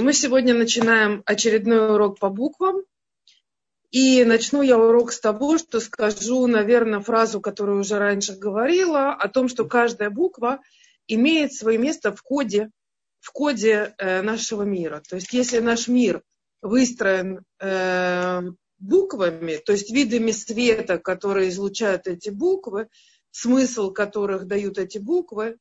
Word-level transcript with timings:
Мы 0.00 0.14
сегодня 0.14 0.54
начинаем 0.54 1.22
очередной 1.26 1.92
урок 1.92 2.18
по 2.18 2.30
буквам. 2.30 2.84
И 3.90 4.24
начну 4.24 4.62
я 4.62 4.78
урок 4.78 5.12
с 5.12 5.20
того, 5.20 5.58
что 5.58 5.78
скажу, 5.78 6.46
наверное, 6.46 7.00
фразу, 7.00 7.42
которую 7.42 7.80
уже 7.80 7.98
раньше 7.98 8.34
говорила, 8.34 9.12
о 9.12 9.28
том, 9.28 9.48
что 9.48 9.66
каждая 9.66 10.08
буква 10.08 10.60
имеет 11.06 11.52
свое 11.52 11.76
место 11.76 12.12
в 12.16 12.22
коде, 12.22 12.70
в 13.18 13.30
коде 13.32 13.94
э, 13.98 14.22
нашего 14.22 14.62
мира. 14.62 15.02
То 15.06 15.16
есть 15.16 15.34
если 15.34 15.58
наш 15.58 15.86
мир 15.86 16.22
выстроен 16.62 17.44
э, 17.58 18.40
буквами, 18.78 19.56
то 19.56 19.72
есть 19.72 19.90
видами 19.90 20.30
света, 20.30 20.98
которые 20.98 21.50
излучают 21.50 22.06
эти 22.06 22.30
буквы, 22.30 22.88
смысл 23.32 23.90
которых 23.90 24.46
дают 24.46 24.78
эти 24.78 24.96
буквы, 24.96 25.58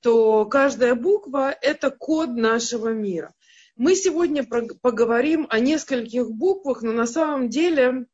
то 0.00 0.46
каждая 0.46 0.96
буква– 0.96 1.54
это 1.60 1.92
код 1.92 2.30
нашего 2.30 2.88
мира. 2.88 3.32
Мы 3.76 3.94
сегодня 3.94 4.44
поговорим 4.44 5.46
о 5.48 5.58
нескольких 5.58 6.30
буквах, 6.30 6.82
но 6.82 6.92
на 6.92 7.06
самом 7.06 7.48
деле 7.48 8.06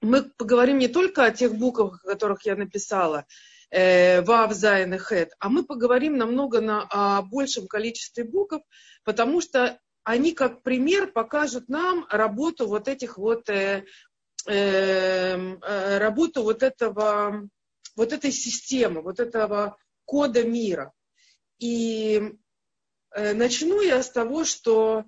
мы 0.00 0.22
поговорим 0.22 0.78
не 0.78 0.86
только 0.86 1.24
о 1.24 1.32
тех 1.32 1.56
буквах, 1.56 2.04
о 2.04 2.08
которых 2.08 2.46
я 2.46 2.54
написала, 2.54 3.26
э, 3.70 4.22
Вав, 4.22 4.52
Зайн 4.52 4.94
и 4.94 4.98
Хет, 4.98 5.32
а 5.40 5.48
мы 5.48 5.64
поговорим 5.64 6.16
намного 6.16 6.60
на, 6.60 6.86
о 6.90 7.22
большем 7.22 7.66
количестве 7.66 8.22
букв, 8.22 8.60
потому 9.02 9.40
что 9.40 9.80
они 10.04 10.32
как 10.32 10.62
пример 10.62 11.10
покажут 11.10 11.68
нам 11.68 12.06
работу 12.08 12.68
вот 12.68 12.86
этих 12.86 13.18
вот, 13.18 13.48
э, 13.48 13.84
эм, 14.46 15.58
э, 15.60 15.98
работу 15.98 16.44
вот 16.44 16.62
этого, 16.62 17.48
вот 17.96 18.12
этой 18.12 18.30
системы, 18.30 19.02
вот 19.02 19.18
этого 19.18 19.76
кода 20.04 20.44
мира. 20.44 20.92
И 21.58 22.20
Э, 22.20 22.43
начну 23.14 23.80
я 23.80 24.02
с 24.02 24.10
того, 24.10 24.44
что 24.44 25.04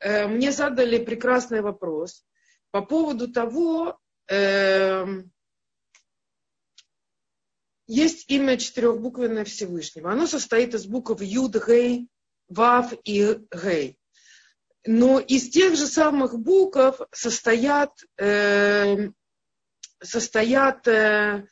э, 0.00 0.26
мне 0.26 0.52
задали 0.52 1.04
прекрасный 1.04 1.60
вопрос 1.60 2.24
по 2.72 2.82
поводу 2.82 3.30
того, 3.30 3.98
эм, 4.28 5.30
есть 7.86 8.30
имя 8.30 8.56
четырехбуквенное 8.56 9.44
Всевышнего. 9.44 10.10
Оно 10.10 10.26
состоит 10.26 10.74
из 10.74 10.86
букв 10.86 11.20
Юд, 11.20 11.54
Гей, 11.66 12.08
Вав 12.48 12.94
и 13.04 13.38
Гей. 13.52 13.98
Но 14.86 15.20
из 15.20 15.50
тех 15.50 15.76
же 15.76 15.86
самых 15.86 16.38
букв 16.38 17.00
состоят, 17.12 17.92
э, 18.18 19.10
состоят 20.02 20.88
э, 20.88 21.46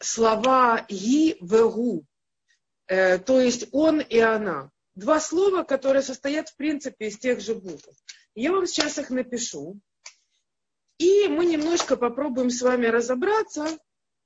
слова 0.00 0.84
Ги, 0.88 1.36
Вегу. 1.40 2.04
Э, 2.88 3.18
то 3.18 3.40
есть 3.40 3.68
он 3.72 4.00
и 4.00 4.18
она. 4.18 4.70
Два 4.94 5.20
слова, 5.20 5.62
которые 5.62 6.02
состоят 6.02 6.48
в 6.48 6.56
принципе 6.56 7.08
из 7.08 7.18
тех 7.18 7.40
же 7.40 7.54
букв. 7.54 7.86
Я 8.34 8.52
вам 8.52 8.66
сейчас 8.66 8.98
их 8.98 9.10
напишу. 9.10 9.78
И 10.98 11.28
мы 11.28 11.46
немножко 11.46 11.96
попробуем 11.96 12.50
с 12.50 12.60
вами 12.60 12.86
разобраться, 12.86 13.78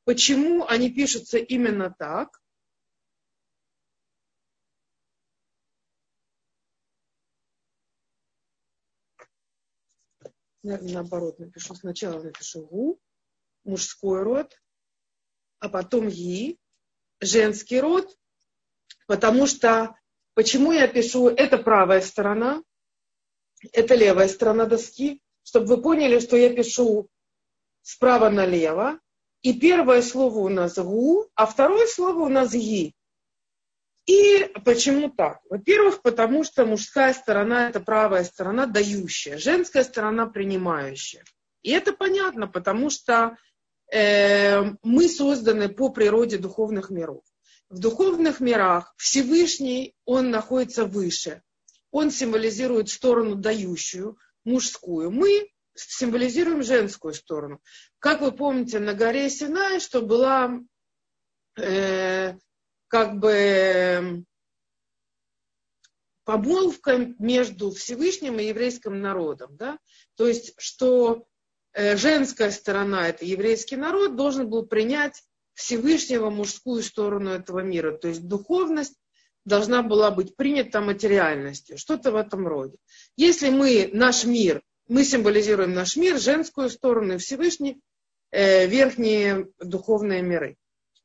почему 0.04 0.64
они 0.66 0.90
пишутся 0.90 1.36
именно 1.36 1.94
так. 1.98 2.40
Наверное, 10.62 10.94
наоборот 10.94 11.38
напишу. 11.40 11.74
Сначала 11.74 12.22
напишу 12.22 12.64
гу, 12.64 13.00
мужской 13.64 14.22
род, 14.22 14.56
а 15.58 15.68
потом 15.68 16.08
ги, 16.08 16.58
женский 17.20 17.80
род, 17.80 18.16
Потому 19.06 19.46
что, 19.46 19.94
почему 20.34 20.72
я 20.72 20.88
пишу, 20.88 21.28
это 21.28 21.58
правая 21.58 22.00
сторона, 22.00 22.62
это 23.72 23.94
левая 23.94 24.28
сторона 24.28 24.66
доски, 24.66 25.20
чтобы 25.44 25.66
вы 25.66 25.82
поняли, 25.82 26.18
что 26.18 26.36
я 26.36 26.54
пишу 26.54 27.08
справа 27.82 28.30
налево, 28.30 28.98
и 29.42 29.58
первое 29.58 30.02
слово 30.02 30.38
у 30.38 30.48
нас 30.48 30.78
гу, 30.78 31.28
а 31.34 31.46
второе 31.46 31.86
слово 31.86 32.20
у 32.20 32.28
нас 32.28 32.52
ги. 32.52 32.94
И 34.06 34.50
почему 34.64 35.10
так? 35.10 35.40
Во-первых, 35.48 36.02
потому 36.02 36.42
что 36.44 36.64
мужская 36.64 37.12
сторона– 37.12 37.68
это 37.70 37.80
правая 37.80 38.24
сторона 38.24 38.66
дающая, 38.66 39.38
женская 39.38 39.84
сторона 39.84 40.26
принимающая. 40.26 41.24
И 41.62 41.70
это 41.70 41.92
понятно, 41.92 42.48
потому 42.48 42.90
что 42.90 43.36
э, 43.92 44.62
мы 44.82 45.08
созданы 45.08 45.68
по 45.68 45.90
природе 45.90 46.38
духовных 46.38 46.90
миров 46.90 47.22
в 47.72 47.78
духовных 47.78 48.40
мирах 48.40 48.92
Всевышний, 48.98 49.94
он 50.04 50.30
находится 50.30 50.84
выше. 50.84 51.42
Он 51.90 52.10
символизирует 52.10 52.90
сторону 52.90 53.34
дающую, 53.34 54.18
мужскую. 54.44 55.10
Мы 55.10 55.48
символизируем 55.74 56.62
женскую 56.62 57.14
сторону. 57.14 57.60
Как 57.98 58.20
вы 58.20 58.32
помните, 58.32 58.78
на 58.78 58.92
горе 58.92 59.30
Синай, 59.30 59.80
что 59.80 60.02
была 60.02 60.60
э, 61.58 62.34
как 62.88 63.18
бы 63.18 64.22
помолвка 66.24 67.14
между 67.18 67.70
Всевышним 67.70 68.38
и 68.38 68.48
еврейским 68.48 69.00
народом. 69.00 69.56
Да? 69.56 69.78
То 70.16 70.26
есть, 70.26 70.52
что 70.58 71.24
э, 71.72 71.96
женская 71.96 72.50
сторона, 72.50 73.08
это 73.08 73.24
еврейский 73.24 73.76
народ, 73.76 74.14
должен 74.14 74.50
был 74.50 74.66
принять 74.66 75.22
Всевышнего 75.62 76.28
мужскую 76.28 76.82
сторону 76.82 77.30
этого 77.30 77.60
мира. 77.60 77.92
То 77.92 78.08
есть 78.08 78.26
духовность 78.26 78.96
должна 79.44 79.82
была 79.84 80.10
быть 80.10 80.34
принята 80.34 80.80
материальностью, 80.80 81.78
что-то 81.78 82.10
в 82.10 82.16
этом 82.16 82.48
роде. 82.48 82.76
Если 83.16 83.48
мы, 83.48 83.88
наш 83.92 84.24
мир, 84.24 84.62
мы 84.88 85.04
символизируем 85.04 85.72
наш 85.72 85.96
мир, 85.96 86.18
женскую 86.18 86.68
сторону 86.68 87.14
и 87.14 87.18
Всевышний, 87.18 87.80
э, 88.32 88.66
верхние 88.66 89.46
духовные 89.60 90.22
миры. 90.22 90.56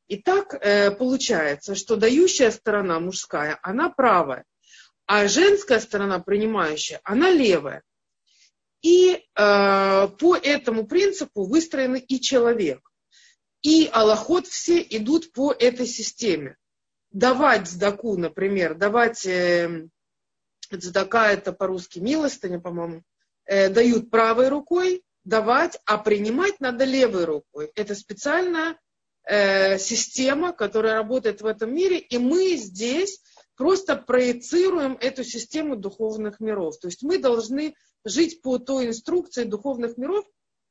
И 0.08 0.16
так 0.16 0.54
э, 0.54 0.90
получается, 0.90 1.76
что 1.76 1.94
дающая 1.94 2.50
сторона 2.50 2.98
мужская, 2.98 3.60
она 3.62 3.90
правая, 3.90 4.44
а 5.06 5.28
женская 5.28 5.78
сторона 5.78 6.18
принимающая, 6.18 7.00
она 7.04 7.30
левая. 7.30 7.82
И 8.82 9.12
э, 9.12 10.08
по 10.18 10.36
этому 10.36 10.88
принципу 10.88 11.44
выстроен 11.44 11.94
и 11.94 12.20
человек. 12.20 12.87
И 13.62 13.88
Аллахот 13.92 14.46
все 14.46 14.80
идут 14.80 15.32
по 15.32 15.52
этой 15.52 15.86
системе. 15.86 16.56
Давать 17.10 17.68
сдаку, 17.68 18.16
например, 18.16 18.74
давать 18.74 19.26
э, 19.26 19.88
сдака 20.70 21.32
это 21.32 21.52
по-русски 21.52 21.98
милостыня, 21.98 22.60
по-моему, 22.60 23.02
э, 23.46 23.68
дают 23.70 24.10
правой 24.10 24.48
рукой, 24.48 25.02
давать, 25.24 25.78
а 25.86 25.98
принимать 25.98 26.60
надо 26.60 26.84
левой 26.84 27.24
рукой. 27.24 27.72
Это 27.74 27.94
специальная 27.94 28.78
э, 29.24 29.78
система, 29.78 30.52
которая 30.52 30.94
работает 30.94 31.40
в 31.40 31.46
этом 31.46 31.74
мире, 31.74 31.98
и 31.98 32.18
мы 32.18 32.56
здесь 32.56 33.20
просто 33.56 33.96
проецируем 33.96 34.96
эту 35.00 35.24
систему 35.24 35.76
духовных 35.76 36.40
миров. 36.40 36.78
То 36.78 36.88
есть 36.88 37.02
мы 37.02 37.18
должны 37.18 37.74
жить 38.04 38.40
по 38.40 38.58
той 38.58 38.86
инструкции 38.86 39.44
духовных 39.44 39.96
миров, 39.96 40.24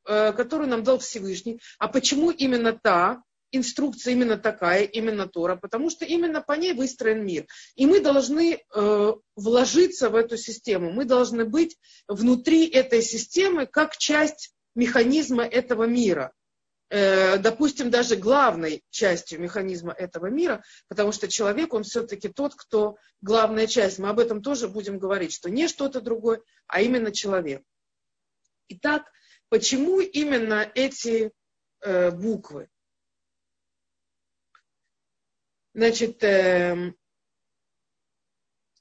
которую 0.08 0.70
нам 0.70 0.84
дал 0.84 1.00
Всевышний. 1.00 1.60
А 1.80 1.88
почему 1.88 2.32
именно 2.32 2.74
та 2.74 3.22
инструкция, 3.52 4.14
именно 4.14 4.38
такая, 4.38 4.84
именно 4.84 5.28
Тора? 5.28 5.56
Потому 5.56 5.90
что 5.90 6.06
именно 6.06 6.42
по 6.42 6.54
ней 6.54 6.74
выстроен 6.74 7.26
мир. 7.26 7.46
И 7.76 7.86
мы 7.86 8.00
должны 8.00 8.60
э, 8.60 9.14
вложиться 9.36 10.10
в 10.10 10.16
эту 10.16 10.38
систему. 10.38 10.92
Мы 10.92 11.06
должны 11.06 11.46
быть 11.46 11.78
внутри 12.08 12.68
этой 12.68 13.02
системы 13.02 13.66
как 13.66 13.98
часть 13.98 14.54
механизма 14.76 15.44
этого 15.44 15.84
мира 15.84 16.32
э, 16.90 17.38
допустим, 17.38 17.90
даже 17.90 18.16
главной 18.16 18.84
частью 18.92 19.42
механизма 19.42 19.92
этого 19.92 20.28
мира, 20.28 20.64
потому 20.88 21.12
что 21.12 21.28
человек, 21.28 21.74
он 21.74 21.84
все-таки 21.84 22.30
тот, 22.30 22.56
кто 22.56 22.98
главная 23.22 23.68
часть. 23.68 24.00
Мы 24.00 24.10
об 24.10 24.20
этом 24.20 24.42
тоже 24.42 24.68
будем 24.68 25.00
говорить, 25.00 25.34
что 25.34 25.50
не 25.50 25.68
что-то 25.68 26.00
другое, 26.00 26.42
а 26.68 26.82
именно 26.82 27.12
человек. 27.12 27.64
Итак, 28.70 29.12
Почему 29.50 30.02
именно 30.02 30.70
эти 30.76 31.32
э, 31.82 32.12
буквы? 32.12 32.70
Значит, 35.74 36.24
э, 36.24 36.94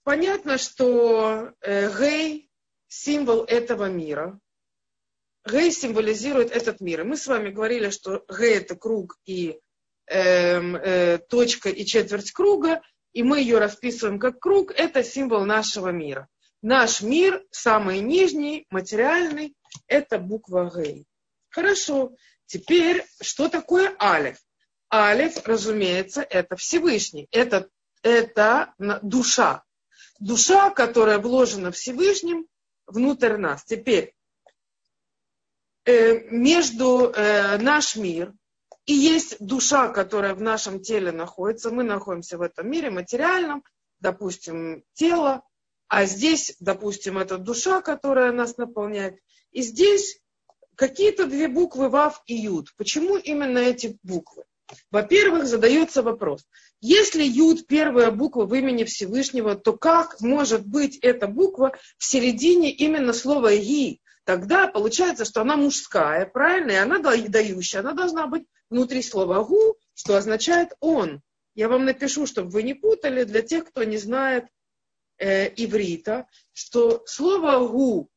понятно, 0.02 0.58
что 0.58 1.52
э, 1.60 1.90
Гей– 1.98 2.50
символ 2.88 3.44
этого 3.44 3.88
мира. 3.88 4.40
Гей 5.46 5.70
символизирует 5.70 6.50
этот 6.50 6.80
мир. 6.80 7.02
И 7.02 7.04
мы 7.04 7.16
с 7.16 7.26
вами 7.26 7.50
говорили, 7.50 7.90
что 7.90 8.24
Гей– 8.28 8.54
это 8.56 8.74
круг 8.74 9.19
и 9.24 9.60
э, 10.06 10.58
э, 10.58 11.19
точка 11.19 11.69
и 11.69 11.84
четверть 11.84 12.32
круга, 12.32 12.82
и 13.12 13.22
мы 13.22 13.40
ее 13.40 13.58
расписываем 13.58 14.19
как 14.19 14.40
круг. 14.40 14.72
Это 14.72 15.04
символ 15.04 15.44
нашего 15.44 15.90
мира. 15.90 16.28
Наш 16.62 17.02
мир, 17.02 17.44
самый 17.50 18.00
нижний, 18.00 18.66
материальный, 18.70 19.54
это 19.87 20.19
буква 20.19 20.70
Гей. 20.75 21.06
Хорошо. 21.49 22.12
Теперь, 22.46 23.05
что 23.20 23.49
такое 23.49 23.94
Алиф? 24.00 24.38
Алиф, 24.93 25.46
разумеется, 25.46 26.23
это 26.23 26.56
Всевышний. 26.56 27.28
Это, 27.31 27.69
это 28.02 28.75
душа. 29.02 29.64
душа, 30.20 30.70
которая 30.70 31.19
вложена 31.19 31.73
Всевышним 31.73 32.46
внутрь 32.87 33.37
нас. 33.37 33.64
Теперь, 33.64 34.14
э, 35.84 36.29
между 36.31 37.11
э, 37.11 37.58
наш 37.58 37.96
мир 37.96 38.32
и 38.87 38.93
есть 38.94 39.37
душа, 39.44 39.88
которая 39.88 40.34
в 40.34 40.40
нашем 40.40 40.81
теле 40.81 41.11
находится. 41.11 41.70
Мы 41.70 41.82
находимся 41.82 42.38
в 42.38 42.43
этом 42.43 42.70
мире 42.70 42.90
материальном, 42.90 43.64
допустим, 43.99 44.84
тело, 44.94 45.43
а 45.88 46.05
здесь, 46.05 46.56
допустим, 46.61 47.19
это 47.19 47.38
душа, 47.38 47.82
которая 47.82 48.32
нас 48.32 48.56
наполняет. 48.56 49.19
И 49.56 49.62
здесь 49.62 50.20
какие-то 50.75 51.25
две 51.26 51.49
буквы 51.49 51.88
Вав 51.88 52.23
и 52.26 52.35
Юд. 52.35 52.75
Почему 52.76 53.17
именно 53.17 53.56
эти 53.56 53.99
буквы? 54.03 54.44
Во-первых, 54.91 55.47
задается 55.47 56.03
вопрос. 56.03 56.44
Если 56.82 57.23
Юд 57.23 57.67
первая 57.67 58.11
буква 58.11 58.44
в 58.44 58.55
имени 58.55 58.85
Всевышнего, 58.85 59.55
то 59.55 59.73
как 59.75 60.20
может 60.20 60.67
быть 60.67 60.99
эта 60.99 61.26
буква 61.26 61.73
в 61.97 62.05
середине 62.05 62.70
именно 62.70 63.14
слова 63.14 63.56
«ги»? 63.56 64.03
Тогда 64.25 64.69
получается, 64.69 65.25
что 65.25 65.41
она 65.41 65.56
мужская, 65.56 66.26
правильно, 66.26 66.73
и 66.73 66.75
она 66.75 66.99
дающая. 66.99 67.81
Она 67.81 67.94
должна 67.94 68.26
быть 68.26 68.44
внутри 68.69 69.00
слова 69.03 69.43
«гу», 69.43 69.79
что 69.94 70.19
означает 70.19 70.73
«он». 70.81 71.23
Я 71.55 71.70
вам 71.70 71.87
напишу, 71.87 72.26
чтобы 72.26 72.50
вы 72.50 72.62
не 72.62 72.75
путали, 72.75 73.25
для 73.25 73.41
тех, 73.41 73.64
кто 73.64 73.85
не 73.85 73.97
знает 73.97 74.44
э, 75.17 75.49
иврита, 75.56 76.26
что 76.53 77.03
слово 77.06 77.67
«гу» 77.67 78.11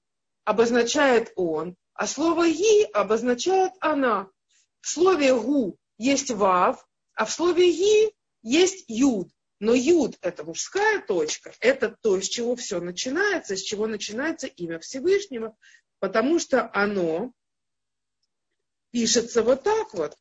обозначает 0.44 1.32
«он», 1.36 1.76
а 1.94 2.08
слово 2.08 2.50
«ги» 2.50 2.84
обозначает 2.94 3.74
«она». 3.80 4.30
В 4.82 4.90
слове 4.90 5.34
«гу» 5.34 5.78
есть 5.98 6.32
«вав», 6.32 6.86
а 7.14 7.26
в 7.26 7.32
слове 7.32 7.72
«ги» 7.72 8.14
есть 8.42 8.86
«юд». 8.88 9.30
Но 9.60 9.74
юд– 9.74 10.16
это 10.22 10.46
мужская 10.46 11.02
точка, 11.06 11.54
это 11.60 11.94
то, 12.02 12.22
с 12.22 12.28
чего 12.28 12.56
все 12.56 12.80
начинается, 12.80 13.58
с 13.58 13.62
чего 13.62 13.88
начинается 13.88 14.48
имя 14.48 14.80
Всевышнего, 14.80 15.58
потому 16.00 16.40
что 16.40 16.70
оно 16.74 17.34
пишется 18.92 19.44
вот 19.44 19.64
так 19.64 19.94
вот. 19.94 20.16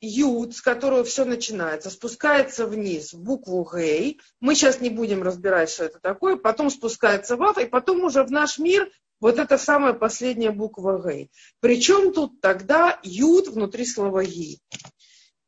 Юд, 0.00 0.54
с 0.54 0.60
которого 0.60 1.02
все 1.02 1.24
начинается, 1.24 1.90
спускается 1.90 2.68
вниз 2.68 3.12
в 3.12 3.20
букву 3.20 3.68
Гей. 3.74 4.20
Мы 4.38 4.54
сейчас 4.54 4.80
не 4.80 4.90
будем 4.90 5.24
разбирать, 5.24 5.70
что 5.70 5.84
это 5.84 5.98
такое. 5.98 6.36
Потом 6.36 6.70
спускается 6.70 7.36
Вав, 7.36 7.58
и 7.58 7.66
потом 7.66 8.04
уже 8.04 8.22
в 8.22 8.30
наш 8.30 8.58
мир 8.58 8.88
вот 9.20 9.38
эта 9.38 9.58
самая 9.58 9.92
последняя 9.92 10.50
буква 10.50 11.02
Гей. 11.04 11.30
Причем 11.60 12.12
тут 12.12 12.40
тогда 12.40 12.98
Юд 13.02 13.48
внутри 13.48 13.84
слова 13.84 14.24
Ги. 14.24 14.60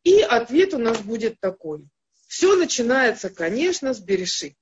И 0.03 0.21
ответ 0.21 0.75
у 0.75 0.79
нас 0.79 0.99
будет 1.01 1.39
такой. 1.41 1.87
Все 2.27 2.57
начинается, 2.57 3.31
конечно, 3.31 3.93
с 3.93 4.01
Берешит. 4.01 4.55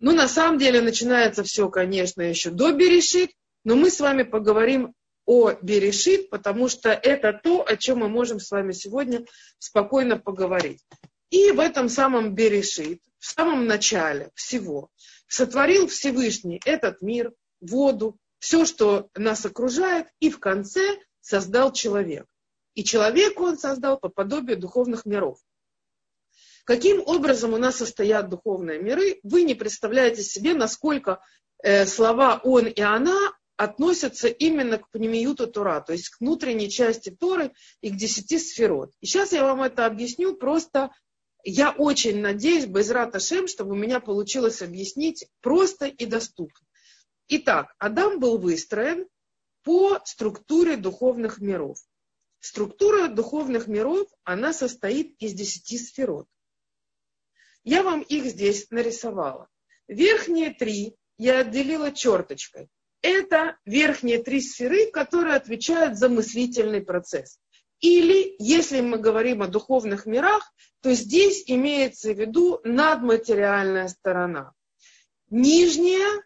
Ну, 0.00 0.12
на 0.12 0.28
самом 0.28 0.58
деле, 0.58 0.80
начинается 0.80 1.42
все, 1.42 1.68
конечно, 1.68 2.22
еще 2.22 2.50
до 2.50 2.72
Берешит, 2.72 3.30
но 3.64 3.74
мы 3.74 3.90
с 3.90 4.00
вами 4.00 4.22
поговорим 4.22 4.94
о 5.26 5.52
Берешит, 5.60 6.30
потому 6.30 6.68
что 6.68 6.90
это 6.90 7.32
то, 7.32 7.66
о 7.66 7.76
чем 7.76 7.98
мы 7.98 8.08
можем 8.08 8.38
с 8.38 8.50
вами 8.50 8.72
сегодня 8.72 9.24
спокойно 9.58 10.18
поговорить. 10.18 10.84
И 11.30 11.50
в 11.50 11.60
этом 11.60 11.88
самом 11.88 12.34
Берешит, 12.34 13.00
в 13.18 13.26
самом 13.26 13.66
начале 13.66 14.30
всего, 14.34 14.88
сотворил 15.26 15.88
Всевышний 15.88 16.60
этот 16.64 17.02
мир, 17.02 17.32
воду, 17.60 18.18
все, 18.38 18.64
что 18.64 19.08
нас 19.14 19.44
окружает, 19.44 20.08
и 20.20 20.30
в 20.30 20.38
конце 20.38 20.98
создал 21.20 21.72
человек. 21.72 22.26
И 22.74 22.84
человека 22.84 23.42
он 23.42 23.58
создал 23.58 23.98
по 23.98 24.08
подобию 24.08 24.58
духовных 24.58 25.04
миров. 25.04 25.38
Каким 26.64 27.00
образом 27.00 27.54
у 27.54 27.56
нас 27.56 27.76
состоят 27.76 28.28
духовные 28.28 28.78
миры, 28.78 29.20
вы 29.22 29.42
не 29.42 29.54
представляете 29.54 30.22
себе, 30.22 30.54
насколько 30.54 31.20
э, 31.62 31.86
слова 31.86 32.40
«он» 32.44 32.66
и 32.66 32.80
«она» 32.80 33.16
относятся 33.56 34.28
именно 34.28 34.78
к 34.78 34.88
пнемиюту 34.90 35.48
Тора, 35.48 35.80
то 35.80 35.92
есть 35.92 36.10
к 36.10 36.20
внутренней 36.20 36.70
части 36.70 37.10
Торы 37.10 37.52
и 37.80 37.90
к 37.90 37.96
десяти 37.96 38.38
сферот. 38.38 38.92
И 39.00 39.06
сейчас 39.06 39.32
я 39.32 39.44
вам 39.44 39.62
это 39.62 39.84
объясню, 39.86 40.36
просто 40.36 40.90
я 41.42 41.72
очень 41.72 42.20
надеюсь, 42.20 42.66
без 42.66 42.92
Шем, 43.26 43.48
чтобы 43.48 43.72
у 43.72 43.76
меня 43.76 43.98
получилось 43.98 44.62
объяснить 44.62 45.26
просто 45.40 45.86
и 45.86 46.06
доступно. 46.06 46.67
Итак, 47.28 47.74
Адам 47.78 48.20
был 48.20 48.38
выстроен 48.38 49.06
по 49.62 50.00
структуре 50.04 50.76
духовных 50.76 51.40
миров. 51.40 51.78
Структура 52.40 53.08
духовных 53.08 53.66
миров, 53.66 54.08
она 54.24 54.52
состоит 54.52 55.14
из 55.18 55.34
десяти 55.34 55.78
сферот. 55.78 56.26
Я 57.64 57.82
вам 57.82 58.00
их 58.02 58.24
здесь 58.26 58.70
нарисовала. 58.70 59.48
Верхние 59.88 60.54
три 60.54 60.96
я 61.16 61.40
отделила 61.40 61.92
черточкой 61.92 62.70
это 63.02 63.56
верхние 63.64 64.22
три 64.22 64.40
сферы, 64.40 64.90
которые 64.90 65.36
отвечают 65.36 65.98
за 65.98 66.08
мыслительный 66.08 66.80
процесс. 66.80 67.38
Или, 67.80 68.34
если 68.40 68.80
мы 68.80 68.98
говорим 68.98 69.42
о 69.42 69.46
духовных 69.46 70.04
мирах, 70.04 70.52
то 70.80 70.92
здесь 70.92 71.44
имеется 71.46 72.12
в 72.12 72.18
виду 72.18 72.60
надматериальная 72.64 73.88
сторона. 73.88 74.52
Нижняя 75.30 76.24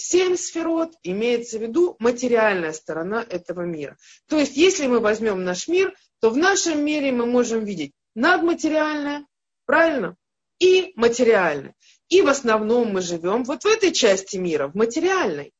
семь 0.00 0.36
сферот 0.36 0.92
имеется 1.02 1.58
в 1.58 1.62
виду 1.62 1.96
материальная 1.98 2.72
сторона 2.72 3.24
этого 3.28 3.62
мира. 3.62 3.96
То 4.28 4.38
есть, 4.38 4.56
если 4.56 4.86
мы 4.86 5.00
возьмем 5.00 5.44
наш 5.44 5.68
мир, 5.68 5.94
то 6.20 6.30
в 6.30 6.36
нашем 6.36 6.84
мире 6.84 7.12
мы 7.12 7.26
можем 7.26 7.64
видеть 7.64 7.92
надматериальное, 8.14 9.26
правильно, 9.66 10.16
и 10.58 10.92
материальное. 10.96 11.74
И 12.08 12.22
в 12.22 12.28
основном 12.28 12.92
мы 12.92 13.02
живем 13.02 13.44
вот 13.44 13.64
в 13.64 13.66
этой 13.66 13.92
части 13.92 14.36
мира, 14.36 14.68
в 14.68 14.74
материальной. 14.74 15.52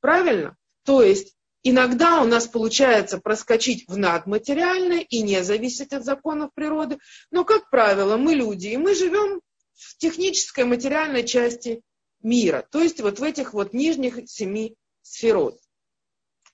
Правильно? 0.00 0.56
То 0.84 1.02
есть 1.02 1.34
иногда 1.62 2.22
у 2.22 2.24
нас 2.24 2.46
получается 2.46 3.18
проскочить 3.18 3.86
в 3.88 3.96
надматериальное 3.96 5.00
и 5.00 5.22
не 5.22 5.42
зависеть 5.44 5.92
от 5.92 6.04
законов 6.04 6.50
природы. 6.54 6.98
Но, 7.30 7.44
как 7.44 7.68
правило, 7.70 8.16
мы 8.16 8.34
люди, 8.34 8.68
и 8.68 8.76
мы 8.76 8.94
живем 8.94 9.40
в 9.74 9.96
технической 9.98 10.64
материальной 10.64 11.24
части 11.24 11.82
мира. 12.22 12.66
То 12.70 12.82
есть 12.82 13.00
вот 13.00 13.18
в 13.18 13.22
этих 13.22 13.52
вот 13.54 13.72
нижних 13.72 14.28
семи 14.28 14.76
сферот. 15.02 15.60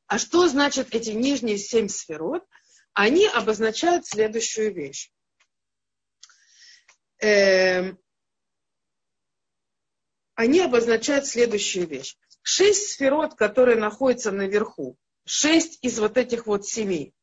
А 0.07 0.19
что 0.19 0.49
значит 0.49 0.95
эти 0.95 1.11
нижние 1.11 1.59
семь 1.59 1.89
сферот? 1.89 2.45
Они 2.93 3.27
обозначают 3.27 4.07
следующую 4.07 4.73
вещь. 4.73 5.11
Эм, 7.19 7.99
они 10.35 10.61
обозначают 10.61 11.27
следующую 11.27 11.87
вещь 11.87 12.17
шесть 12.45 12.93
сферот, 12.93 13.35
которые 13.35 13.77
находятся 13.77 14.31
наверху, 14.31 14.99
шесть 15.25 15.79
из 15.83 15.99
вот 15.99 16.17
этих 16.19 16.47
вот 16.47 16.67
семи, 16.67 17.15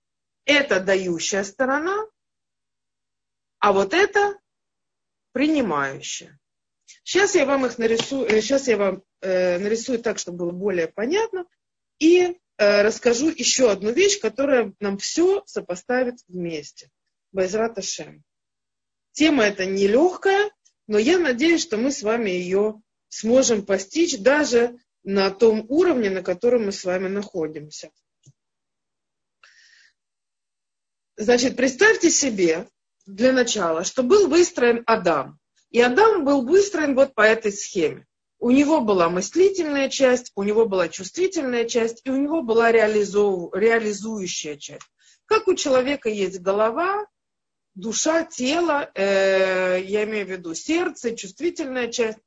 это 0.45 0.81
дающая 0.81 1.43
сторона, 1.43 1.95
а 3.59 3.71
вот 3.71 3.93
это 3.93 4.39
принимающая. 5.31 6.39
Сейчас 7.03 7.35
я 7.35 7.45
вам 7.45 7.65
их 7.65 7.77
нарисую, 7.77 8.29
сейчас 8.41 8.67
э, 8.67 8.71
я 8.71 8.77
вам 8.77 9.03
э, 9.21 9.57
нарисую 9.57 9.99
так, 9.99 10.19
чтобы 10.19 10.39
было 10.39 10.51
более 10.51 10.87
понятно, 10.87 11.45
и 11.99 12.37
э, 12.57 12.81
расскажу 12.81 13.29
еще 13.29 13.71
одну 13.71 13.91
вещь, 13.91 14.19
которая 14.19 14.73
нам 14.79 14.97
все 14.97 15.43
сопоставит 15.45 16.15
вместе. 16.27 16.89
Байзрат 17.31 17.77
Ашем. 17.77 18.23
Тема 19.13 19.43
эта 19.43 19.65
нелегкая, 19.65 20.51
но 20.87 20.97
я 20.97 21.19
надеюсь, 21.19 21.61
что 21.61 21.77
мы 21.77 21.91
с 21.91 22.01
вами 22.01 22.29
ее 22.29 22.81
сможем 23.09 23.65
постичь 23.65 24.17
даже 24.19 24.77
на 25.03 25.31
том 25.31 25.65
уровне, 25.67 26.09
на 26.09 26.21
котором 26.21 26.65
мы 26.65 26.71
с 26.71 26.83
вами 26.83 27.07
находимся. 27.07 27.91
Значит, 31.17 31.55
представьте 31.55 32.09
себе 32.09 32.67
для 33.05 33.31
начала, 33.31 33.83
что 33.83 34.03
был 34.03 34.27
выстроен 34.27 34.83
Адам. 34.85 35.40
И 35.71 35.79
Адам 35.81 36.25
был 36.25 36.45
выстроен 36.45 36.95
вот 36.95 37.13
по 37.15 37.21
этой 37.21 37.51
схеме. 37.51 38.05
У 38.39 38.51
него 38.51 38.81
была 38.81 39.09
мыслительная 39.09 39.89
часть, 39.89 40.31
у 40.35 40.43
него 40.43 40.65
была 40.65 40.89
чувствительная 40.89 41.65
часть, 41.65 42.01
и 42.05 42.09
у 42.09 42.17
него 42.17 42.41
была 42.41 42.71
реализу... 42.71 43.51
реализующая 43.53 44.57
часть. 44.57 44.87
Как 45.25 45.47
у 45.47 45.55
человека 45.55 46.09
есть 46.09 46.41
голова, 46.41 47.05
душа, 47.75 48.23
тело, 48.23 48.89
э, 48.95 49.81
я 49.83 50.03
имею 50.03 50.25
в 50.25 50.29
виду 50.29 50.53
сердце, 50.55 51.15
чувствительная 51.15 51.89
часть, 51.89 52.17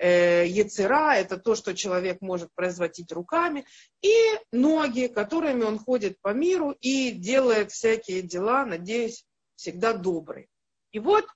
э, 0.00 0.46
яцера, 0.46 1.16
это 1.16 1.36
то, 1.36 1.54
что 1.54 1.74
человек 1.74 2.20
может 2.20 2.50
производить 2.54 3.12
руками, 3.12 3.66
и 4.02 4.14
ноги, 4.52 5.08
которыми 5.08 5.62
он 5.64 5.78
ходит 5.78 6.20
по 6.20 6.32
миру 6.32 6.74
и 6.80 7.10
делает 7.10 7.72
всякие 7.72 8.22
дела, 8.22 8.64
надеюсь, 8.64 9.24
всегда 9.56 9.92
добрые. 9.92 10.48
И 10.92 10.98
вот 10.98 11.26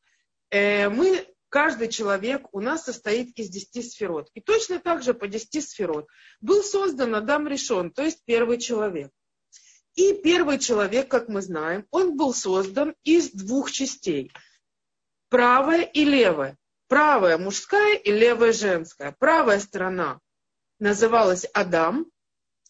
э, 0.51 0.89
мы, 0.89 1.27
каждый 1.49 1.89
человек 1.89 2.47
у 2.53 2.61
нас 2.61 2.85
состоит 2.85 3.39
из 3.39 3.49
десяти 3.49 3.83
сферот. 3.83 4.31
И 4.35 4.41
точно 4.41 4.79
так 4.79 5.03
же 5.03 5.15
по 5.15 5.29
десяти 5.29 5.61
сферот 5.61 6.09
был 6.41 6.63
создан 6.63 7.15
Адам 7.15 7.49
Решон, 7.49 7.91
то 7.91 8.03
есть 8.03 8.23
первый 8.25 8.59
человек. 8.59 9.11
И 9.95 10.15
первый 10.15 10.59
человек, 10.59 11.11
как 11.11 11.29
мы 11.29 11.43
знаем, 11.43 11.87
он 11.91 12.17
был 12.17 12.33
создан 12.33 12.95
из 13.03 13.33
двух 13.33 13.73
частей. 13.73 14.33
Правая 15.29 15.83
и 15.83 16.05
левая. 16.05 16.57
правая 16.87 17.37
мужская 17.37 17.97
и 17.97 18.11
левая 18.11 18.53
женская. 18.53 19.13
Правая 19.19 19.61
сторона 19.61 20.21
называлась 20.79 21.45
Адам, 21.53 22.07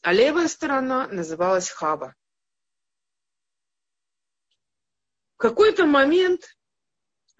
а 0.02 0.12
левая 0.12 0.48
сторона 0.48 1.06
называлась 1.08 1.68
Хава. 1.68 2.14
В 5.34 5.40
какой-то 5.40 5.86
момент, 5.86 6.57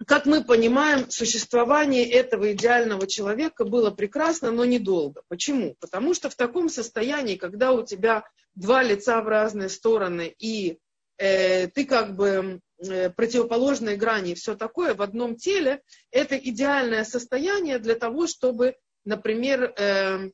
как 0.05 0.25
мы 0.25 0.43
понимаем, 0.43 1.09
существование 1.09 2.09
этого 2.09 2.53
идеального 2.53 3.05
человека 3.05 3.65
было 3.65 3.91
прекрасно, 3.91 4.51
но 4.51 4.63
недолго. 4.63 5.23
Почему? 5.27 5.75
Потому 5.79 6.13
что 6.13 6.29
в 6.29 6.35
таком 6.35 6.69
состоянии, 6.69 7.35
когда 7.35 7.73
у 7.73 7.85
тебя 7.85 8.23
два 8.55 8.81
лица 8.81 9.21
в 9.21 9.27
разные 9.27 9.67
стороны, 9.67 10.33
и 10.39 10.79
э, 11.17 11.67
ты 11.67 11.85
как 11.85 12.15
бы 12.15 12.61
э, 12.79 13.09
противоположные 13.09 13.97
грани 13.97 14.31
и 14.31 14.35
все 14.35 14.55
такое 14.55 14.93
в 14.93 15.01
одном 15.01 15.35
теле, 15.35 15.81
это 16.11 16.37
идеальное 16.37 17.03
состояние 17.03 17.77
для 17.77 17.95
того, 17.95 18.25
чтобы, 18.27 18.77
например, 19.03 19.73
э, 19.77 20.29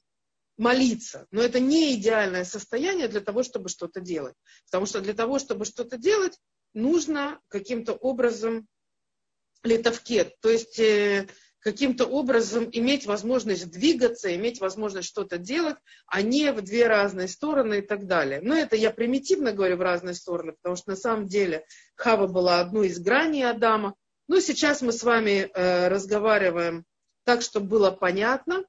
молиться. 0.57 1.25
Но 1.31 1.41
это 1.41 1.60
не 1.60 1.95
идеальное 1.95 2.45
состояние 2.45 3.07
для 3.07 3.22
того, 3.22 3.41
чтобы 3.41 3.69
что-то 3.69 4.00
делать. 4.00 4.36
Потому 4.65 4.86
что 4.86 5.01
для 5.01 5.13
того, 5.13 5.39
чтобы 5.39 5.65
что-то 5.65 5.98
делать, 5.98 6.38
нужно 6.74 7.39
каким-то 7.48 7.93
образом 7.93 8.67
летовкет, 9.65 10.36
то 10.41 10.50
есть 10.50 10.79
э, 10.79 11.27
каким-то 11.65 12.05
образом 12.05 12.69
иметь 12.72 13.07
возможность 13.07 13.72
двигаться, 13.72 14.34
иметь 14.36 14.62
возможность 14.62 15.07
что-то 15.07 15.39
делать, 15.39 15.77
а 16.05 16.22
не 16.22 16.51
в 16.51 16.62
две 16.62 16.86
разные 16.88 17.27
стороны 17.27 17.79
и 17.79 17.81
так 17.81 18.05
далее. 18.05 18.39
Но 18.43 18.55
это 18.55 18.75
я 18.75 18.91
примитивно 18.91 19.51
говорю 19.51 19.77
в 19.77 19.81
разные 19.81 20.13
стороны, 20.13 20.53
потому 20.53 20.75
что 20.75 20.91
на 20.91 20.95
самом 20.95 21.25
деле 21.25 21.65
Хава 21.95 22.27
была 22.27 22.60
одной 22.60 22.89
из 22.89 23.00
граней 23.00 23.50
Адама. 23.50 23.95
Но 24.27 24.39
сейчас 24.39 24.84
мы 24.84 24.91
с 24.91 25.01
вами 25.01 25.50
э, 25.51 25.88
разговариваем 25.88 26.86
так, 27.25 27.41
чтобы 27.41 27.67
было 27.67 27.89
понятно. 27.89 28.63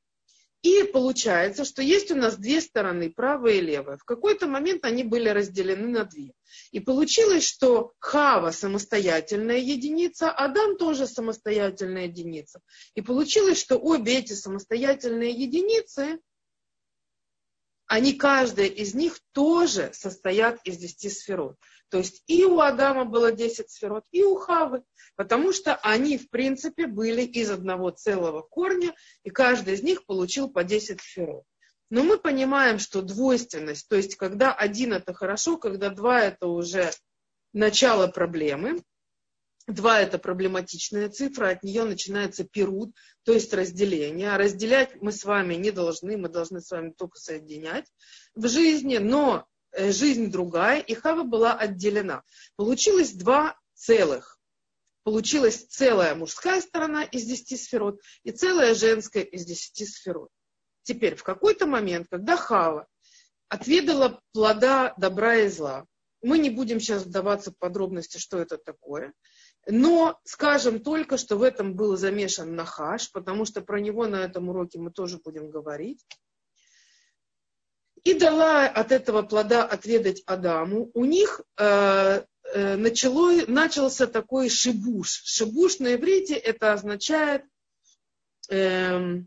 И 0.66 0.82
получается, 0.82 1.64
что 1.64 1.80
есть 1.80 2.10
у 2.10 2.16
нас 2.16 2.36
две 2.36 2.60
стороны, 2.60 3.08
правая 3.08 3.52
и 3.52 3.60
левая. 3.60 3.98
В 3.98 4.04
какой-то 4.04 4.48
момент 4.48 4.84
они 4.84 5.04
были 5.04 5.28
разделены 5.28 5.86
на 5.86 6.04
две. 6.04 6.32
И 6.72 6.80
получилось, 6.80 7.46
что 7.46 7.92
Хава 8.00 8.50
самостоятельная 8.50 9.58
единица, 9.58 10.28
Адам 10.28 10.76
тоже 10.76 11.06
самостоятельная 11.06 12.06
единица. 12.06 12.58
И 12.96 13.00
получилось, 13.00 13.60
что 13.60 13.76
обе 13.76 14.18
эти 14.18 14.32
самостоятельные 14.32 15.30
единицы, 15.30 16.18
они, 17.86 18.14
каждая 18.14 18.66
из 18.66 18.92
них 18.92 19.20
тоже 19.30 19.92
состоят 19.92 20.58
из 20.64 20.78
десяти 20.78 21.10
сферот. 21.10 21.54
То 21.88 21.98
есть 21.98 22.22
и 22.26 22.44
у 22.44 22.60
Адама 22.60 23.04
было 23.04 23.32
10 23.32 23.70
сферот, 23.70 24.04
и 24.10 24.22
у 24.22 24.34
Хавы, 24.34 24.82
потому 25.14 25.52
что 25.52 25.76
они, 25.76 26.18
в 26.18 26.28
принципе, 26.30 26.86
были 26.86 27.22
из 27.22 27.50
одного 27.50 27.90
целого 27.90 28.42
корня, 28.42 28.94
и 29.22 29.30
каждый 29.30 29.74
из 29.74 29.82
них 29.82 30.04
получил 30.04 30.48
по 30.48 30.64
10 30.64 31.00
сферот. 31.00 31.44
Но 31.88 32.02
мы 32.02 32.18
понимаем, 32.18 32.80
что 32.80 33.02
двойственность, 33.02 33.88
то 33.88 33.96
есть 33.96 34.16
когда 34.16 34.52
один 34.52 34.92
это 34.92 35.14
хорошо, 35.14 35.56
когда 35.56 35.90
два 35.90 36.20
это 36.20 36.48
уже 36.48 36.90
начало 37.52 38.08
проблемы, 38.08 38.82
Два– 39.66 40.00
это 40.00 40.18
проблематичная 40.18 41.08
цифра, 41.08 41.48
от 41.48 41.64
нее 41.64 41.82
начинается 41.82 42.44
перут, 42.44 42.94
то 43.24 43.32
есть 43.32 43.52
разделение. 43.52 44.30
А 44.30 44.38
разделять 44.38 45.02
мы 45.02 45.10
с 45.10 45.24
вами 45.24 45.54
не 45.54 45.72
должны, 45.72 46.16
мы 46.16 46.28
должны 46.28 46.60
с 46.60 46.70
вами 46.70 46.92
только 46.96 47.18
соединять 47.18 47.86
в 48.36 48.46
жизни, 48.46 48.98
но 48.98 49.44
жизнь 49.76 50.30
другая, 50.30 50.80
и 50.80 50.94
Хава 50.94 51.22
была 51.22 51.54
отделена. 51.54 52.22
Получилось 52.56 53.12
два 53.12 53.58
целых. 53.74 54.38
Получилась 55.04 55.66
целая 55.66 56.14
мужская 56.14 56.60
сторона 56.60 57.04
из 57.04 57.24
десяти 57.24 57.56
сферот 57.56 58.00
и 58.24 58.32
целая 58.32 58.74
женская 58.74 59.22
из 59.22 59.44
десяти 59.44 59.86
сферот. 59.86 60.30
Теперь, 60.82 61.14
в 61.14 61.22
какой-то 61.22 61.66
момент, 61.66 62.08
когда 62.10 62.36
Хава 62.36 62.86
отведала 63.48 64.20
плода 64.32 64.94
добра 64.96 65.36
и 65.36 65.48
зла, 65.48 65.86
мы 66.22 66.38
не 66.38 66.50
будем 66.50 66.80
сейчас 66.80 67.04
вдаваться 67.04 67.52
в 67.52 67.58
подробности, 67.58 68.18
что 68.18 68.38
это 68.38 68.58
такое, 68.58 69.12
но 69.66 70.18
скажем 70.24 70.80
только, 70.80 71.18
что 71.18 71.36
в 71.36 71.42
этом 71.42 71.74
был 71.74 71.96
замешан 71.96 72.54
Нахаш, 72.54 73.12
потому 73.12 73.44
что 73.44 73.60
про 73.60 73.80
него 73.80 74.06
на 74.06 74.16
этом 74.16 74.48
уроке 74.48 74.78
мы 74.78 74.90
тоже 74.90 75.20
будем 75.22 75.50
говорить 75.50 76.04
и 78.06 78.14
дала 78.14 78.68
от 78.68 78.92
этого 78.92 79.22
плода 79.22 79.64
отведать 79.64 80.22
Адаму, 80.26 80.92
у 80.94 81.04
них 81.04 81.40
э, 81.58 82.22
э, 82.54 82.76
начало, 82.76 83.32
начался 83.48 84.06
такой 84.06 84.48
шибуш. 84.48 85.22
Шибуш 85.24 85.80
на 85.80 85.96
иврите 85.96 86.36
это 86.36 86.72
означает 86.72 87.42
э, 88.48 89.22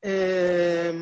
э, 0.00 0.92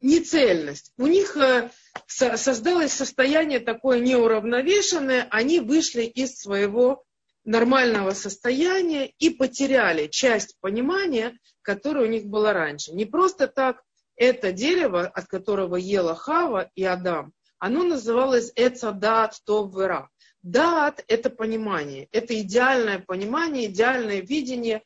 нецельность. 0.00 0.92
У 0.98 1.06
них 1.06 1.36
э, 1.36 1.70
создалось 2.08 2.92
состояние 2.92 3.60
такое 3.60 4.00
неуравновешенное, 4.00 5.28
они 5.30 5.60
вышли 5.60 6.02
из 6.02 6.36
своего 6.36 7.04
нормального 7.44 8.10
состояния 8.10 9.06
и 9.06 9.30
потеряли 9.30 10.08
часть 10.08 10.56
понимания, 10.58 11.38
которое 11.66 12.06
у 12.06 12.10
них 12.10 12.26
было 12.26 12.52
раньше. 12.52 12.92
Не 12.92 13.06
просто 13.06 13.48
так 13.48 13.82
это 14.14 14.52
дерево, 14.52 15.04
от 15.04 15.26
которого 15.26 15.74
ела 15.74 16.14
Хава 16.14 16.70
и 16.76 16.84
Адам, 16.84 17.32
оно 17.58 17.82
называлось 17.82 18.52
Эцадат 18.54 19.40
Товвера. 19.44 20.08
Дат– 20.42 21.02
это 21.08 21.28
понимание, 21.28 22.08
это 22.12 22.40
идеальное 22.40 23.00
понимание, 23.00 23.66
идеальное 23.66 24.20
видение 24.20 24.84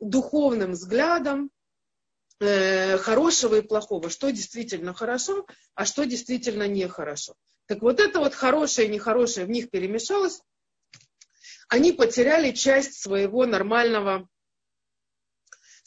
духовным 0.00 0.72
взглядом 0.72 1.50
э, 2.40 2.98
хорошего 2.98 3.54
и 3.54 3.62
плохого, 3.62 4.10
что 4.10 4.30
действительно 4.30 4.92
хорошо, 4.92 5.46
а 5.74 5.86
что 5.86 6.04
действительно 6.04 6.68
нехорошо. 6.68 7.36
Так 7.66 7.80
вот 7.80 8.00
это 8.00 8.18
вот 8.18 8.34
хорошее 8.34 8.86
и 8.86 8.92
нехорошее 8.92 9.46
в 9.46 9.50
них 9.50 9.70
перемешалось, 9.70 10.42
они 11.70 11.92
потеряли 11.92 12.50
часть 12.50 13.00
своего 13.00 13.46
нормального 13.46 14.28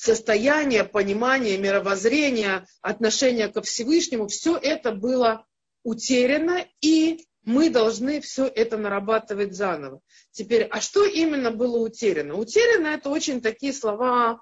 состояния, 0.01 0.83
понимания, 0.83 1.57
мировоззрения, 1.57 2.65
отношения 2.81 3.47
ко 3.47 3.61
Всевышнему. 3.61 4.27
Все 4.27 4.57
это 4.57 4.91
было 4.91 5.45
утеряно, 5.83 6.65
и 6.81 7.27
мы 7.43 7.69
должны 7.69 8.19
все 8.21 8.45
это 8.47 8.77
нарабатывать 8.77 9.53
заново. 9.53 10.01
Теперь, 10.31 10.63
а 10.63 10.81
что 10.81 11.05
именно 11.05 11.51
было 11.51 11.77
утеряно? 11.77 12.35
Утеряно 12.35 12.87
это 12.87 13.09
очень 13.09 13.41
такие 13.41 13.73
слова 13.73 14.41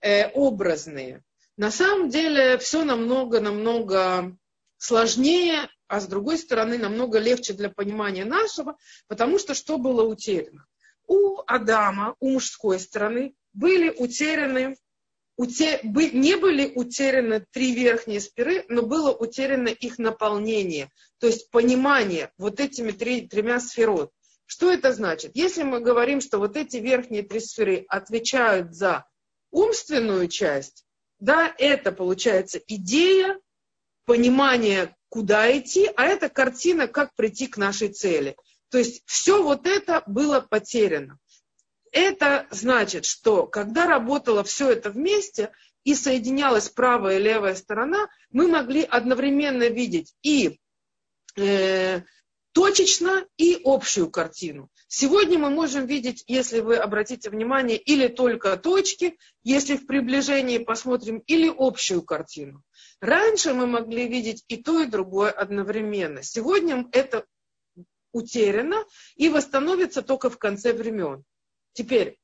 э, 0.00 0.28
образные. 0.32 1.22
На 1.56 1.70
самом 1.70 2.10
деле 2.10 2.58
все 2.58 2.84
намного-намного 2.84 4.36
сложнее 4.76 5.68
а 5.92 6.00
с 6.00 6.06
другой 6.06 6.38
стороны 6.38 6.78
намного 6.78 7.18
легче 7.18 7.52
для 7.52 7.68
понимания 7.68 8.24
нашего, 8.24 8.78
потому 9.08 9.38
что 9.38 9.52
что 9.52 9.76
было 9.76 10.02
утеряно? 10.02 10.64
У 11.06 11.42
Адама, 11.46 12.16
у 12.18 12.30
мужской 12.30 12.80
стороны, 12.80 13.34
были 13.52 13.90
утеряны, 13.90 14.78
уте, 15.42 15.80
бы, 15.82 16.08
не 16.10 16.36
были 16.36 16.72
утеряны 16.74 17.44
три 17.50 17.74
верхние 17.74 18.20
спиры, 18.20 18.64
но 18.68 18.82
было 18.82 19.10
утеряно 19.12 19.68
их 19.68 19.98
наполнение, 19.98 20.90
то 21.18 21.26
есть 21.26 21.50
понимание 21.50 22.30
вот 22.38 22.60
этими 22.60 22.92
три, 22.92 23.26
тремя 23.26 23.58
сферот. 23.58 24.12
Что 24.46 24.70
это 24.70 24.92
значит? 24.92 25.32
Если 25.34 25.64
мы 25.64 25.80
говорим, 25.80 26.20
что 26.20 26.38
вот 26.38 26.56
эти 26.56 26.76
верхние 26.76 27.22
три 27.22 27.40
сферы 27.40 27.84
отвечают 27.88 28.72
за 28.72 29.04
умственную 29.50 30.28
часть, 30.28 30.84
да, 31.18 31.52
это 31.58 31.90
получается 31.90 32.60
идея, 32.66 33.38
понимание 34.04 34.94
куда 35.08 35.56
идти, 35.58 35.90
а 35.96 36.04
это 36.04 36.28
картина, 36.28 36.86
как 36.86 37.14
прийти 37.16 37.48
к 37.48 37.56
нашей 37.56 37.88
цели. 37.88 38.36
То 38.70 38.78
есть 38.78 39.02
все 39.06 39.42
вот 39.42 39.66
это 39.66 40.02
было 40.06 40.40
потеряно. 40.40 41.18
Это 41.92 42.46
значит, 42.50 43.04
что 43.04 43.46
когда 43.46 43.86
работало 43.86 44.42
все 44.42 44.70
это 44.70 44.90
вместе 44.90 45.52
и 45.84 45.94
соединялась 45.94 46.70
правая 46.70 47.18
и 47.18 47.22
левая 47.22 47.54
сторона, 47.54 48.08
мы 48.30 48.48
могли 48.48 48.82
одновременно 48.82 49.68
видеть 49.68 50.14
и 50.22 50.58
э, 51.36 52.00
точечно, 52.52 53.26
и 53.36 53.60
общую 53.62 54.10
картину. 54.10 54.70
Сегодня 54.88 55.38
мы 55.38 55.50
можем 55.50 55.86
видеть, 55.86 56.24
если 56.26 56.60
вы 56.60 56.76
обратите 56.76 57.28
внимание, 57.28 57.76
или 57.76 58.08
только 58.08 58.56
точки, 58.56 59.18
если 59.42 59.76
в 59.76 59.86
приближении 59.86 60.58
посмотрим, 60.58 61.18
или 61.26 61.52
общую 61.54 62.02
картину. 62.02 62.62
Раньше 63.00 63.52
мы 63.52 63.66
могли 63.66 64.08
видеть 64.08 64.44
и 64.48 64.56
то, 64.56 64.80
и 64.80 64.86
другое 64.86 65.30
одновременно. 65.30 66.22
Сегодня 66.22 66.86
это 66.92 67.26
утеряно 68.12 68.84
и 69.16 69.28
восстановится 69.28 70.02
только 70.02 70.30
в 70.30 70.38
конце 70.38 70.72
времен. 70.72 71.24
Теперь, 71.72 72.18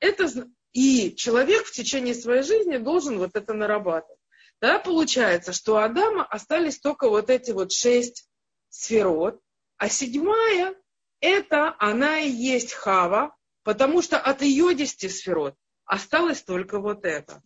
это, 0.00 0.28
и 0.72 1.14
человек 1.14 1.64
в 1.64 1.72
течение 1.72 2.14
своей 2.14 2.42
жизни 2.42 2.78
должен 2.78 3.18
вот 3.18 3.30
это 3.34 3.54
нарабатывать. 3.54 4.18
Да, 4.60 4.78
получается, 4.78 5.52
что 5.52 5.74
у 5.74 5.76
Адама 5.76 6.24
остались 6.24 6.78
только 6.78 7.08
вот 7.08 7.30
эти 7.30 7.50
вот 7.50 7.72
шесть 7.72 8.28
сферот, 8.68 9.40
а 9.76 9.88
седьмая– 9.88 10.74
это 11.20 11.74
она 11.78 12.20
и 12.20 12.30
есть 12.30 12.72
Хава, 12.72 13.36
Потому 13.62 14.02
что 14.02 14.18
от 14.18 14.42
ее 14.42 14.74
десяти 14.74 15.08
сферот 15.08 15.56
осталось 15.84 16.42
только 16.42 16.80
вот 16.80 17.04
это. 17.04 17.42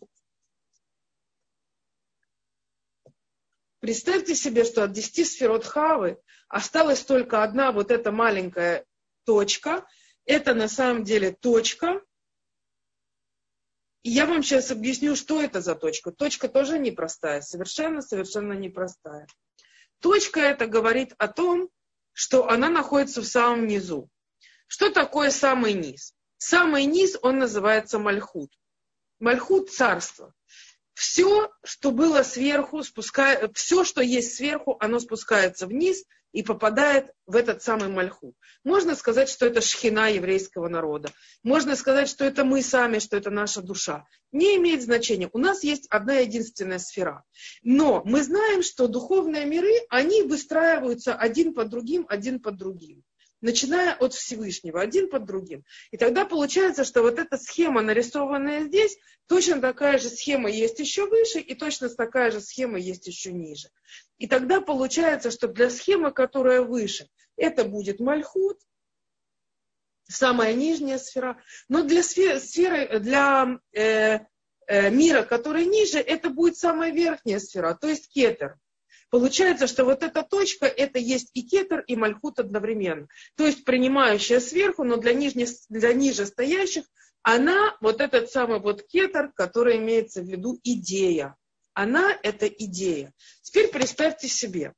Представьте 3.80 4.34
себе, 4.34 4.64
что 4.64 4.84
от 4.84 4.92
десяти 4.92 5.24
сферот 5.24 5.64
Хавы 5.64 6.18
осталась 6.48 7.02
только 7.04 7.42
одна 7.42 7.70
вот 7.70 7.90
эта 7.90 8.12
маленькая 8.12 8.86
точка. 9.24 9.86
Это 10.26 10.54
на 10.54 10.68
самом 10.68 11.04
деле 11.04 11.32
точка. 11.32 12.02
И 14.02 14.10
я 14.10 14.26
вам 14.26 14.42
сейчас 14.42 14.70
объясню, 14.70 15.16
что 15.16 15.40
это 15.40 15.60
за 15.60 15.74
точка. 15.74 16.10
Точка 16.10 16.48
тоже 16.48 16.78
непростая, 16.78 17.40
совершенно-совершенно 17.40 18.52
непростая. 18.52 19.26
Точка 20.00 20.40
это 20.40 20.66
говорит 20.66 21.14
о 21.18 21.28
том, 21.28 21.70
что 22.12 22.48
она 22.48 22.68
находится 22.68 23.22
в 23.22 23.26
самом 23.26 23.66
низу. 23.66 24.08
Что 24.66 24.90
такое 24.90 25.30
самый 25.30 25.72
низ? 25.72 26.14
Самый 26.38 26.84
низ, 26.84 27.16
он 27.22 27.38
называется 27.38 27.98
Мальхут. 27.98 28.52
Мальхут– 29.20 29.70
царство. 29.72 30.34
Все, 30.92 31.52
что 31.62 31.92
было 31.92 32.22
сверху, 32.22 32.82
спускает, 32.82 33.56
все, 33.56 33.84
что 33.84 34.00
есть 34.00 34.36
сверху, 34.36 34.76
оно 34.80 34.98
спускается 34.98 35.66
вниз 35.66 36.04
и 36.32 36.42
попадает 36.42 37.10
в 37.26 37.36
этот 37.36 37.62
самый 37.62 37.88
Мальхут. 37.88 38.34
Можно 38.64 38.94
сказать, 38.94 39.28
что 39.28 39.46
это 39.46 39.60
шхина 39.60 40.08
еврейского 40.08 40.68
народа. 40.68 41.10
Можно 41.42 41.76
сказать, 41.76 42.08
что 42.08 42.24
это 42.24 42.44
мы 42.44 42.62
сами, 42.62 42.98
что 42.98 43.16
это 43.16 43.30
наша 43.30 43.62
душа. 43.62 44.04
Не 44.32 44.56
имеет 44.56 44.82
значения. 44.82 45.30
У 45.32 45.38
нас 45.38 45.64
есть 45.64 45.86
одна 45.88 46.18
единственная 46.18 46.78
сфера. 46.78 47.24
Но 47.62 48.02
мы 48.04 48.22
знаем, 48.22 48.62
что 48.62 48.86
духовные 48.86 49.46
миры, 49.46 49.72
они 49.88 50.22
выстраиваются 50.22 51.14
один 51.14 51.54
под 51.54 51.70
другим, 51.70 52.06
один 52.08 52.40
под 52.40 52.56
другим 52.56 53.02
начиная 53.40 53.94
от 53.94 54.14
Всевышнего, 54.14 54.80
один 54.80 55.08
под 55.08 55.24
другим. 55.24 55.64
И 55.90 55.96
тогда 55.96 56.24
получается, 56.24 56.84
что 56.84 57.02
вот 57.02 57.18
эта 57.18 57.36
схема, 57.36 57.82
нарисованная 57.82 58.64
здесь, 58.64 58.96
точно 59.26 59.60
такая 59.60 59.98
же 59.98 60.08
схема 60.08 60.50
есть 60.50 60.78
еще 60.78 61.06
выше, 61.06 61.40
и 61.40 61.54
точно 61.54 61.88
такая 61.88 62.30
же 62.30 62.40
схема 62.40 62.78
есть 62.78 63.06
еще 63.06 63.32
ниже. 63.32 63.68
И 64.18 64.26
тогда 64.26 64.60
получается, 64.60 65.30
что 65.30 65.48
для 65.48 65.70
схемы, 65.70 66.12
которая 66.12 66.62
выше, 66.62 67.08
это 67.36 67.64
будет 67.64 68.00
мальхут, 68.00 68.58
самая 70.08 70.54
нижняя 70.54 70.98
сфера, 70.98 71.42
но 71.68 71.82
для 71.82 72.02
сферы, 72.02 73.00
для 73.00 73.58
э, 73.72 74.20
э, 74.66 74.90
мира, 74.90 75.22
который 75.22 75.66
ниже, 75.66 75.98
это 75.98 76.30
будет 76.30 76.56
самая 76.56 76.92
верхняя 76.92 77.38
сфера, 77.38 77.74
то 77.74 77.88
есть 77.88 78.08
кетер. 78.08 78.58
Получается, 79.10 79.66
что 79.66 79.84
вот 79.84 80.02
эта 80.02 80.22
точка, 80.22 80.66
это 80.66 80.98
есть 80.98 81.30
и 81.34 81.42
кетер, 81.42 81.80
и 81.80 81.94
мальхут 81.94 82.40
одновременно. 82.40 83.06
То 83.36 83.46
есть 83.46 83.64
принимающая 83.64 84.40
сверху, 84.40 84.84
но 84.84 84.96
для, 84.96 85.12
нижних, 85.12 85.50
для 85.68 85.92
ниже 85.92 86.26
стоящих, 86.26 86.84
она 87.22 87.76
вот 87.80 88.00
этот 88.00 88.30
самый 88.30 88.60
вот 88.60 88.82
кетер, 88.86 89.32
который 89.34 89.78
имеется 89.78 90.22
в 90.22 90.26
виду 90.26 90.58
идея. 90.62 91.36
Она 91.74 92.16
это 92.22 92.46
идея. 92.46 93.12
Теперь 93.42 93.68
представьте 93.68 94.28
себе, 94.28 94.72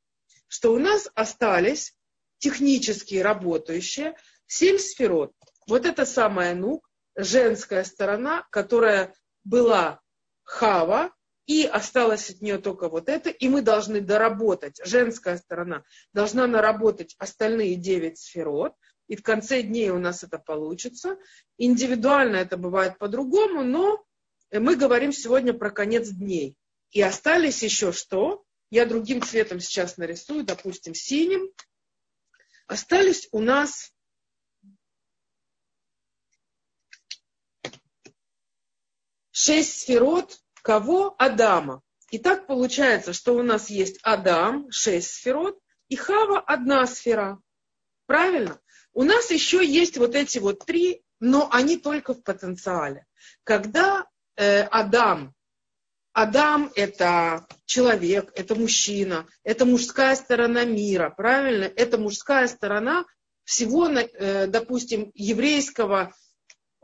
что 0.46 0.72
у 0.72 0.78
нас 0.78 1.08
остались 1.14 1.94
технически 2.38 3.16
работающие 3.16 4.16
семь 4.46 4.78
сферот. 4.78 5.32
Вот 5.66 5.86
это 5.86 6.04
самая 6.04 6.54
нук, 6.54 6.88
женская 7.16 7.84
сторона, 7.84 8.46
которая 8.50 9.14
была 9.44 10.00
хава, 10.42 11.12
и 11.48 11.64
осталось 11.64 12.28
от 12.28 12.42
нее 12.42 12.58
только 12.58 12.90
вот 12.90 13.08
это, 13.08 13.30
и 13.30 13.48
мы 13.48 13.62
должны 13.62 14.02
доработать, 14.02 14.78
женская 14.84 15.38
сторона 15.38 15.82
должна 16.12 16.46
наработать 16.46 17.16
остальные 17.18 17.76
девять 17.76 18.18
сферот, 18.18 18.74
и 19.08 19.16
в 19.16 19.22
конце 19.22 19.62
дней 19.62 19.88
у 19.88 19.98
нас 19.98 20.22
это 20.22 20.38
получится. 20.38 21.16
Индивидуально 21.56 22.36
это 22.36 22.58
бывает 22.58 22.98
по-другому, 22.98 23.64
но 23.64 24.04
мы 24.52 24.76
говорим 24.76 25.10
сегодня 25.10 25.54
про 25.54 25.70
конец 25.70 26.10
дней. 26.10 26.54
И 26.90 27.00
остались 27.00 27.62
еще 27.62 27.92
что? 27.92 28.44
Я 28.70 28.84
другим 28.84 29.22
цветом 29.22 29.60
сейчас 29.60 29.96
нарисую, 29.96 30.44
допустим, 30.44 30.94
синим. 30.94 31.50
Остались 32.66 33.26
у 33.32 33.40
нас 33.40 33.90
шесть 39.30 39.80
сферот, 39.80 40.38
Кого? 40.68 41.14
Адама. 41.16 41.80
И 42.10 42.18
так 42.18 42.46
получается, 42.46 43.14
что 43.14 43.34
у 43.34 43.42
нас 43.42 43.70
есть 43.70 43.98
Адам, 44.02 44.70
шесть 44.70 45.12
сферот, 45.12 45.58
и 45.88 45.96
Хава 45.96 46.40
одна 46.40 46.86
сфера. 46.86 47.40
Правильно? 48.04 48.60
У 48.92 49.02
нас 49.02 49.30
еще 49.30 49.64
есть 49.64 49.96
вот 49.96 50.14
эти 50.14 50.36
вот 50.36 50.66
три, 50.66 51.02
но 51.20 51.48
они 51.50 51.78
только 51.78 52.12
в 52.12 52.22
потенциале. 52.22 53.06
Когда 53.44 54.04
э, 54.36 54.64
Адам, 54.64 55.34
Адам 56.12 56.70
это 56.76 57.46
человек, 57.64 58.30
это 58.34 58.54
мужчина, 58.54 59.26
это 59.44 59.64
мужская 59.64 60.16
сторона 60.16 60.66
мира, 60.66 61.08
правильно? 61.08 61.64
Это 61.64 61.96
мужская 61.96 62.46
сторона 62.46 63.06
всего, 63.44 63.88
э, 63.88 64.46
допустим, 64.48 65.12
еврейского 65.14 66.12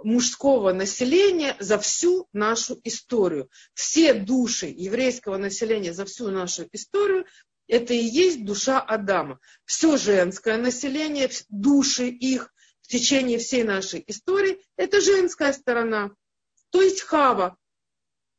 мужского 0.05 0.73
населения 0.73 1.57
за 1.59 1.79
всю 1.79 2.29
нашу 2.33 2.81
историю. 2.85 3.51
Все 3.75 4.15
души 4.15 4.67
еврейского 4.67 5.37
населения 5.37 5.93
за 5.93 6.05
всю 6.05 6.31
нашу 6.31 6.69
историю 6.73 7.27
это 7.67 7.95
и 7.95 8.05
есть 8.05 8.45
душа 8.45 8.81
Адама. 8.81 9.41
Все 9.65 9.97
женское 9.97 10.57
население, 10.59 11.31
души 11.49 12.09
их 12.09 12.53
в 12.83 12.89
течение 12.89 13.39
всей 13.39 13.65
нашей 13.65 14.05
истории, 14.07 14.61
это 14.77 15.01
женская 15.01 15.53
сторона. 15.53 16.11
То 16.71 16.83
есть 16.83 17.01
Хава. 17.03 17.57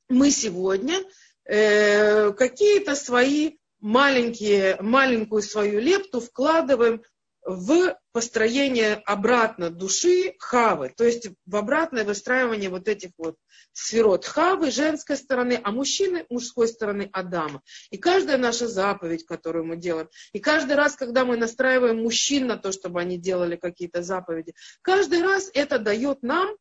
Мы 0.08 0.30
сегодня 0.30 1.04
э, 1.46 2.32
какие-то 2.34 2.96
свои 2.96 3.58
маленькие, 3.80 4.78
маленькую 4.80 5.42
свою 5.42 5.80
лепту 5.80 6.22
вкладываем 6.22 7.02
в 7.46 7.96
построение 8.12 8.96
обратно 9.06 9.70
души 9.70 10.34
хавы, 10.40 10.92
то 10.96 11.04
есть 11.04 11.30
в 11.46 11.56
обратное 11.56 12.04
выстраивание 12.04 12.70
вот 12.70 12.88
этих 12.88 13.12
вот 13.18 13.38
сферот 13.72 14.26
хавы 14.26 14.72
женской 14.72 15.16
стороны, 15.16 15.60
а 15.64 15.72
мужчины 15.72 16.26
мужской 16.30 16.68
стороны 16.68 17.08
Адама. 17.14 17.62
И 17.92 17.98
каждая 17.98 18.38
наша 18.38 18.68
заповедь, 18.68 19.26
которую 19.26 19.66
мы 19.66 19.78
делаем, 19.78 20.10
и 20.34 20.40
каждый 20.40 20.76
раз, 20.76 20.96
когда 20.96 21.24
мы 21.24 21.38
настраиваем 21.38 22.02
мужчин 22.02 22.48
на 22.48 22.58
то, 22.58 22.72
чтобы 22.72 23.00
они 23.00 23.18
делали 23.18 23.58
какие-то 23.58 24.02
заповеди, 24.02 24.56
каждый 24.82 25.22
раз 25.22 25.52
это 25.54 25.78
дает 25.78 26.24
нам 26.24 26.56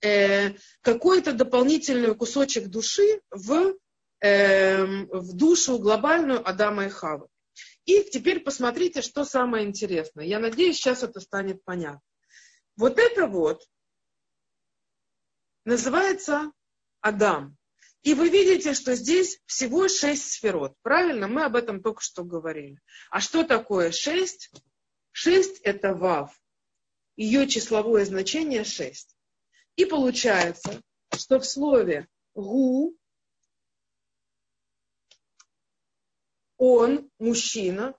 э, 0.00 0.52
какой-то 0.80 1.34
дополнительный 1.34 2.14
кусочек 2.14 2.68
души 2.68 3.20
в, 3.30 3.74
э, 4.20 4.84
в 4.84 5.34
душу 5.34 5.78
глобальную 5.78 6.46
Адама 6.48 6.86
и 6.86 6.88
Хавы. 6.88 7.26
И 7.84 8.02
теперь 8.04 8.40
посмотрите, 8.40 9.02
что 9.02 9.24
самое 9.24 9.66
интересное. 9.66 10.24
Я 10.24 10.38
надеюсь, 10.38 10.76
сейчас 10.76 11.02
это 11.02 11.20
станет 11.20 11.62
понятно. 11.64 12.00
Вот 12.76 12.98
это 12.98 13.26
вот 13.26 13.62
называется 15.64 16.52
Адам. 17.00 17.56
И 18.02 18.12
вы 18.14 18.28
видите, 18.28 18.74
что 18.74 18.94
здесь 18.94 19.40
всего 19.46 19.88
шесть 19.88 20.30
сферот. 20.30 20.74
Правильно? 20.82 21.26
Мы 21.26 21.44
об 21.44 21.56
этом 21.56 21.82
только 21.82 22.02
что 22.02 22.22
говорили. 22.22 22.78
А 23.10 23.20
что 23.20 23.44
такое 23.44 23.92
шесть? 23.92 24.50
Шесть– 25.10 25.60
это 25.62 25.94
вав. 25.94 26.38
Ее 27.16 27.46
числовое 27.46 28.04
значение 28.04 28.64
шесть. 28.64 29.16
И 29.76 29.84
получается, 29.86 30.82
что 31.16 31.38
в 31.38 31.46
слове 31.46 32.08
гу 32.34 32.96
он, 36.72 37.10
мужчина, 37.18 37.94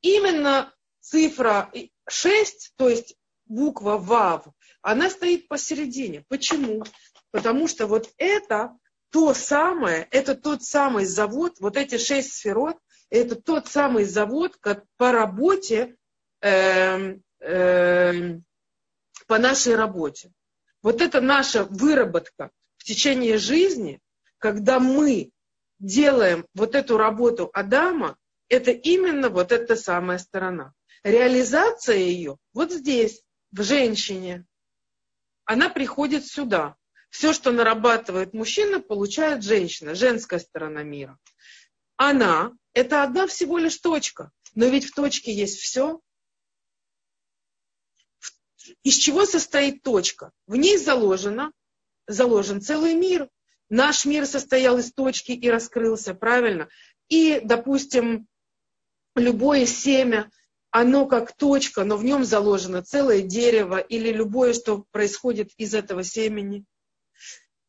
именно 0.00 0.72
цифра 1.00 1.70
6, 2.08 2.72
то 2.76 2.88
есть 2.88 3.16
буква 3.46 3.98
ВАВ, 3.98 4.46
она 4.82 5.10
стоит 5.10 5.48
посередине. 5.48 6.24
Почему? 6.28 6.84
Потому 7.30 7.68
что 7.68 7.86
вот 7.86 8.10
это 8.18 8.76
то 9.10 9.34
самое, 9.34 10.08
это 10.10 10.34
тот 10.34 10.62
самый 10.62 11.04
завод, 11.04 11.54
вот 11.60 11.76
эти 11.76 11.98
шесть 11.98 12.34
сферот, 12.34 12.76
это 13.10 13.36
тот 13.36 13.68
самый 13.68 14.04
завод 14.04 14.56
как 14.60 14.84
по 14.96 15.12
работе, 15.12 15.96
э, 16.40 17.16
э, 17.40 18.38
по 19.26 19.38
нашей 19.38 19.76
работе. 19.76 20.32
Вот 20.82 21.00
это 21.00 21.20
наша 21.20 21.64
выработка 21.64 22.50
в 22.78 22.84
течение 22.84 23.38
жизни, 23.38 24.00
когда 24.38 24.80
мы 24.80 25.30
делаем 25.78 26.46
вот 26.54 26.74
эту 26.74 26.96
работу 26.96 27.50
Адама, 27.52 28.16
это 28.48 28.70
именно 28.70 29.28
вот 29.28 29.52
эта 29.52 29.76
самая 29.76 30.18
сторона. 30.18 30.72
Реализация 31.02 31.96
ее 31.96 32.38
вот 32.52 32.72
здесь, 32.72 33.22
в 33.52 33.62
женщине. 33.62 34.44
Она 35.44 35.68
приходит 35.68 36.26
сюда. 36.26 36.76
Все, 37.10 37.32
что 37.32 37.52
нарабатывает 37.52 38.34
мужчина, 38.34 38.80
получает 38.80 39.42
женщина, 39.42 39.94
женская 39.94 40.38
сторона 40.38 40.82
мира. 40.82 41.18
Она– 41.96 42.52
это 42.74 43.02
одна 43.02 43.26
всего 43.26 43.58
лишь 43.58 43.78
точка. 43.78 44.30
Но 44.54 44.66
ведь 44.66 44.86
в 44.86 44.94
точке 44.94 45.32
есть 45.32 45.58
все. 45.58 46.00
из 48.82 48.96
чего 48.96 49.24
состоит 49.24 49.82
точка? 49.82 50.32
В 50.46 50.56
ней 50.56 50.76
заложено, 50.76 51.52
заложен 52.06 52.60
целый 52.60 52.94
мир. 52.94 53.30
Наш 53.68 54.04
мир 54.04 54.26
состоял 54.26 54.78
из 54.78 54.92
точки 54.92 55.32
и 55.32 55.50
раскрылся, 55.50 56.14
правильно? 56.14 56.68
И, 57.08 57.40
допустим, 57.42 58.26
любое 59.16 59.66
семя, 59.66 60.30
оно 60.70 61.06
как 61.06 61.36
точка, 61.36 61.84
но 61.84 61.96
в 61.96 62.04
нем 62.04 62.24
заложено 62.24 62.82
целое 62.82 63.22
дерево 63.22 63.78
или 63.78 64.12
любое, 64.12 64.52
что 64.52 64.84
происходит 64.90 65.50
из 65.56 65.74
этого 65.74 66.04
семени. 66.04 66.64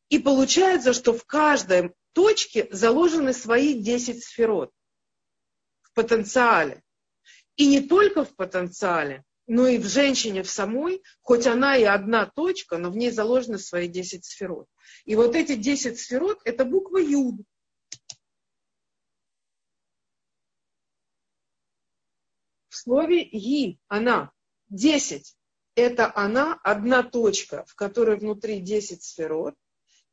И 0.10 0.20
получается, 0.20 0.94
что 0.94 1.14
в 1.14 1.26
каждой 1.26 1.94
точке 2.14 2.68
заложены 2.72 3.34
свои 3.34 3.74
10 3.74 4.24
сферот 4.24 4.72
в 5.82 5.94
потенциале. 5.94 6.84
И 7.56 7.68
не 7.68 7.82
только 7.82 8.24
в 8.24 8.36
потенциале, 8.36 9.24
но 9.48 9.66
и 9.66 9.78
в 9.78 9.88
женщине 9.88 10.44
в 10.44 10.50
самой, 10.50 11.02
хоть 11.22 11.48
она 11.48 11.78
и 11.78 11.84
одна 11.84 12.26
точка, 12.26 12.78
но 12.78 12.92
в 12.92 12.98
ней 12.98 13.12
заложены 13.12 13.58
свои 13.58 13.88
10 13.88 14.26
сферот. 14.26 14.68
И 15.06 15.16
вот 15.16 15.36
эти 15.36 15.56
10 15.56 15.98
сферот– 15.98 16.42
это 16.46 16.66
буква 16.66 16.98
Юд. 16.98 17.36
В 22.68 22.76
слове 22.76 23.24
«и»– 23.24 23.80
она. 23.88 24.32
10– 24.70 25.36
это 25.76 26.12
она, 26.14 26.60
одна 26.64 27.02
точка, 27.04 27.64
в 27.68 27.76
которой 27.76 28.18
внутри 28.18 28.60
10 28.60 29.02
сферот. 29.02 29.56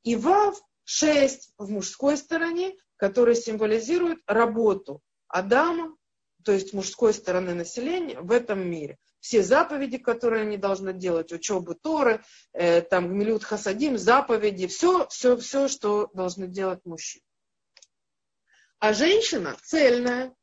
И 0.05 0.14
Вав– 0.14 0.61
6 0.85 1.55
в 1.59 1.70
мужской 1.70 2.16
стороне, 2.16 2.77
которая 2.97 3.35
символизирует 3.35 4.18
работу 4.27 5.01
Адама, 5.27 5.97
то 6.44 6.53
есть 6.53 6.73
мужской 6.75 7.12
стороны 7.14 7.55
населения 7.55 8.20
в 8.20 8.31
этом 8.31 8.68
мире 8.68 8.99
все 9.25 9.43
заповеди, 9.43 9.97
которые 9.97 10.43
они 10.43 10.59
должны 10.59 10.93
делать, 10.93 11.33
учебы 11.33 11.75
Торы, 11.75 12.23
э, 12.53 12.83
там 12.83 13.09
Гмилют 13.09 13.43
Хасадим, 13.43 13.97
заповеди, 13.97 14.67
все, 14.67 15.09
все, 15.09 15.39
все, 15.39 15.67
что 15.67 16.11
должны 16.13 16.47
делать 16.47 16.81
мужчины. 16.85 17.25
А 18.81 18.93
женщина 18.93 19.57
цельная, 19.63 20.35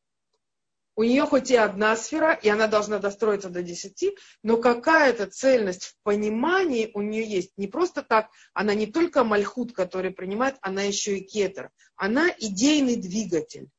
у 0.96 1.04
нее 1.04 1.28
хоть 1.28 1.52
и 1.52 1.56
одна 1.56 1.96
сфера, 1.96 2.34
и 2.34 2.50
она 2.50 2.66
должна 2.66 2.98
достроиться 2.98 3.50
до 3.50 3.62
десяти, 3.62 4.18
но 4.42 4.58
какая-то 4.58 5.28
цельность 5.28 5.86
в 5.86 5.96
понимании 6.02 6.90
у 6.96 7.02
нее 7.02 7.24
есть. 7.24 7.52
Не 7.58 7.68
просто 7.68 8.02
так, 8.02 8.32
она 8.56 8.74
не 8.74 8.88
только 8.88 9.24
мальхут, 9.24 9.74
который 9.74 10.10
принимает, 10.10 10.56
она 10.62 10.82
еще 10.82 11.20
и 11.20 11.24
кетер. 11.24 11.70
Она 11.96 12.30
идейный 12.36 12.96
двигатель. 12.96 13.70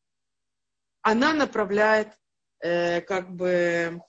Она 1.01 1.35
направляет 1.35 2.17
э, 2.61 3.01
как 3.01 3.35
бы 3.35 4.01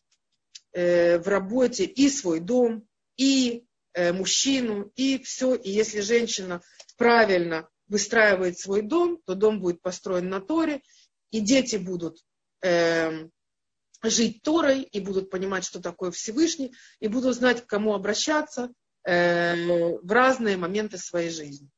Э, 0.74 1.20
в 1.20 1.28
работе 1.28 1.86
и 1.86 2.10
свой 2.10 2.40
дом, 2.40 2.88
и 3.16 3.64
э, 3.94 4.12
мужчину, 4.12 4.92
и 4.96 5.22
все. 5.22 5.54
И 5.54 5.70
если 5.70 6.00
женщина 6.00 6.64
правильно 6.98 7.70
выстраивает 7.88 8.58
свой 8.58 8.82
дом, 8.82 9.22
то 9.24 9.36
дом 9.36 9.60
будет 9.60 9.84
построен 9.84 10.30
на 10.30 10.42
Торе, 10.42 10.82
и 11.30 11.42
дети 11.42 11.76
будут 11.76 12.18
э, 12.64 13.28
жить 14.02 14.42
Торой, 14.42 14.82
и 14.82 15.00
будут 15.00 15.30
понимать, 15.30 15.64
что 15.64 15.80
такое 15.80 16.10
Всевышний, 16.10 16.74
и 17.00 17.08
будут 17.08 17.36
знать, 17.36 17.62
к 17.62 17.68
кому 17.68 17.94
обращаться 17.94 18.74
э, 19.04 19.56
в 20.02 20.12
разные 20.12 20.58
моменты 20.58 20.98
своей 20.98 21.30
жизни. 21.30 21.70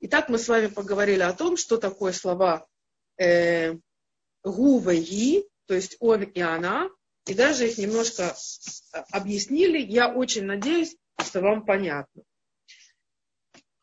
Итак, 0.00 0.30
мы 0.30 0.38
с 0.38 0.48
вами 0.48 0.68
поговорили 0.68 1.20
о 1.20 1.34
том, 1.34 1.58
что 1.58 1.76
такое 1.76 2.14
слова 2.14 2.66
э, 3.18 3.74
гува 4.42 4.94
и, 4.94 5.44
то 5.66 5.74
есть 5.74 5.98
он 6.00 6.22
и 6.22 6.40
она, 6.40 6.88
и 7.30 7.34
даже 7.34 7.68
их 7.68 7.78
немножко 7.78 8.34
э, 8.34 8.98
объяснили. 9.12 9.78
Я 9.78 10.12
очень 10.12 10.46
надеюсь, 10.46 10.96
что 11.24 11.40
вам 11.40 11.64
понятно. 11.64 12.24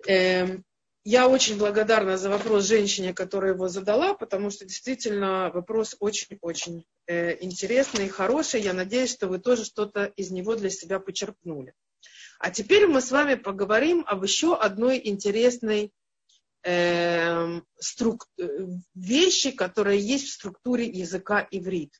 Эм, 0.06 0.66
я 1.06 1.30
очень 1.30 1.58
благодарна 1.58 2.18
за 2.18 2.30
вопрос 2.30 2.66
женщине, 2.66 3.14
которая 3.14 3.54
его 3.54 3.70
задала, 3.70 4.14
потому 4.16 4.50
что 4.50 4.66
действительно 4.66 5.50
вопрос 5.54 5.96
очень-очень 6.02 6.84
э, 7.06 7.42
интересный 7.42 8.08
и 8.08 8.10
хороший. 8.10 8.60
Я 8.60 8.74
надеюсь, 8.74 9.14
что 9.14 9.28
вы 9.28 9.40
тоже 9.40 9.64
что-то 9.64 10.04
из 10.18 10.30
него 10.30 10.58
для 10.58 10.70
себя 10.70 11.00
почерпнули. 11.00 11.74
А 12.40 12.52
теперь 12.52 12.86
мы 12.86 13.00
с 13.00 13.12
вами 13.12 13.36
поговорим 13.36 14.04
об 14.06 14.24
еще 14.24 14.58
одной 14.58 15.00
интересной 15.02 15.94
эм, 16.64 17.66
струк... 17.80 18.28
Э, 18.38 18.44
вещи, 18.94 19.52
которая 19.52 19.96
есть 19.96 20.28
в 20.28 20.34
структуре 20.34 20.86
языка 20.86 21.48
иврит. 21.50 21.94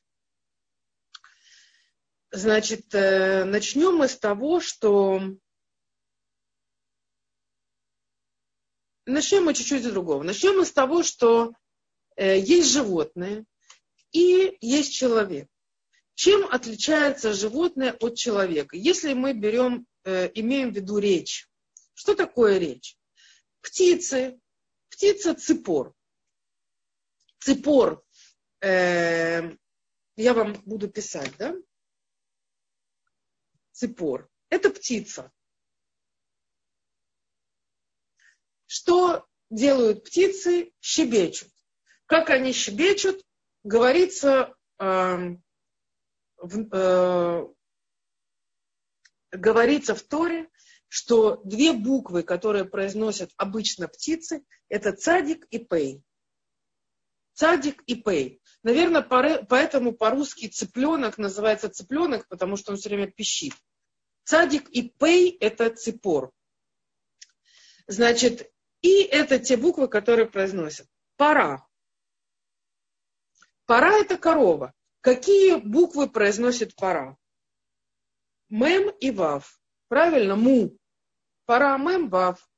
Значит, 2.30 2.94
э, 2.94 3.44
начнем 3.44 3.96
мы 3.96 4.08
с 4.08 4.16
того, 4.18 4.60
что... 4.60 5.20
Начнем 9.06 9.44
мы 9.44 9.54
чуть-чуть 9.54 9.84
с 9.84 9.90
другого. 9.90 10.22
Начнем 10.22 10.58
мы 10.58 10.66
с 10.66 10.72
того, 10.72 11.02
что 11.02 11.54
э, 12.16 12.38
есть 12.38 12.70
животные 12.70 13.46
и 14.12 14.58
есть 14.60 14.92
человек. 14.92 15.48
Чем 16.14 16.46
отличается 16.50 17.32
животное 17.32 17.92
от 17.92 18.16
человека? 18.16 18.76
Если 18.76 19.14
мы 19.14 19.32
берем, 19.32 19.86
э, 20.04 20.30
имеем 20.34 20.72
в 20.72 20.76
виду 20.76 20.98
речь. 20.98 21.48
Что 21.94 22.14
такое 22.14 22.58
речь? 22.58 22.98
Птицы. 23.62 24.38
Птица 24.90 25.34
ципор. 25.34 25.94
Ципор. 27.38 28.04
Э, 28.60 29.50
я 30.16 30.34
вам 30.34 30.60
буду 30.66 30.88
писать, 30.88 31.32
да? 31.38 31.54
Ципор. 33.78 34.28
Это 34.50 34.70
птица. 34.70 35.30
Что 38.66 39.26
делают 39.50 40.04
птицы? 40.04 40.72
Щебечут. 40.80 41.48
Как 42.06 42.30
они 42.30 42.52
щебечут, 42.52 43.24
говорится, 43.62 44.54
э, 44.78 45.36
в, 46.38 46.76
э, 46.76 47.48
говорится 49.30 49.94
в 49.94 50.02
Торе, 50.02 50.50
что 50.88 51.36
две 51.44 51.72
буквы, 51.72 52.22
которые 52.22 52.64
произносят 52.64 53.30
обычно 53.36 53.86
птицы, 53.88 54.44
это 54.68 54.92
цадик 54.92 55.46
и 55.50 55.58
пей. 55.58 56.02
Цадик 57.38 57.84
и 57.86 57.94
пей. 57.94 58.42
Наверное, 58.64 59.00
поэтому 59.00 59.92
по-русски 59.92 60.48
цыпленок 60.48 61.18
называется 61.18 61.68
цыпленок, 61.68 62.26
потому 62.26 62.56
что 62.56 62.72
он 62.72 62.78
все 62.78 62.88
время 62.88 63.12
пищит. 63.12 63.54
Цадик 64.24 64.68
и 64.70 64.90
пей– 64.90 65.36
это 65.40 65.70
ципор. 65.70 66.32
Значит, 67.86 68.52
и 68.80 69.02
это 69.02 69.38
те 69.38 69.56
буквы, 69.56 69.86
которые 69.86 70.26
произносят. 70.26 70.88
Пора. 71.14 71.64
Пора– 73.66 73.92
это 74.00 74.18
корова. 74.18 74.74
Какие 75.00 75.54
буквы 75.60 76.10
произносит 76.10 76.74
пора? 76.74 77.16
Мем 78.48 78.90
и 78.98 79.12
вав. 79.12 79.60
Правильно? 79.86 80.34
Му. 80.34 80.76
Пора, 81.44 81.78
мем, 81.78 82.08
вав. 82.08 82.50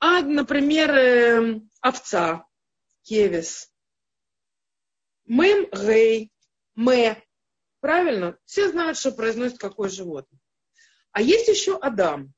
А, 0.00 0.22
например, 0.22 0.90
э, 0.90 1.60
овца. 1.80 2.44
Кевис. 3.04 3.70
Мем, 5.26 5.68
гей. 5.72 6.32
Ме. 6.74 7.22
Правильно? 7.80 8.38
Все 8.44 8.70
знают, 8.70 8.98
что 8.98 9.12
произносит 9.12 9.58
какое 9.58 9.88
животное. 9.88 10.40
А 11.12 11.22
есть 11.22 11.48
еще 11.48 11.76
Адам. 11.78 12.32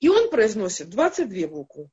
И 0.00 0.08
он 0.08 0.30
произносит 0.30 0.90
22 0.90 1.48
буквы. 1.48 1.90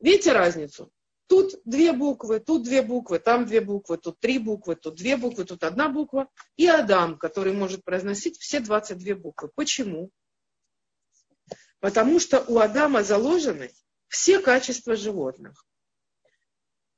Видите 0.00 0.32
разницу? 0.32 0.90
Тут 1.26 1.60
две 1.64 1.92
буквы, 1.92 2.40
тут 2.40 2.64
две 2.64 2.82
буквы, 2.82 3.20
там 3.20 3.46
две 3.46 3.60
буквы, 3.60 3.98
тут 3.98 4.18
три 4.18 4.38
буквы, 4.38 4.74
тут 4.74 4.96
две 4.96 5.16
буквы, 5.16 5.44
тут 5.44 5.62
одна 5.62 5.88
буква. 5.88 6.28
И 6.56 6.66
Адам, 6.66 7.18
который 7.18 7.52
может 7.52 7.84
произносить 7.84 8.36
все 8.38 8.58
22 8.58 9.14
буквы. 9.14 9.50
Почему? 9.54 10.10
Потому 11.78 12.18
что 12.18 12.40
у 12.48 12.58
Адама 12.58 13.04
заложены 13.04 13.70
все 14.08 14.40
качества 14.40 14.96
животных. 14.96 15.64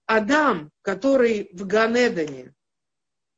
Адам, 0.06 0.70
который 0.82 1.50
в 1.52 1.66
Ганедане 1.66 2.54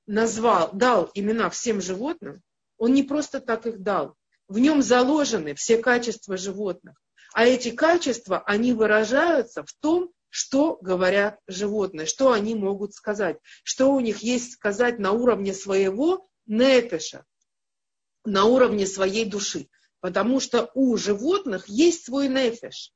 назвал, 0.07 0.71
дал 0.73 1.11
имена 1.15 1.51
всем 1.51 1.81
животным, 1.81 2.43
он 2.79 2.93
не 2.93 3.03
просто 3.03 3.41
так 3.41 3.67
их 3.67 3.83
дал. 3.83 4.17
В 4.49 4.59
нем 4.59 4.83
заложены 4.83 5.55
все 5.55 5.79
качества 5.79 6.37
животных. 6.37 7.01
А 7.33 7.47
эти 7.47 7.71
качества, 7.71 8.43
они 8.47 8.73
выражаются 8.73 9.65
в 9.65 9.73
том, 9.81 10.13
что 10.29 10.79
говорят 10.81 11.39
животные, 11.47 12.07
что 12.07 12.33
они 12.33 12.55
могут 12.55 12.95
сказать, 12.95 13.39
что 13.63 13.93
у 13.93 14.01
них 14.01 14.19
есть 14.19 14.53
сказать 14.53 14.99
на 14.99 15.13
уровне 15.13 15.55
своего 15.55 16.29
нефеша, 16.47 17.25
на 18.25 18.45
уровне 18.45 18.87
своей 18.87 19.25
души. 19.25 19.69
Потому 20.01 20.41
что 20.41 20.71
у 20.75 20.97
животных 20.97 21.69
есть 21.69 22.05
свой 22.05 22.29
нефеш. 22.29 22.93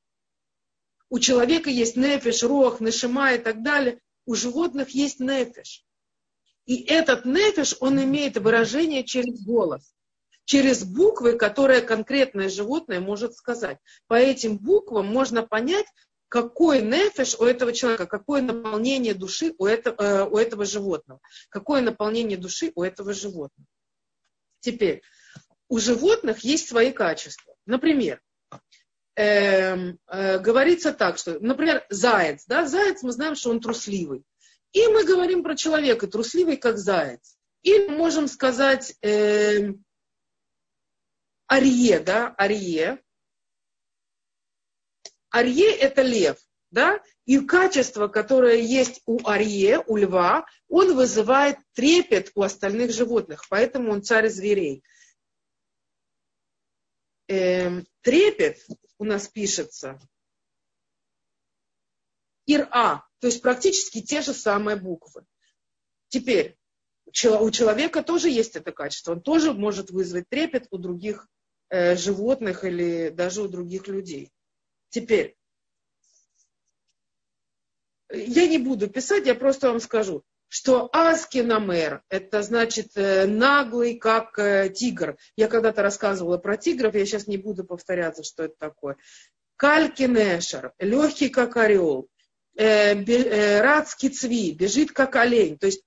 У 1.10 1.18
человека 1.18 1.70
есть 1.70 1.96
нефеш, 1.96 2.42
рох, 2.42 2.80
нешима 2.80 3.32
и 3.32 3.38
так 3.38 3.62
далее. 3.62 4.00
У 4.26 4.34
животных 4.34 4.90
есть 4.90 5.20
нефеш. 5.20 5.84
И 6.66 6.82
этот 6.82 7.24
нефиш, 7.24 7.76
он 7.80 8.02
имеет 8.02 8.36
выражение 8.36 9.02
через 9.02 9.42
голос, 9.42 9.94
через 10.44 10.84
буквы, 10.84 11.38
которые 11.38 11.80
конкретное 11.80 12.50
животное 12.50 13.00
может 13.00 13.34
сказать. 13.34 13.78
По 14.06 14.14
этим 14.14 14.58
буквам 14.58 15.06
можно 15.06 15.42
понять, 15.42 15.86
какой 16.28 16.82
нефиш 16.82 17.36
у 17.38 17.44
этого 17.44 17.72
человека, 17.72 18.06
какое 18.06 18.42
наполнение 18.42 19.14
души 19.14 19.54
у 19.56 19.64
этого, 19.64 19.94
э, 19.98 20.24
у 20.28 20.36
этого 20.36 20.66
животного, 20.66 21.20
какое 21.48 21.80
наполнение 21.80 22.36
души 22.36 22.70
у 22.74 22.82
этого 22.82 23.14
животного. 23.14 23.66
Теперь, 24.60 25.02
у 25.68 25.78
животных 25.78 26.40
есть 26.40 26.68
свои 26.68 26.92
качества. 26.92 27.54
Например, 27.64 28.20
э, 29.18 29.94
э, 30.06 30.38
говорится 30.38 30.92
так, 30.92 31.18
что, 31.18 31.38
например, 31.40 31.84
заяц, 31.90 32.44
да, 32.46 32.66
заяц, 32.66 33.02
мы 33.02 33.12
знаем, 33.12 33.34
что 33.34 33.50
он 33.50 33.60
трусливый. 33.60 34.22
И 34.72 34.86
мы 34.88 35.04
говорим 35.04 35.42
про 35.42 35.56
человека, 35.56 36.06
трусливый, 36.06 36.56
как 36.56 36.78
заяц. 36.78 37.36
И 37.62 37.88
можем 37.88 38.28
сказать 38.28 38.94
э, 39.02 39.72
арье, 41.46 42.00
да, 42.00 42.28
арье. 42.36 43.02
Арье– 45.30 45.70
это 45.78 46.02
лев, 46.02 46.36
да, 46.70 47.00
и 47.26 47.40
качество, 47.40 48.08
которое 48.08 48.56
есть 48.56 49.02
у 49.04 49.18
арье, 49.28 49.82
у 49.86 49.96
льва, 49.96 50.46
он 50.68 50.94
вызывает 50.94 51.58
трепет 51.74 52.30
у 52.34 52.42
остальных 52.42 52.92
животных, 52.92 53.44
поэтому 53.50 53.92
он 53.92 54.02
царь 54.02 54.28
зверей. 54.28 54.82
Эм, 57.28 57.86
трепет 58.00 58.58
у 58.98 59.04
нас 59.04 59.28
пишется 59.28 60.00
ир-а, 62.46 63.04
то 63.18 63.26
есть 63.26 63.42
практически 63.42 64.00
те 64.00 64.22
же 64.22 64.32
самые 64.32 64.76
буквы. 64.76 65.26
Теперь, 66.08 66.56
у 67.04 67.12
человека 67.12 68.02
тоже 68.02 68.30
есть 68.30 68.56
это 68.56 68.72
качество, 68.72 69.12
он 69.12 69.20
тоже 69.20 69.52
может 69.52 69.90
вызвать 69.90 70.28
трепет 70.30 70.66
у 70.70 70.78
других 70.78 71.28
э, 71.68 71.96
животных 71.96 72.64
или 72.64 73.10
даже 73.10 73.42
у 73.42 73.48
других 73.48 73.88
людей. 73.88 74.32
Теперь, 74.88 75.36
я 78.10 78.46
не 78.46 78.56
буду 78.56 78.88
писать, 78.88 79.26
я 79.26 79.34
просто 79.34 79.68
вам 79.68 79.80
скажу, 79.80 80.24
что 80.48 80.88
Аскинамер, 80.92 82.02
это 82.08 82.42
значит 82.42 82.92
э, 82.96 83.26
наглый, 83.26 83.98
как 83.98 84.38
э, 84.38 84.70
тигр. 84.70 85.18
Я 85.36 85.48
когда-то 85.48 85.82
рассказывала 85.82 86.38
про 86.38 86.56
тигров, 86.56 86.94
я 86.94 87.04
сейчас 87.04 87.26
не 87.26 87.36
буду 87.36 87.64
повторяться, 87.64 88.24
что 88.24 88.44
это 88.44 88.54
такое. 88.58 88.96
Калькинешер, 89.56 90.72
легкий, 90.78 91.28
как 91.28 91.56
орел. 91.56 92.08
Э, 92.56 93.60
Радский 93.60 94.08
цви, 94.08 94.52
бежит, 94.52 94.92
как 94.92 95.16
олень. 95.16 95.58
То 95.58 95.66
есть 95.66 95.84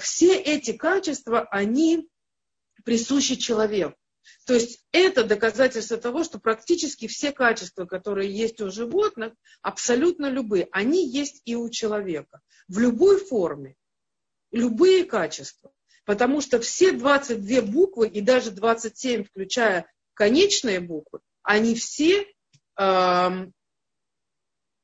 все 0.00 0.34
эти 0.34 0.72
качества, 0.72 1.46
они 1.50 2.08
присущи 2.84 3.34
человеку. 3.34 3.96
То 4.46 4.54
есть 4.54 4.82
это 4.92 5.24
доказательство 5.24 5.98
того, 5.98 6.24
что 6.24 6.38
практически 6.38 7.06
все 7.06 7.32
качества, 7.32 7.84
которые 7.84 8.34
есть 8.34 8.62
у 8.62 8.70
животных, 8.70 9.34
абсолютно 9.60 10.30
любые, 10.30 10.68
они 10.72 11.06
есть 11.06 11.42
и 11.44 11.54
у 11.54 11.68
человека. 11.68 12.40
В 12.66 12.78
любой 12.78 13.18
форме. 13.22 13.76
Любые 14.50 15.04
качества. 15.04 15.72
Потому 16.04 16.40
что 16.40 16.58
все 16.60 16.92
22 16.92 17.62
буквы 17.62 18.08
и 18.08 18.20
даже 18.20 18.50
27, 18.50 19.24
включая 19.24 19.90
конечные 20.14 20.80
буквы, 20.80 21.20
они 21.42 21.74
все 21.74 22.26
э, 22.78 23.30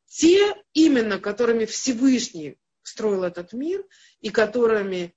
те 0.06 0.54
именно, 0.74 1.18
которыми 1.18 1.64
Всевышний 1.64 2.58
строил 2.82 3.24
этот 3.24 3.52
мир 3.52 3.84
и 4.20 4.30
которыми 4.30 5.14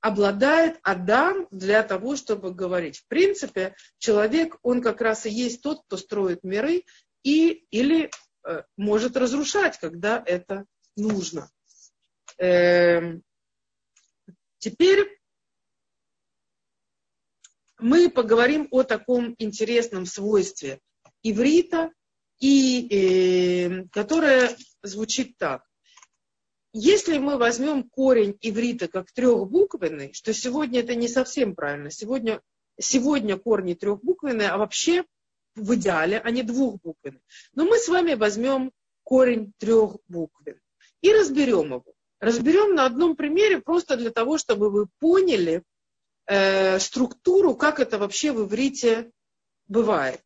обладает 0.00 0.78
Адам 0.82 1.46
для 1.50 1.82
того, 1.82 2.16
чтобы 2.16 2.54
говорить. 2.54 2.98
В 2.98 3.06
принципе, 3.08 3.76
человек, 3.98 4.56
он 4.62 4.82
как 4.82 5.00
раз 5.00 5.26
и 5.26 5.30
есть 5.30 5.62
тот, 5.62 5.82
кто 5.84 5.96
строит 5.96 6.42
миры 6.42 6.84
и, 7.22 7.66
или 7.70 8.10
э, 8.46 8.62
может 8.76 9.16
разрушать, 9.16 9.78
когда 9.78 10.22
это 10.24 10.64
нужно. 10.96 11.50
Э, 12.38 13.18
теперь 14.60 15.18
мы 17.80 18.08
поговорим 18.08 18.68
о 18.70 18.84
таком 18.84 19.34
интересном 19.38 20.06
свойстве 20.06 20.80
иврита, 21.22 21.90
и, 22.40 22.88
э, 22.88 23.84
которое 23.92 24.56
звучит 24.82 25.36
так. 25.36 25.62
Если 26.72 27.18
мы 27.18 27.36
возьмем 27.36 27.88
корень 27.88 28.36
иврита 28.40 28.88
как 28.88 29.12
трехбуквенный, 29.12 30.12
что 30.12 30.32
сегодня 30.32 30.80
это 30.80 30.94
не 30.94 31.08
совсем 31.08 31.54
правильно, 31.54 31.90
сегодня, 31.90 32.40
сегодня 32.78 33.36
корни 33.36 33.74
трехбуквенные, 33.74 34.48
а 34.48 34.56
вообще 34.56 35.04
в 35.54 35.74
идеале 35.74 36.18
они 36.20 36.42
двухбуквенные. 36.42 37.22
Но 37.54 37.64
мы 37.64 37.78
с 37.78 37.88
вами 37.88 38.14
возьмем 38.14 38.72
корень 39.02 39.52
трехбуквен 39.58 40.60
и 41.02 41.12
разберем 41.12 41.66
его. 41.66 41.92
Разберем 42.20 42.74
на 42.74 42.84
одном 42.84 43.16
примере 43.16 43.60
просто 43.60 43.96
для 43.96 44.10
того, 44.10 44.36
чтобы 44.36 44.70
вы 44.70 44.86
поняли 44.98 45.64
э, 46.26 46.78
структуру, 46.78 47.56
как 47.56 47.80
это 47.80 47.98
вообще 47.98 48.32
в 48.32 48.44
иврите 48.44 49.10
бывает. 49.68 50.22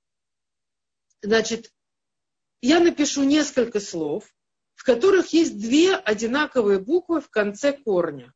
Значит, 1.23 1.73
я 2.61 2.81
напишу 2.81 3.23
несколько 3.23 3.79
слов, 3.79 4.29
в 4.75 4.85
которых 4.85 5.33
есть 5.33 5.57
две 5.57 5.95
одинаковые 5.95 6.81
буквы 6.81 7.21
в 7.21 7.31
конце 7.31 7.73
корня. 7.73 8.35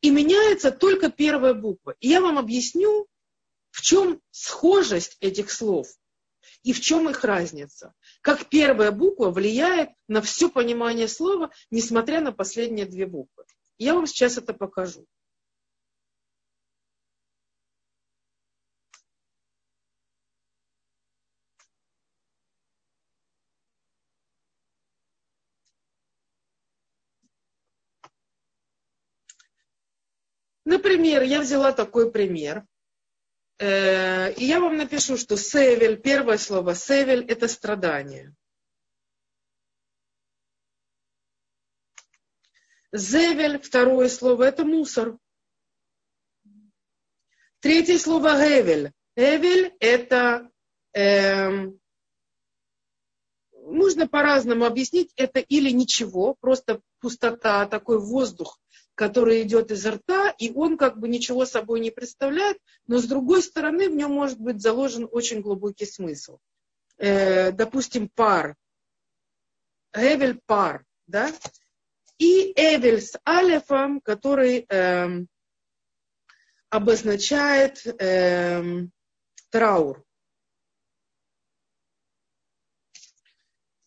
И 0.00 0.10
меняется 0.10 0.70
только 0.70 1.10
первая 1.10 1.54
буква. 1.54 1.96
И 1.98 2.08
я 2.08 2.20
вам 2.20 2.38
объясню, 2.38 3.08
в 3.70 3.82
чем 3.82 4.22
схожесть 4.30 5.16
этих 5.20 5.50
слов 5.50 5.88
и 6.62 6.72
в 6.72 6.80
чем 6.80 7.10
их 7.10 7.24
разница. 7.24 7.92
Как 8.20 8.48
первая 8.48 8.90
буква 8.90 9.30
влияет 9.30 9.90
на 10.08 10.20
все 10.20 10.50
понимание 10.50 11.08
слова, 11.08 11.50
несмотря 11.70 12.20
на 12.20 12.32
последние 12.32 12.86
две 12.86 13.06
буквы. 13.06 13.44
Я 13.78 13.94
вам 13.94 14.06
сейчас 14.06 14.38
это 14.38 14.52
покажу. 14.52 15.06
Например, 30.68 31.22
я 31.22 31.40
взяла 31.40 31.72
такой 31.72 32.12
пример. 32.12 32.66
Э, 33.58 34.32
и 34.34 34.44
я 34.44 34.60
вам 34.60 34.76
напишу, 34.76 35.16
что 35.16 35.36
севель, 35.36 36.00
первое 36.00 36.38
слово 36.38 36.74
севель, 36.74 37.24
это 37.24 37.48
страдание. 37.48 38.34
Зевель, 42.92 43.60
второе 43.60 44.08
слово, 44.08 44.44
это 44.44 44.64
мусор. 44.64 45.18
Третье 47.60 47.98
слово 47.98 48.36
гевель. 48.36 48.92
Гевель 49.16 49.74
это 49.80 50.48
э, 50.94 51.70
можно 53.68 54.08
по-разному 54.08 54.64
объяснить, 54.64 55.12
это 55.16 55.40
или 55.40 55.70
ничего, 55.70 56.34
просто 56.40 56.80
пустота, 57.00 57.66
такой 57.66 57.98
воздух, 57.98 58.60
который 58.94 59.42
идет 59.42 59.70
изо 59.70 59.92
рта, 59.92 60.27
и 60.38 60.52
он 60.54 60.78
как 60.78 60.98
бы 60.98 61.08
ничего 61.08 61.44
собой 61.44 61.80
не 61.80 61.90
представляет, 61.90 62.58
но 62.86 62.98
с 62.98 63.04
другой 63.04 63.42
стороны 63.42 63.90
в 63.90 63.94
нем 63.94 64.12
может 64.12 64.38
быть 64.38 64.62
заложен 64.62 65.08
очень 65.10 65.40
глубокий 65.40 65.84
смысл. 65.84 66.38
Э, 66.96 67.52
допустим, 67.52 68.08
пар. 68.08 68.56
Эвель 69.92 70.40
пар, 70.46 70.84
да? 71.06 71.32
И 72.18 72.52
Эвель 72.56 73.00
с 73.00 73.18
алефом, 73.26 74.00
который 74.00 74.64
э, 74.68 75.24
обозначает 76.70 77.84
э, 77.86 78.62
траур. 79.50 80.04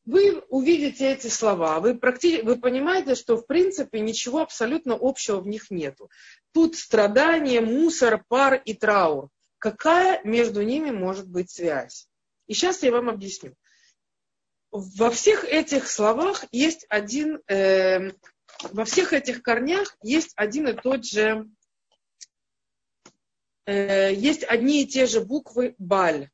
Вы 0.06 0.40
увидите 0.50 1.12
эти 1.12 1.28
слова, 1.28 1.80
вы, 1.80 1.96
практи... 1.96 2.42
вы 2.42 2.58
понимаете, 2.58 3.16
что 3.16 3.38
в 3.38 3.46
принципе 3.46 4.00
ничего 4.00 4.42
абсолютно 4.42 4.98
общего 5.00 5.40
в 5.40 5.48
них 5.48 5.70
нету. 5.70 6.10
Тут 6.54 6.76
страдание, 6.76 7.62
мусор, 7.62 8.24
пар 8.28 8.56
и 8.66 8.74
траур. 8.74 9.30
Какая 9.60 10.22
между 10.24 10.64
ними 10.64 10.90
может 10.90 11.30
быть 11.30 11.52
связь? 11.52 12.08
И 12.48 12.54
сейчас 12.54 12.82
я 12.82 12.92
вам 12.92 13.10
объясню. 13.10 13.54
Во 14.72 15.12
всех 15.12 15.44
этих 15.44 15.88
словах 15.88 16.46
есть 16.52 16.86
один, 16.90 17.42
э, 17.48 18.12
во 18.72 18.86
всех 18.86 19.14
этих 19.14 19.44
корнях 19.44 19.96
есть 20.02 20.32
один 20.36 20.68
и 20.70 20.74
тот 20.74 21.06
же, 21.06 21.48
э, 23.66 24.14
есть 24.14 24.44
одни 24.44 24.82
и 24.82 24.88
те 24.88 25.06
же 25.06 25.22
буквы 25.22 25.76
баль. 25.78 26.30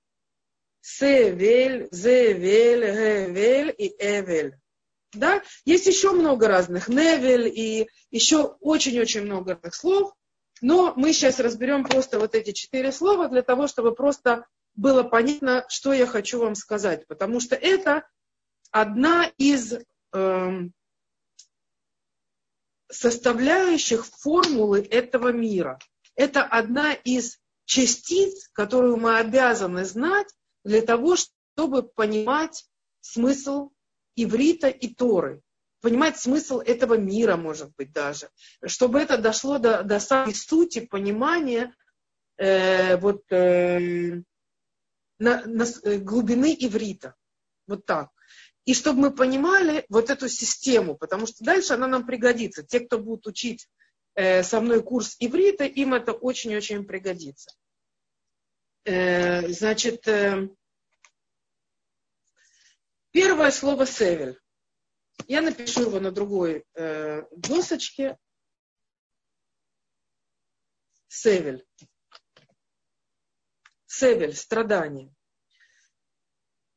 Севель, 0.81 1.87
Зевель, 1.91 2.85
Гевель 2.85 3.75
и 3.77 3.95
Эвель. 3.99 4.57
Да? 5.13 5.41
Есть 5.65 5.87
еще 5.87 6.11
много 6.11 6.47
разных, 6.47 6.87
Невель 6.87 7.47
и 7.47 7.89
еще 8.11 8.55
очень-очень 8.59 9.23
много 9.23 9.55
разных 9.55 9.75
слов, 9.75 10.13
но 10.61 10.93
мы 10.95 11.13
сейчас 11.13 11.39
разберем 11.39 11.83
просто 11.83 12.19
вот 12.19 12.35
эти 12.35 12.51
четыре 12.51 12.91
слова 12.91 13.27
для 13.27 13.41
того, 13.41 13.67
чтобы 13.67 13.93
просто 13.93 14.45
было 14.75 15.03
понятно, 15.03 15.65
что 15.69 15.93
я 15.93 16.05
хочу 16.05 16.39
вам 16.39 16.55
сказать, 16.55 17.07
потому 17.07 17.39
что 17.39 17.55
это 17.55 18.07
одна 18.71 19.25
из 19.37 19.73
э, 20.13 20.51
составляющих 22.89 24.05
формулы 24.05 24.81
этого 24.81 25.31
мира. 25.31 25.79
Это 26.15 26.43
одна 26.43 26.93
из 26.93 27.39
частиц, 27.65 28.49
которую 28.53 28.97
мы 28.97 29.17
обязаны 29.17 29.83
знать 29.85 30.27
для 30.67 30.81
того, 30.81 31.15
чтобы 31.15 31.83
понимать 31.83 32.65
смысл 32.99 33.71
иврита 34.15 34.67
и 34.67 34.93
Торы, 34.93 35.41
понимать 35.81 36.19
смысл 36.19 36.59
этого 36.59 36.95
мира, 36.95 37.37
может 37.37 37.73
быть, 37.77 37.93
даже, 37.93 38.29
чтобы 38.65 38.99
это 38.99 39.17
дошло 39.17 39.59
до, 39.59 39.83
до 39.83 39.99
самой 39.99 40.35
сути 40.35 40.81
понимания 40.81 41.73
э, 42.37 42.97
вот, 42.97 43.23
э, 43.31 44.21
на, 45.19 45.45
на, 45.45 45.65
э, 45.83 45.97
глубины 45.99 46.53
иврита. 46.59 47.15
Вот 47.65 47.85
так. 47.85 48.09
И 48.65 48.73
чтобы 48.73 48.99
мы 48.99 49.11
понимали 49.11 49.85
вот 49.87 50.09
эту 50.09 50.27
систему, 50.27 50.97
потому 50.97 51.27
что 51.27 51.45
дальше 51.45 51.73
она 51.73 51.87
нам 51.87 52.05
пригодится. 52.05 52.63
Те, 52.63 52.81
кто 52.81 52.99
будут 52.99 53.25
учить 53.25 53.69
э, 54.15 54.43
со 54.43 54.59
мной 54.59 54.83
курс 54.83 55.15
иврита, 55.19 55.63
им 55.63 55.93
это 55.93 56.11
очень-очень 56.11 56.83
пригодится. 56.83 57.55
Э, 58.87 59.49
значит, 59.49 60.07
э, 60.07 60.47
первое 63.11 63.51
слово 63.51 63.85
«севель». 63.85 64.39
Я 65.27 65.41
напишу 65.41 65.81
его 65.81 65.99
на 65.99 66.09
другой 66.09 66.63
э, 66.73 67.23
досочке. 67.35 68.17
Севель. 71.09 71.67
Севель, 73.87 74.35
страдание. 74.37 75.13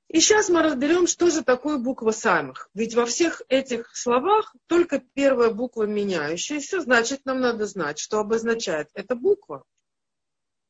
И 0.08 0.18
сейчас 0.18 0.48
мы 0.48 0.62
разберем, 0.62 1.06
что 1.06 1.30
же 1.30 1.44
такое 1.44 1.78
буква 1.78 2.10
самых. 2.10 2.70
Ведь 2.74 2.96
во 2.96 3.06
всех 3.06 3.42
этих 3.48 3.96
словах 3.96 4.52
только 4.66 4.98
первая 4.98 5.50
буква 5.50 5.84
меняющаяся, 5.84 6.80
значит, 6.80 7.24
нам 7.24 7.40
надо 7.40 7.66
знать, 7.66 8.00
что 8.00 8.18
обозначает 8.18 8.88
эта 8.94 9.14
буква. 9.14 9.64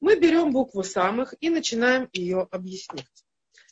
Мы 0.00 0.18
берем 0.18 0.52
букву 0.52 0.82
самых 0.82 1.34
и 1.40 1.50
начинаем 1.50 2.08
ее 2.12 2.48
объяснять. 2.50 3.24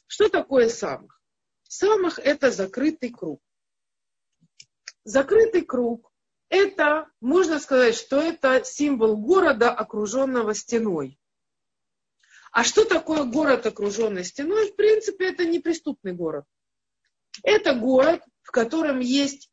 Что 0.07 0.29
такое 0.29 0.69
самых? 0.69 1.21
Самых– 1.63 2.19
это 2.21 2.51
закрытый 2.51 3.11
круг. 3.11 3.43
Закрытый 5.05 5.63
круг– 5.63 6.13
это, 6.49 7.11
можно 7.21 7.59
сказать, 7.59 7.95
что 7.95 8.21
это 8.21 8.63
символ 8.65 9.17
города, 9.17 9.71
окруженного 9.71 10.55
стеной. 10.55 11.19
А 12.53 12.65
что 12.65 12.85
такое 12.85 13.25
город, 13.25 13.67
окруженный 13.67 14.25
стеной? 14.25 14.71
В 14.71 14.77
принципе, 14.77 15.31
это 15.31 15.47
неприступный 15.47 16.13
город. 16.13 16.45
Это 17.43 17.75
город, 17.75 18.23
в 18.43 18.51
котором 18.51 19.01
есть 19.01 19.51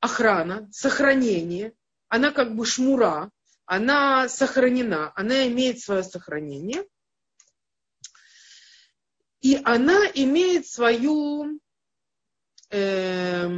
охрана, 0.00 0.68
сохранение. 0.72 1.74
Она 2.08 2.32
как 2.32 2.54
бы 2.56 2.64
шмура, 2.64 3.30
она 3.68 4.30
сохранена, 4.30 5.12
она 5.14 5.46
имеет 5.46 5.78
свое 5.78 6.02
сохранение. 6.02 6.86
И 9.40 9.60
она 9.62 10.06
имеет 10.14 10.66
свою, 10.66 11.60
э, 12.70 13.50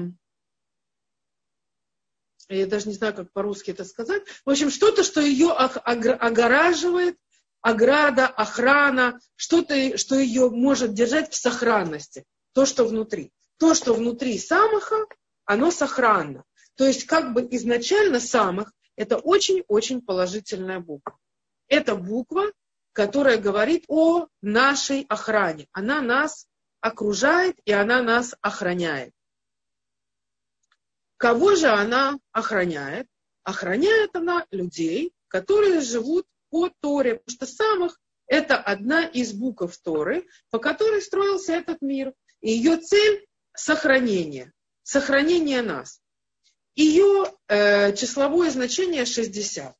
я 2.48 2.66
даже 2.66 2.88
не 2.88 2.94
знаю, 2.94 3.14
как 3.14 3.32
по-русски 3.32 3.70
это 3.70 3.84
сказать, 3.84 4.24
в 4.44 4.50
общем, 4.50 4.70
что-то, 4.70 5.04
что 5.04 5.20
ее 5.20 5.52
огораживает 5.52 7.16
ограда, 7.60 8.26
охрана, 8.26 9.20
что-то, 9.36 9.96
что 9.96 10.16
ее 10.16 10.50
может 10.50 10.92
держать 10.92 11.32
в 11.32 11.36
сохранности, 11.36 12.24
то, 12.52 12.66
что 12.66 12.84
внутри. 12.84 13.32
То, 13.58 13.74
что 13.74 13.94
внутри 13.94 14.38
самаха, 14.38 15.06
оно 15.44 15.70
сохранно. 15.70 16.44
То 16.74 16.84
есть 16.84 17.04
как 17.04 17.32
бы 17.32 17.46
изначально 17.52 18.18
самых 18.18 18.72
это 19.00 19.16
очень-очень 19.16 20.02
положительная 20.02 20.78
буква. 20.78 21.18
Это 21.68 21.96
буква, 21.96 22.52
которая 22.92 23.38
говорит 23.38 23.86
о 23.88 24.28
нашей 24.42 25.06
охране. 25.08 25.68
Она 25.72 26.02
нас 26.02 26.46
окружает 26.82 27.58
и 27.64 27.72
она 27.72 28.02
нас 28.02 28.34
охраняет. 28.42 29.14
Кого 31.16 31.54
же 31.56 31.68
она 31.68 32.18
охраняет? 32.32 33.06
Охраняет 33.42 34.14
она 34.14 34.46
людей, 34.50 35.14
которые 35.28 35.80
живут 35.80 36.26
по 36.50 36.68
Торе, 36.80 37.20
потому 37.20 37.34
что 37.34 37.46
самых 37.46 37.98
это 38.26 38.58
одна 38.58 39.06
из 39.06 39.32
букв 39.32 39.78
Торы, 39.78 40.28
по 40.50 40.58
которой 40.58 41.00
строился 41.00 41.54
этот 41.54 41.80
мир. 41.80 42.12
И 42.42 42.50
ее 42.50 42.76
цель– 42.76 43.26
сохранение, 43.54 44.52
сохранение 44.82 45.62
нас. 45.62 46.02
Ее 46.74 47.24
э, 47.48 47.94
числовое 47.94 48.50
значение 48.50 49.04
60. 49.04 49.74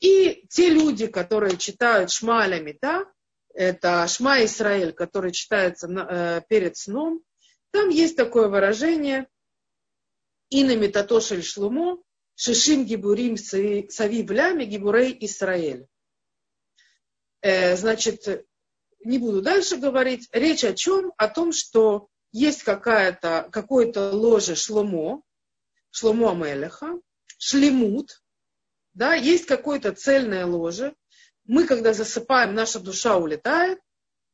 И 0.00 0.46
те 0.50 0.68
люди, 0.70 1.06
которые 1.06 1.56
читают 1.56 2.10
шмалями, 2.10 2.76
да, 2.80 3.06
это 3.54 4.06
Шма 4.08 4.44
Исраэль, 4.44 4.92
который 4.92 5.32
читается 5.32 5.88
на, 5.88 6.06
э, 6.10 6.42
перед 6.48 6.76
сном, 6.76 7.22
там 7.70 7.88
есть 7.88 8.16
такое 8.16 8.48
выражение 8.48 9.28
«Ина 10.50 10.76
метатошель 10.76 11.42
шлумо, 11.42 11.98
Шишим 12.36 12.84
гибурим 12.84 13.36
сави 13.36 14.22
влями 14.22 14.64
гибурей 14.64 15.16
Исраэль. 15.20 15.86
Э, 17.42 17.76
значит, 17.76 18.46
не 19.04 19.18
буду 19.18 19.40
дальше 19.40 19.76
говорить. 19.76 20.28
Речь 20.32 20.64
о 20.64 20.74
чем? 20.74 21.12
О 21.16 21.28
том, 21.28 21.52
что 21.52 22.08
есть 22.32 22.64
какая-то, 22.64 23.48
какое-то 23.52 24.10
ложе 24.10 24.56
шломо, 24.56 25.22
шломо 25.94 26.32
Амелеха, 26.32 26.98
шлемут, 27.38 28.20
да, 28.94 29.14
есть 29.14 29.46
какое-то 29.46 29.92
цельное 29.92 30.44
ложе. 30.44 30.94
Мы, 31.44 31.66
когда 31.66 31.92
засыпаем, 31.92 32.54
наша 32.54 32.80
душа 32.80 33.16
улетает, 33.16 33.78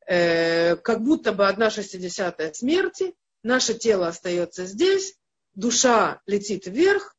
э, 0.07 0.75
как 0.77 1.03
будто 1.03 1.33
бы 1.33 1.47
одна 1.47 1.69
шестидесятая 1.69 2.51
смерти, 2.53 3.13
наше 3.43 3.75
тело 3.75 4.07
остается 4.07 4.65
здесь, 4.65 5.15
душа 5.53 6.21
летит 6.25 6.65
вверх, 6.65 7.15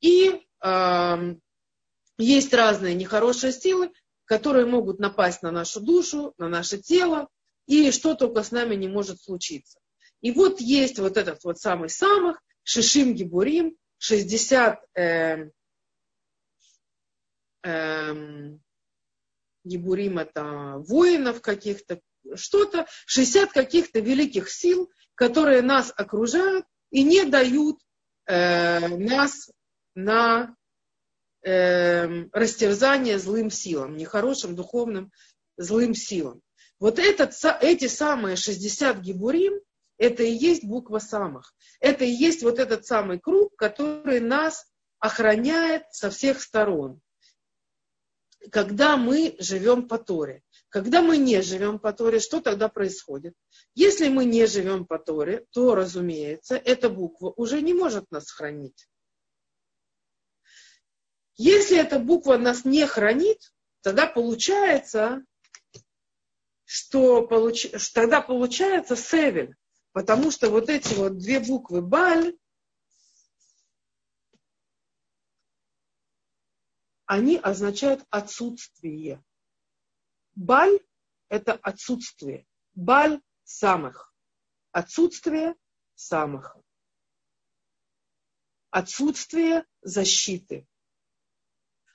и 0.00 0.44
э, 0.60 1.34
есть 2.18 2.52
разные 2.52 2.94
нехорошие 2.94 3.52
силы, 3.52 3.92
которые 4.24 4.66
могут 4.66 4.98
напасть 4.98 5.42
на 5.42 5.52
нашу 5.52 5.80
душу, 5.80 6.34
на 6.38 6.48
наше 6.48 6.78
тело, 6.78 7.28
и 7.66 7.92
что 7.92 8.14
только 8.14 8.42
с 8.42 8.50
нами 8.50 8.74
не 8.74 8.88
может 8.88 9.22
случиться. 9.22 9.78
И 10.20 10.32
вот 10.32 10.60
есть 10.60 10.98
вот 10.98 11.16
этот 11.16 11.44
вот 11.44 11.60
самый 11.60 11.90
самых, 11.90 12.40
Шишим 12.64 13.14
Гибурим, 13.14 13.76
60 13.98 14.80
э, 14.94 15.50
э, 17.62 18.14
Гибурим 19.64 20.18
это 20.18 20.74
воинов 20.86 21.40
каких-то, 21.40 22.00
что-то, 22.34 22.86
60 23.06 23.50
каких-то 23.50 24.00
великих 24.00 24.50
сил, 24.50 24.90
которые 25.14 25.62
нас 25.62 25.92
окружают 25.96 26.66
и 26.90 27.02
не 27.02 27.24
дают 27.24 27.78
э, 28.26 28.86
нас 28.88 29.50
на 29.94 30.54
э, 31.42 32.24
растерзание 32.32 33.18
злым 33.18 33.50
силам, 33.50 33.96
нехорошим 33.96 34.54
духовным 34.54 35.10
злым 35.56 35.94
силам. 35.94 36.42
Вот 36.78 36.98
этот, 36.98 37.32
эти 37.62 37.86
самые 37.86 38.36
60 38.36 38.98
гибурим, 38.98 39.60
это 39.98 40.22
и 40.22 40.30
есть 40.30 40.64
буква 40.64 40.98
самых. 40.98 41.54
Это 41.80 42.04
и 42.04 42.10
есть 42.10 42.42
вот 42.42 42.58
этот 42.58 42.86
самый 42.86 43.18
круг, 43.18 43.54
который 43.56 44.20
нас 44.20 44.66
охраняет 44.98 45.84
со 45.92 46.10
всех 46.10 46.40
сторон. 46.40 47.00
Когда 48.50 48.96
мы 48.96 49.36
живем 49.38 49.88
по 49.88 49.98
Торе. 49.98 50.42
Когда 50.68 51.02
мы 51.02 51.16
не 51.16 51.40
живем 51.40 51.78
по 51.78 51.92
Торе, 51.92 52.18
что 52.18 52.40
тогда 52.40 52.68
происходит? 52.68 53.34
Если 53.74 54.08
мы 54.08 54.24
не 54.24 54.46
живем 54.46 54.86
по 54.86 54.98
Торе, 54.98 55.46
то, 55.52 55.74
разумеется, 55.74 56.56
эта 56.56 56.90
буква 56.90 57.32
уже 57.36 57.62
не 57.62 57.72
может 57.72 58.10
нас 58.10 58.30
хранить. 58.30 58.88
Если 61.36 61.78
эта 61.78 61.98
буква 61.98 62.36
нас 62.36 62.64
не 62.64 62.86
хранит, 62.86 63.38
тогда 63.82 64.06
получается, 64.06 65.24
что 66.64 67.26
получ... 67.26 67.66
тогда 67.92 68.20
получается 68.20 68.96
севель, 68.96 69.54
потому 69.94 70.32
что 70.32 70.50
вот 70.50 70.68
эти 70.68 70.92
вот 70.94 71.18
две 71.18 71.38
буквы 71.38 71.80
баль, 71.80 72.36
они 77.06 77.36
означают 77.36 78.04
отсутствие. 78.10 79.24
Баль– 80.34 80.80
это 81.28 81.52
отсутствие. 81.52 82.44
Баль– 82.74 83.22
самых. 83.44 84.12
Отсутствие 84.72 85.54
самых. 85.94 86.58
отсутствие 88.70 89.64
защиты. 89.82 90.66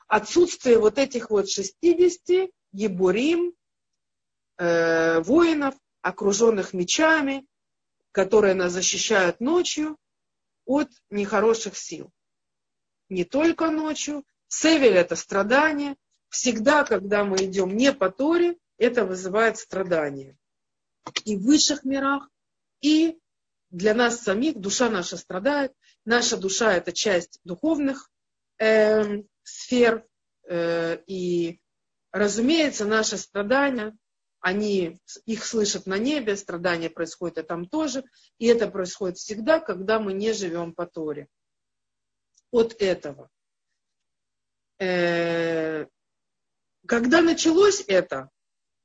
Отсутствие 0.07 0.79
вот 0.79 0.97
этих 0.97 1.29
вот 1.29 1.49
60 1.49 2.49
ебурим, 2.71 3.53
э, 4.57 5.19
воинов, 5.19 5.75
окруженных 6.01 6.71
мечами, 6.73 7.45
которые 8.11 8.53
нас 8.53 8.73
защищают 8.73 9.39
ночью 9.39 9.97
от 10.65 10.89
нехороших 11.09 11.77
сил. 11.77 12.11
Не 13.09 13.23
только 13.23 13.71
ночью. 13.71 14.23
Севель– 14.47 14.93
это 14.95 15.15
страдание. 15.15 15.95
Всегда, 16.29 16.83
когда 16.83 17.23
мы 17.23 17.37
идем 17.37 17.75
не 17.75 17.91
по 17.91 18.09
Торе, 18.09 18.57
это 18.77 19.05
вызывает 19.05 19.57
страдания. 19.57 20.37
И 21.25 21.35
в 21.35 21.43
высших 21.43 21.83
мирах, 21.83 22.29
и 22.81 23.17
для 23.71 23.93
нас 23.93 24.21
самих 24.21 24.57
душа 24.57 24.89
наша 24.89 25.17
страдает. 25.17 25.73
Наша 26.05 26.37
душа– 26.37 26.73
это 26.75 26.91
часть 26.91 27.39
духовных 27.43 28.11
э, 28.57 29.23
сфер. 29.43 30.05
Э, 30.47 30.97
и, 31.05 31.59
разумеется, 32.11 32.85
наши 32.85 33.17
страдания, 33.17 33.95
они 34.39 34.99
их 35.25 35.45
слышат 35.45 35.85
на 35.85 35.97
небе, 35.97 36.35
страдания 36.35 36.89
происходят 36.89 37.37
и 37.37 37.43
там 37.43 37.67
тоже. 37.67 38.03
И 38.37 38.47
это 38.47 38.67
происходит 38.67 39.17
всегда, 39.17 39.59
когда 39.59 39.99
мы 39.99 40.13
не 40.13 40.33
живем 40.33 40.73
по 40.73 40.85
Торе. 40.85 41.27
От 42.51 42.75
этого. 42.81 43.29
Э, 44.79 45.85
когда 46.87 47.21
началось 47.21 47.83
это, 47.87 48.29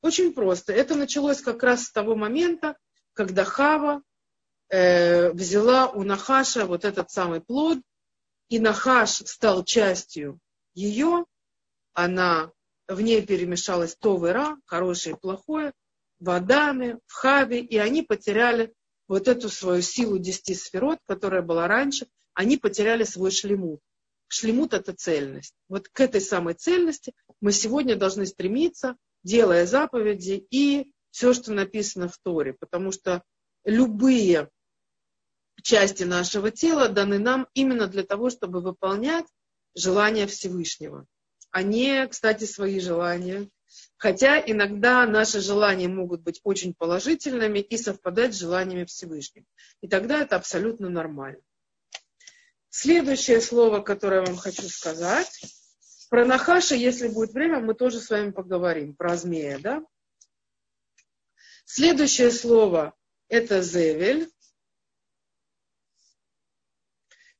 очень 0.02 0.34
просто. 0.34 0.72
Это 0.72 0.96
началось 0.96 1.40
как 1.40 1.62
раз 1.62 1.84
с 1.84 1.92
того 1.92 2.14
момента, 2.14 2.76
когда 3.14 3.44
Хава 3.44 4.02
э, 4.68 5.30
взяла 5.30 5.88
у 5.88 6.02
Нахаша 6.02 6.66
вот 6.66 6.84
этот 6.84 7.10
самый 7.10 7.40
плод, 7.40 7.78
и 8.48 8.58
Нахаш 8.58 9.10
стал 9.10 9.64
частью 9.64 10.38
ее, 10.74 11.24
она 11.94 12.50
в 12.88 13.00
ней 13.00 13.24
перемешалась 13.24 13.96
то 13.96 14.26
и 14.26 14.30
ра, 14.30 14.56
хорошее 14.66 15.16
и 15.16 15.18
плохое, 15.18 15.72
в 16.20 16.30
Адаме, 16.30 16.98
в 17.06 17.12
Хаве, 17.12 17.60
и 17.60 17.76
они 17.76 18.02
потеряли 18.02 18.72
вот 19.08 19.28
эту 19.28 19.48
свою 19.48 19.82
силу 19.82 20.18
десяти 20.18 20.54
сферот, 20.54 20.98
которая 21.06 21.42
была 21.42 21.68
раньше, 21.68 22.06
они 22.32 22.56
потеряли 22.56 23.04
свой 23.04 23.30
шлемут. 23.30 23.80
Шлемут– 24.28 24.72
это 24.74 24.92
цельность. 24.94 25.54
Вот 25.68 25.88
к 25.88 26.00
этой 26.00 26.20
самой 26.20 26.54
цельности 26.54 27.12
мы 27.40 27.52
сегодня 27.52 27.96
должны 27.96 28.26
стремиться, 28.26 28.96
делая 29.22 29.66
заповеди 29.66 30.46
и 30.50 30.92
все, 31.10 31.32
что 31.32 31.52
написано 31.52 32.08
в 32.08 32.18
Торе, 32.18 32.54
потому 32.54 32.90
что 32.90 33.22
любые 33.64 34.50
части 35.62 36.02
нашего 36.02 36.50
тела 36.50 36.88
даны 36.88 37.18
нам 37.18 37.46
именно 37.54 37.86
для 37.86 38.02
того, 38.02 38.30
чтобы 38.30 38.60
выполнять 38.60 39.26
желания 39.74 40.26
Всевышнего, 40.26 41.06
а 41.54 41.62
не, 41.62 42.08
кстати, 42.08 42.46
свои 42.46 42.80
желания. 42.80 43.48
Хотя 43.96 44.40
иногда 44.40 45.06
наши 45.06 45.40
желания 45.40 45.86
могут 45.86 46.22
быть 46.22 46.40
очень 46.42 46.74
положительными 46.74 47.60
и 47.60 47.78
совпадать 47.78 48.34
с 48.34 48.40
желаниями 48.40 48.84
Всевышнего. 48.86 49.46
И 49.80 49.86
тогда 49.86 50.20
это 50.20 50.34
абсолютно 50.34 50.88
нормально. 50.90 51.40
Следующее 52.70 53.40
слово, 53.40 53.82
которое 53.82 54.22
я 54.22 54.26
вам 54.26 54.36
хочу 54.36 54.68
сказать. 54.68 55.30
Про 56.10 56.24
Нахаша, 56.24 56.74
если 56.74 57.06
будет 57.06 57.30
время, 57.34 57.60
мы 57.60 57.74
тоже 57.74 58.00
с 58.00 58.10
вами 58.10 58.32
поговорим. 58.32 58.96
Про 58.96 59.16
змея, 59.16 59.60
да? 59.60 59.84
Следующее 61.66 62.32
слово– 62.32 62.94
это 63.28 63.62
Зевель. 63.62 64.28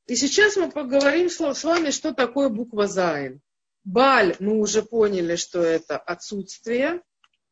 И 0.07 0.15
сейчас 0.15 0.57
мы 0.57 0.71
поговорим 0.71 1.29
с 1.29 1.65
вами, 1.65 1.91
что 1.91 2.15
такое 2.15 2.49
буква 2.49 2.87
Зайн. 2.87 3.41
בל, 3.85 4.35
мы 4.41 4.59
уже 4.59 4.83
поняли, 4.83 5.37
что 5.37 5.61
это 5.61 5.99
отсутствие, 5.99 7.03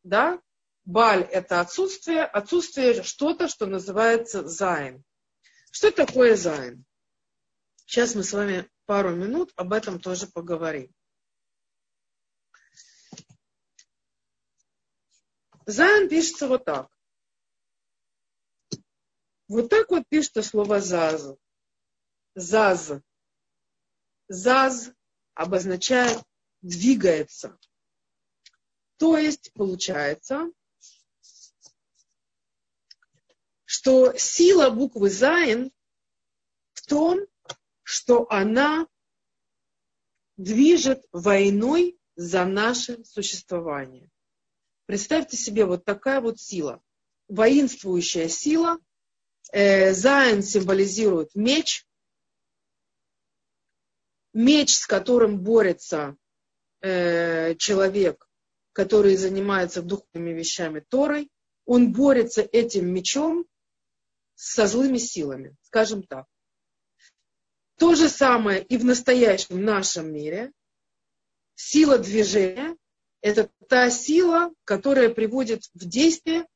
да? 0.03 0.41
בל – 0.83 1.31
это 1.31 1.61
отсутствие, 1.61 2.23
отсутствие 2.23 3.03
что-то, 3.03 3.47
что 3.47 3.67
называется 3.67 4.45
Зайн. 4.47 5.03
Что 5.71 5.91
такое 5.91 6.35
Зайн? 6.35 6.83
Сейчас 7.85 8.15
мы 8.15 8.23
с 8.23 8.33
вами 8.33 8.67
пару 8.85 9.11
минут 9.15 9.53
об 9.55 9.73
этом 9.73 9.99
тоже 9.99 10.27
поговорим. 10.27 10.91
Зайн 15.65 16.09
пишется 16.09 16.47
вот 16.47 16.65
так. 16.65 16.89
Вот 19.47 19.69
так 19.69 19.89
вот 19.91 20.03
пишется 20.09 20.41
слово 20.41 20.81
заз. 20.81 21.37
Заз. 22.33 22.91
Заз 24.27 24.91
обозначает 25.35 26.21
двигается. 26.61 27.57
То 28.97 29.17
есть 29.17 29.51
получается, 29.53 30.51
что 33.65 34.13
сила 34.17 34.69
буквы 34.69 35.09
Зайн 35.09 35.71
в 36.73 36.85
том, 36.85 37.19
что 37.81 38.27
она 38.31 38.87
движет 40.37 41.05
войной 41.11 41.97
за 42.15 42.45
наше 42.45 43.03
существование. 43.03 44.09
Представьте 44.85 45.37
себе 45.37 45.65
вот 45.65 45.85
такая 45.85 46.21
вот 46.21 46.39
сила, 46.39 46.81
воинствующая 47.27 48.29
сила. 48.29 48.77
Э, 49.51 49.93
Зайн 49.93 50.43
символизирует 50.43 51.35
меч, 51.35 51.85
меч, 54.33 54.75
с 54.75 54.85
которым 54.85 55.39
борется 55.39 56.17
э, 56.81 57.55
человек, 57.55 58.27
который 58.73 59.15
занимается 59.15 59.81
духовными 59.81 60.31
вещами 60.31 60.79
Торой, 60.79 61.29
он 61.65 61.93
борется 61.93 62.41
этим 62.41 62.93
мечом 62.93 63.45
со 64.35 64.67
злыми 64.67 64.97
силами, 64.97 65.55
скажем 65.61 66.03
так. 66.03 66.25
То 67.77 67.95
же 67.95 68.09
самое 68.09 68.63
и 68.63 68.77
в 68.77 68.85
настоящем 68.85 69.63
нашем 69.63 70.13
мире. 70.13 70.51
Сила 71.55 71.97
движения– 71.97 72.75
это 73.21 73.49
та 73.69 73.89
сила, 73.89 74.51
которая 74.63 75.09
приводит 75.09 75.63
в 75.73 75.87
действие 75.87 76.47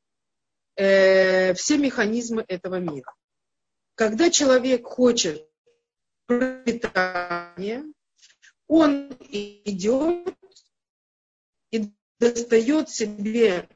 э, 0.76 1.54
все 1.54 1.78
механизмы 1.78 2.44
этого 2.46 2.76
мира. 2.76 3.14
Когда 3.94 4.30
человек 4.30 4.86
хочет 4.86 5.48
пропитание, 6.28 7.84
он 8.66 9.10
идет 9.30 10.36
и 11.70 11.90
достает 12.18 12.90
себе 12.90 13.66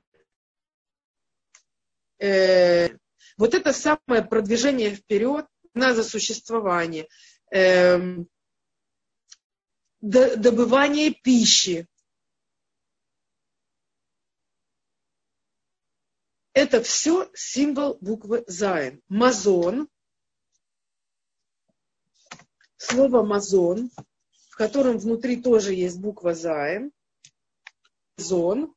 э, 2.18 2.90
вот 3.38 3.54
это 3.54 3.72
самое 3.72 4.22
продвижение 4.22 4.94
вперед 4.94 5.46
на 5.72 5.94
за 5.94 6.04
существование, 6.04 7.08
э, 7.50 7.98
добывание 10.02 11.10
пищи. 11.10 11.88
Это 16.52 16.82
все 16.82 17.30
символ 17.32 17.96
буквы 18.02 18.44
Зайн. 18.46 19.00
מזון 19.08 19.88
слово 22.82 23.22
«מזון», 23.22 23.90
в 24.50 24.56
котором 24.56 24.98
внутри 24.98 25.40
тоже 25.40 25.72
есть 25.74 25.98
буква 25.98 26.34
«зайн», 26.34 26.92
«זון», 28.16 28.74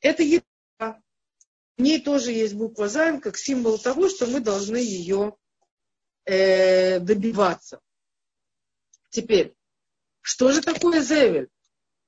это 0.00 0.22
еда. 0.22 0.44
В 1.76 1.82
ней 1.82 2.00
тоже 2.00 2.32
есть 2.32 2.54
буква 2.54 2.88
«зайн» 2.88 3.20
как 3.20 3.36
символ 3.36 3.78
того, 3.78 4.08
что 4.08 4.26
мы 4.26 4.40
должны 4.40 4.76
ее 4.76 5.36
э, 6.24 7.00
добиваться. 7.00 7.80
Теперь, 9.10 9.54
что 10.20 10.52
же 10.52 10.60
такое 10.60 11.00
зевель? 11.00 11.48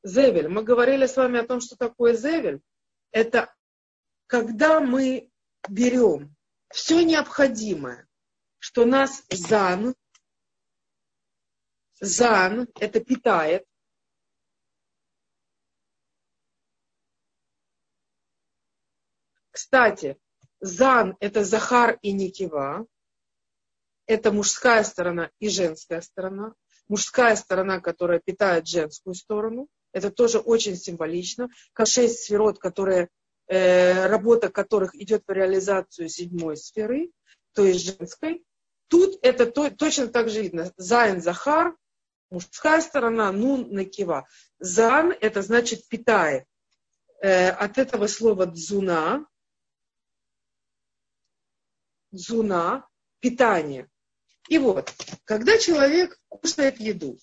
Зевель. 0.02 0.48
Мы 0.48 0.62
говорили 0.62 1.06
с 1.06 1.16
вами 1.16 1.40
о 1.40 1.46
том, 1.46 1.60
что 1.60 1.76
такое 1.76 2.14
зевель. 2.14 2.60
Это 3.10 3.54
когда 4.26 4.80
мы 4.80 5.30
берем 5.68 6.34
все 6.70 7.02
необходимое, 7.02 8.06
что 8.58 8.84
нас 8.84 9.22
зан, 9.30 9.94
Зан– 12.00 12.68
это 12.80 13.00
питает. 13.00 13.64
Кстати, 19.50 20.16
Зан– 20.60 21.16
это 21.20 21.44
Захар 21.44 21.98
и 22.02 22.12
Никива. 22.12 22.86
Это 24.06 24.30
мужская 24.32 24.84
сторона 24.84 25.30
и 25.40 25.48
женская 25.48 26.00
сторона. 26.00 26.54
Мужская 26.86 27.34
сторона, 27.36 27.80
которая 27.80 28.20
питает 28.20 28.66
женскую 28.68 29.14
сторону. 29.14 29.68
Это 29.92 30.10
тоже 30.10 30.38
очень 30.38 30.76
символично. 30.76 31.48
Как 31.72 31.88
шесть 31.88 32.20
сферот, 32.20 32.58
которые, 32.58 33.08
э, 33.48 34.06
работа 34.06 34.48
которых 34.48 34.94
идет 34.94 35.26
по 35.26 35.32
реализацию 35.32 36.08
седьмой 36.08 36.56
сферы, 36.56 37.10
то 37.52 37.64
есть 37.64 37.84
женской. 37.84 38.44
Тут 38.86 39.18
это 39.22 39.46
то, 39.46 39.70
точно 39.70 40.06
так 40.06 40.30
же 40.30 40.42
видно. 40.42 40.72
Зайн 40.76 41.20
Захар, 41.20 41.76
мужская 42.30 42.80
сторона, 42.80 43.32
нун 43.32 43.68
накива. 43.70 44.26
Зан 44.58 45.12
это 45.20 45.42
значит 45.42 45.88
питает. 45.88 46.44
Э, 47.20 47.50
от 47.50 47.78
этого 47.78 48.06
слова 48.06 48.46
дзуна, 48.46 49.26
дзуна, 52.10 52.86
питание. 53.20 53.88
И 54.48 54.58
вот, 54.58 54.92
когда 55.24 55.58
человек 55.58 56.18
кушает 56.28 56.80
еду, 56.80 57.18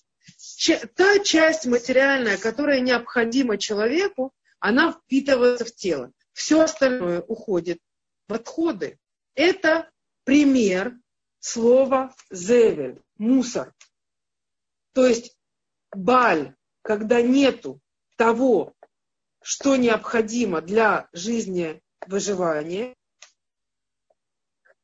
та 0.94 1.18
часть 1.20 1.66
материальная, 1.66 2.36
которая 2.36 2.80
необходима 2.80 3.58
человеку, 3.58 4.32
она 4.58 4.92
впитывается 4.92 5.64
в 5.64 5.74
тело. 5.74 6.12
Все 6.32 6.60
остальное 6.60 7.22
уходит 7.22 7.80
в 8.28 8.34
отходы. 8.34 8.98
Это 9.34 9.90
пример 10.24 10.98
слова 11.40 12.14
зевель, 12.30 13.02
мусор. 13.16 13.74
То 14.96 15.06
есть 15.06 15.36
баль, 15.94 16.56
когда 16.80 17.20
нету 17.20 17.82
того, 18.16 18.72
что 19.42 19.76
необходимо 19.76 20.62
для 20.62 21.10
жизни 21.12 21.82
выживания, 22.06 22.96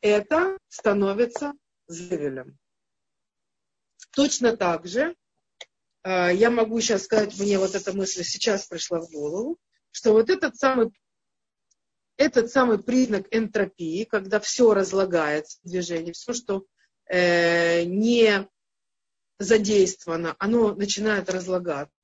это 0.02 0.58
становится 0.68 1.54
зевелем. 1.88 2.58
Точно 4.10 4.54
так 4.54 4.86
же 4.86 5.16
э, 6.04 6.34
я 6.34 6.50
могу 6.50 6.78
сейчас 6.82 7.04
сказать, 7.04 7.38
мне 7.38 7.58
вот 7.58 7.74
эта 7.74 7.94
мысль 7.96 8.22
сейчас 8.22 8.66
пришла 8.66 9.00
в 9.00 9.10
голову, 9.10 9.56
что 9.92 10.12
вот 10.12 10.28
этот 10.28 10.56
самый, 10.56 10.90
этот 12.18 12.50
самый 12.50 12.82
признак 12.82 13.28
энтропии, 13.30 14.04
когда 14.04 14.40
все 14.40 14.74
разлагается 14.74 15.58
в 15.64 15.70
движении, 15.70 16.12
все, 16.12 16.34
что 16.34 16.66
э, 17.06 17.84
не 17.84 18.46
задействовано, 19.42 20.36
оно 20.38 20.74
начинает 20.74 21.30
разлагаться. 21.30 21.94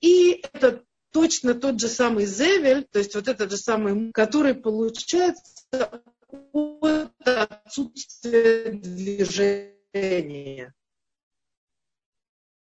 И 0.00 0.44
это 0.52 0.84
точно 1.12 1.54
тот 1.54 1.80
же 1.80 1.88
самый 1.88 2.26
зевель, 2.26 2.84
то 2.90 2.98
есть 2.98 3.14
вот 3.14 3.28
этот 3.28 3.50
же 3.50 3.56
самый, 3.56 4.12
который 4.12 4.54
получается 4.54 6.02
от 6.52 7.28
отсутствия 7.28 8.72
движения. 8.72 9.74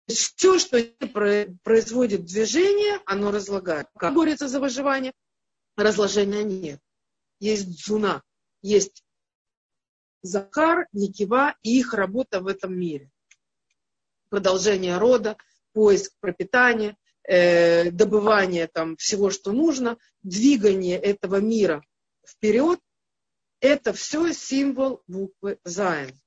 Все, 0.09 0.59
что 0.59 0.83
производит 1.63 2.25
движение, 2.25 3.01
оно 3.07 3.31
разлагает. 3.31 3.87
Как 3.97 4.15
борется 4.15 4.49
за 4.49 4.59
выживание? 4.59 5.13
Разложения 5.77 6.43
нет. 6.43 6.81
Есть 7.39 7.69
дзуна, 7.69 8.23
есть 8.61 9.05
Захар, 10.23 10.87
Никива 10.93 11.55
и 11.63 11.79
их 11.79 11.95
работа 11.95 12.41
в 12.41 12.49
этом 12.49 12.79
мире. 12.79 13.11
Продолжение 14.31 14.97
рода, 14.97 15.37
поиск 15.73 16.13
пропитания, 16.21 16.97
э, 17.25 17.91
добывание 17.91 18.69
там 18.69 18.97
всего, 18.97 19.31
что 19.31 19.53
нужно, 19.53 19.99
двигание 20.23 20.99
этого 20.99 21.37
мира 21.37 21.85
вперед, 22.27 22.81
это 23.61 23.93
все 23.93 24.33
символ 24.33 25.03
буквы 25.07 25.59
Зайн. 25.65 26.19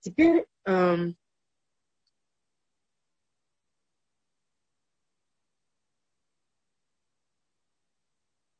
Теперь 0.00 0.46
эм, 0.64 1.16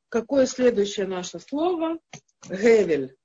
какое 0.09 0.47
следующее 0.47 1.07
наше 1.07 1.39
слово? 1.39 1.99
Гевель. 2.49 3.18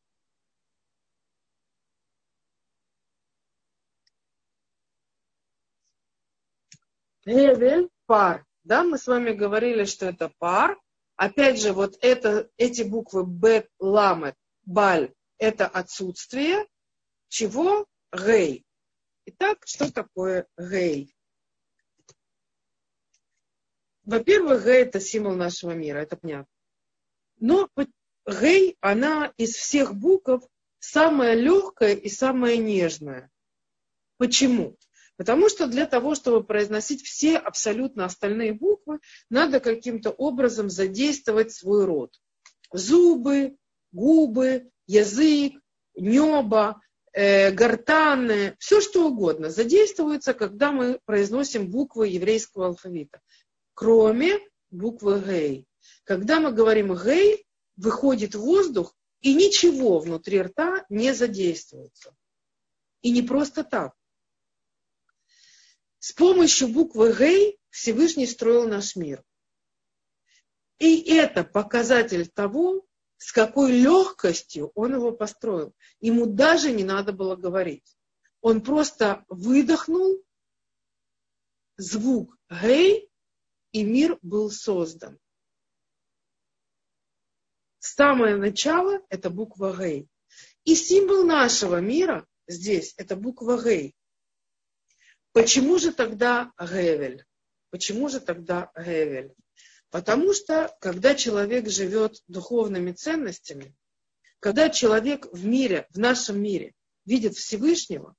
Гевель– 7.25 7.89
пар. 8.05 8.45
Да, 8.63 8.83
мы 8.83 8.97
с 8.97 9.07
вами 9.07 9.31
говорили, 9.31 9.85
что 9.85 10.05
это 10.05 10.31
пар. 10.37 10.79
Опять 11.15 11.61
же, 11.61 11.73
вот 11.73 11.97
это, 12.01 12.49
эти 12.57 12.81
буквы 12.81 13.25
Бет, 13.25 13.69
Ламет, 13.79 14.35
Баль– 14.63 15.13
это 15.37 15.67
отсутствие. 15.67 16.67
Чего? 17.27 17.85
Гей. 18.13 18.65
Итак, 19.25 19.59
что 19.65 19.91
такое 19.91 20.47
гей? 20.57 21.15
Во-первых, 24.03 24.65
гей– 24.65 24.81
это 24.83 24.99
символ 24.99 25.35
нашего 25.35 25.71
мира, 25.71 25.99
это 25.99 26.17
понятно. 26.17 26.51
Но 27.39 27.69
гей, 28.25 28.77
она 28.81 29.33
из 29.37 29.55
всех 29.55 29.95
букв 29.95 30.47
самая 30.79 31.35
легкая 31.35 31.95
и 31.95 32.09
самая 32.09 32.57
нежная. 32.57 33.31
Почему? 34.17 34.77
Потому 35.17 35.47
что 35.47 35.67
для 35.67 35.85
того, 35.85 36.15
чтобы 36.15 36.43
произносить 36.43 37.03
все 37.03 37.37
абсолютно 37.37 38.05
остальные 38.05 38.53
буквы, 38.53 38.99
надо 39.29 39.59
каким-то 39.59 40.09
образом 40.09 40.69
задействовать 40.69 41.53
свой 41.53 41.85
рот. 41.85 42.19
Зубы, 42.71 43.55
губы, 43.91 44.71
язык, 44.87 45.53
небо, 45.95 46.81
э, 47.11 47.51
гортаны, 47.51 48.55
все 48.57 48.81
что 48.81 49.07
угодно 49.07 49.49
задействуется, 49.49 50.33
когда 50.33 50.71
мы 50.71 50.99
произносим 51.05 51.69
буквы 51.69 52.07
еврейского 52.07 52.67
алфавита. 52.67 53.21
Кроме 53.75 54.39
буквы 54.71 55.21
гей. 55.21 55.67
Когда 56.03 56.39
мы 56.39 56.51
говорим 56.51 56.95
гей, 56.95 57.45
выходит 57.75 58.33
воздух, 58.33 58.95
и 59.21 59.33
ничего 59.33 59.99
внутри 59.99 60.41
рта 60.41 60.85
не 60.89 61.13
задействуется. 61.13 62.13
И 63.01 63.11
не 63.11 63.21
просто 63.21 63.63
так. 63.63 63.93
С 66.03 66.11
помощью 66.11 66.67
буквы 66.67 67.15
Гей 67.17 67.57
Всевышний 67.69 68.27
строил 68.27 68.67
наш 68.67 68.97
мир. 68.97 69.23
И 70.77 71.01
это 71.09 71.45
показатель 71.45 72.27
того, 72.27 72.85
с 73.15 73.31
какой 73.31 73.71
легкостью 73.71 74.73
он 74.75 74.95
его 74.95 75.13
построил. 75.13 75.73
Ему 76.01 76.25
даже 76.25 76.73
не 76.73 76.83
надо 76.83 77.13
было 77.13 77.37
говорить. 77.37 77.97
Он 78.41 78.61
просто 78.61 79.23
выдохнул 79.29 80.21
звук 81.77 82.37
Гей, 82.49 83.09
и 83.71 83.85
мир 83.85 84.19
был 84.21 84.51
создан. 84.51 85.17
Самое 87.79 88.35
начало– 88.35 88.99
это 89.07 89.29
буква 89.29 89.73
Гей. 89.73 90.09
И 90.65 90.75
символ 90.75 91.23
нашего 91.23 91.79
мира 91.79 92.27
здесь– 92.45 92.93
это 92.97 93.15
буква 93.15 93.57
Гей. 93.63 93.95
Почему 95.33 95.79
же 95.79 95.91
тогда 95.91 96.51
Гевель? 96.59 97.25
Почему 97.71 98.07
же 98.07 98.19
тогда 98.19 98.71
Гевель? 98.77 99.33
Потому 99.89 100.33
что, 100.33 100.75
когда 100.79 101.15
человек 101.15 101.69
живет 101.69 102.21
духовными 102.27 102.91
ценностями, 102.91 103.75
когда 104.39 104.69
человек 104.69 105.27
в 105.31 105.45
мире, 105.45 105.87
в 105.89 105.97
нашем 105.97 106.41
мире, 106.41 106.73
видит 107.05 107.35
Всевышнего, 107.35 108.15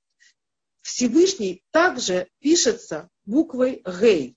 Всевышний 0.81 1.63
также 1.71 2.29
пишется 2.39 3.09
буквой 3.25 3.81
Гей. 3.85 4.35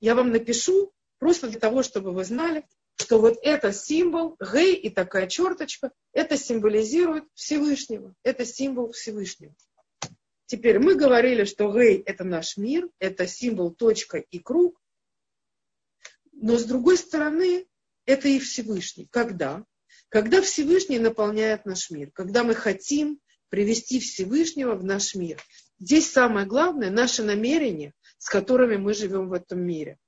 Я 0.00 0.14
вам 0.16 0.30
напишу 0.30 0.92
просто 1.18 1.48
для 1.48 1.60
того, 1.60 1.82
чтобы 1.82 2.12
вы 2.12 2.24
знали, 2.24 2.66
что 2.96 3.20
вот 3.20 3.38
это 3.40 3.72
символ, 3.72 4.36
Гей 4.40 4.74
и 4.74 4.90
такая 4.90 5.28
черточка, 5.28 5.92
это 6.12 6.36
символизирует 6.36 7.24
Всевышнего. 7.34 8.14
Это 8.24 8.44
символ 8.44 8.92
Всевышнего. 8.92 9.54
Теперь 10.46 10.78
мы 10.78 10.94
говорили, 10.94 11.44
что 11.44 11.72
Гей– 11.72 11.98
это 12.06 12.24
наш 12.24 12.56
мир, 12.56 12.88
это 12.98 13.26
символ 13.26 13.72
точка 13.72 14.18
и 14.18 14.38
круг. 14.38 14.80
Но 16.32 16.58
с 16.58 16.64
другой 16.64 16.98
стороны, 16.98 17.66
это 18.04 18.28
и 18.28 18.38
Всевышний. 18.38 19.08
Когда? 19.10 19.64
Когда 20.08 20.42
Всевышний 20.42 20.98
наполняет 20.98 21.64
наш 21.64 21.90
мир. 21.90 22.10
Когда 22.12 22.44
мы 22.44 22.54
хотим 22.54 23.20
привести 23.48 24.00
Всевышнего 24.00 24.74
в 24.74 24.84
наш 24.84 25.14
мир. 25.14 25.40
Здесь 25.78 26.10
самое 26.10 26.46
главное– 26.46 26.90
наше 26.90 27.22
намерение, 27.22 27.94
с 28.18 28.28
которыми 28.28 28.76
мы 28.76 28.94
живем 28.94 29.28
в 29.28 29.32
этом 29.32 29.60
мире 29.60 29.98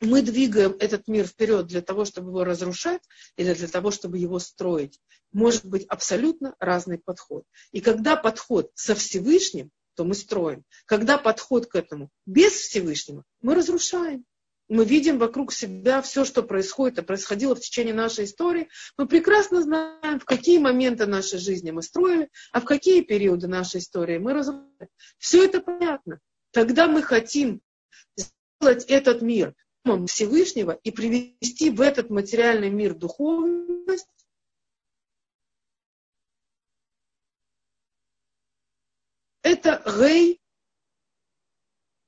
мы 0.00 0.22
двигаем 0.22 0.76
этот 0.78 1.08
мир 1.08 1.26
вперед 1.26 1.66
для 1.66 1.82
того, 1.82 2.04
чтобы 2.04 2.30
его 2.30 2.44
разрушать 2.44 3.02
или 3.36 3.52
для 3.54 3.68
того, 3.68 3.90
чтобы 3.90 4.18
его 4.18 4.38
строить. 4.38 5.00
Может 5.32 5.64
быть 5.64 5.84
абсолютно 5.86 6.54
разный 6.60 6.98
подход. 6.98 7.44
И 7.72 7.80
когда 7.80 8.16
подход 8.16 8.70
со 8.74 8.94
Всевышним, 8.94 9.70
то 9.94 10.04
мы 10.04 10.14
строим. 10.14 10.64
Когда 10.86 11.18
подход 11.18 11.66
к 11.66 11.74
этому 11.74 12.10
без 12.24 12.52
Всевышнего, 12.52 13.24
мы 13.42 13.54
разрушаем. 13.54 14.24
Мы 14.68 14.84
видим 14.84 15.18
вокруг 15.18 15.50
себя 15.50 16.02
все, 16.02 16.24
что 16.24 16.42
происходит 16.42 16.98
и 16.98 17.02
происходило 17.02 17.56
в 17.56 17.60
течение 17.60 17.94
нашей 17.94 18.26
истории. 18.26 18.68
Мы 18.98 19.08
прекрасно 19.08 19.62
знаем, 19.62 20.20
в 20.20 20.26
какие 20.26 20.58
моменты 20.58 21.06
нашей 21.06 21.38
жизни 21.38 21.70
мы 21.70 21.82
строили, 21.82 22.28
а 22.52 22.60
в 22.60 22.64
какие 22.64 23.00
периоды 23.00 23.48
нашей 23.48 23.80
истории 23.80 24.18
мы 24.18 24.34
разрушаем. 24.34 24.88
Все 25.16 25.44
это 25.44 25.60
понятно. 25.60 26.20
Когда 26.52 26.86
мы 26.86 27.02
хотим 27.02 27.60
сделать 28.16 28.84
этот 28.84 29.22
мир 29.22 29.54
Всевышнего 30.06 30.72
и 30.72 30.90
привести 30.90 31.70
в 31.70 31.80
этот 31.80 32.10
материальный 32.10 32.70
мир 32.70 32.94
духовность, 32.94 34.06
Это 39.48 39.82
Гей, 39.86 40.42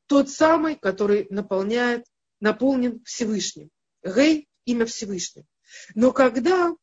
тот 0.07 0.29
самый, 0.29 0.77
который 0.77 1.27
наполняет, 1.31 2.05
наполнен 2.39 3.03
Всевышним. 3.05 3.71
Гей– 4.05 4.47
имя 4.67 4.85
Всевышнего. 4.85 5.47
Но 5.95 6.13
когда 6.13 6.75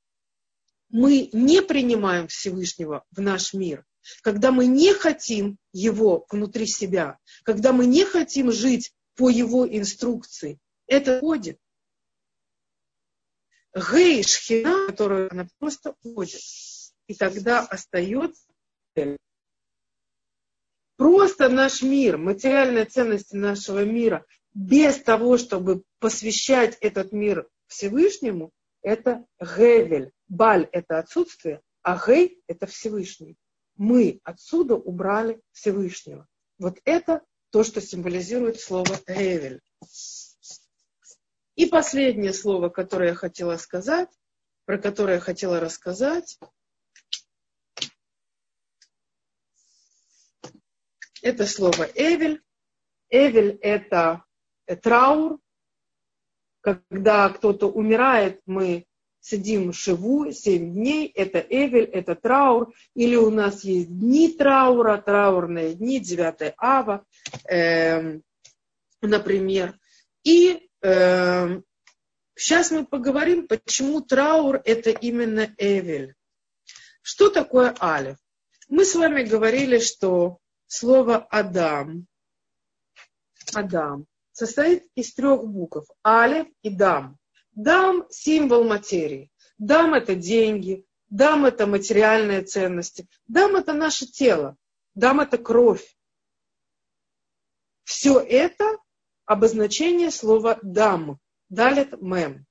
мы 0.90 1.30
не 1.32 1.62
принимаем 1.62 2.28
Всевышнего 2.28 3.04
в 3.12 3.22
наш 3.22 3.54
мир, 3.54 3.86
когда 4.24 4.52
мы 4.52 4.66
не 4.66 4.94
хотим 4.94 5.60
его 5.74 6.26
внутри 6.32 6.66
себя, 6.66 7.20
когда 7.44 7.72
мы 7.72 7.86
не 7.86 8.04
хотим 8.04 8.52
жить 8.52 8.94
по 9.16 9.30
его 9.30 9.68
инструкции, 9.68 10.58
это 10.88 11.20
ходит. 11.20 11.60
Гей 13.76 14.24
шхина, 14.24 14.88
которую 14.88 15.32
она 15.32 15.48
просто 15.60 15.96
уходит. 16.02 16.42
И 17.08 17.14
тогда 17.14 17.62
остается 17.62 18.48
просто 20.98 21.48
наш 21.48 21.82
мир, 21.82 22.18
материальные 22.18 22.86
ценности 22.86 23.36
нашего 23.36 23.86
мира, 23.86 24.26
без 24.54 24.98
того, 25.02 25.38
чтобы 25.38 25.84
посвящать 26.00 26.78
этот 26.82 27.12
мир 27.12 27.48
Всевышнему, 27.68 28.52
это 28.82 29.26
Гевель. 29.40 30.12
Баль– 30.28 30.68
это 30.72 31.00
отсутствие, 31.00 31.62
а 31.84 31.98
Гей– 32.06 32.42
это 32.48 32.66
Всевышний. 32.66 33.38
Мы 33.76 34.20
отсюда 34.24 34.76
убрали 34.76 35.40
Всевышнего. 35.52 36.28
Вот 36.58 36.80
это 36.84 37.22
то, 37.52 37.64
что 37.64 37.80
символизирует 37.80 38.60
слово 38.60 39.00
Гевель. 39.08 39.62
И 41.58 41.66
последнее 41.66 42.34
слово, 42.34 42.70
которое 42.70 43.10
я 43.10 43.16
хотела 43.16 43.58
сказать, 43.58 44.10
про 44.66 44.78
которое 44.78 45.16
я 45.16 45.20
хотела 45.20 45.60
рассказать, 45.60 46.38
это 51.24 51.48
слово 51.48 51.90
Эвель. 51.96 52.44
Эвель– 53.10 53.58
это 53.62 54.24
траур. 54.84 55.40
Когда 56.62 57.28
кто-то 57.30 57.72
умирает, 57.72 58.40
мы 58.46 58.86
сидим 59.20 59.74
шиву, 59.74 60.32
семь 60.32 60.74
дней, 60.74 61.08
это 61.08 61.40
Эвель, 61.40 61.86
это 61.86 62.14
траур. 62.14 62.72
Или 62.94 63.16
у 63.16 63.32
нас 63.32 63.64
есть 63.64 63.90
дни 63.98 64.32
траура, 64.32 65.02
траурные 65.02 65.74
дни, 65.74 66.00
9 66.00 66.54
ава, 66.60 67.04
э, 67.50 68.20
например. 69.02 69.80
И 70.24 70.67
сейчас 70.82 72.72
мы 72.72 72.86
поговорим, 72.86 73.48
почему 73.48 74.02
траур 74.02 74.62
это 74.64 74.90
именно 74.90 75.54
Эвель. 75.58 76.16
Что 77.02 77.30
такое 77.30 77.76
Алиф? 77.82 78.18
Мы 78.70 78.84
с 78.86 78.96
вами 78.96 79.24
говорили, 79.24 79.80
что 79.80 80.40
слово 80.68 81.18
Адам, 81.18 82.06
Адам 83.54 84.06
состоит 84.32 84.86
из 84.96 85.14
трех 85.14 85.46
букв. 85.46 85.90
Алиф 86.06 86.48
и 86.62 86.70
Дам. 86.70 87.18
Дам– 87.54 88.06
символ 88.10 88.64
материи. 88.66 89.32
Дам– 89.58 89.94
это 89.96 90.16
деньги. 90.16 90.86
Дам– 91.10 91.46
это 91.48 91.66
материальные 91.66 92.44
ценности. 92.44 93.08
Дам– 93.28 93.56
это 93.58 93.74
наше 93.74 94.06
тело. 94.06 94.58
Дам– 94.94 95.20
это 95.22 95.38
кровь. 95.38 95.98
Все 97.84 98.20
это 98.20 98.78
обозначение 99.28 100.10
слова 100.10 100.58
дам, 100.64 101.20
далит 101.50 102.02
мем. 102.02 102.48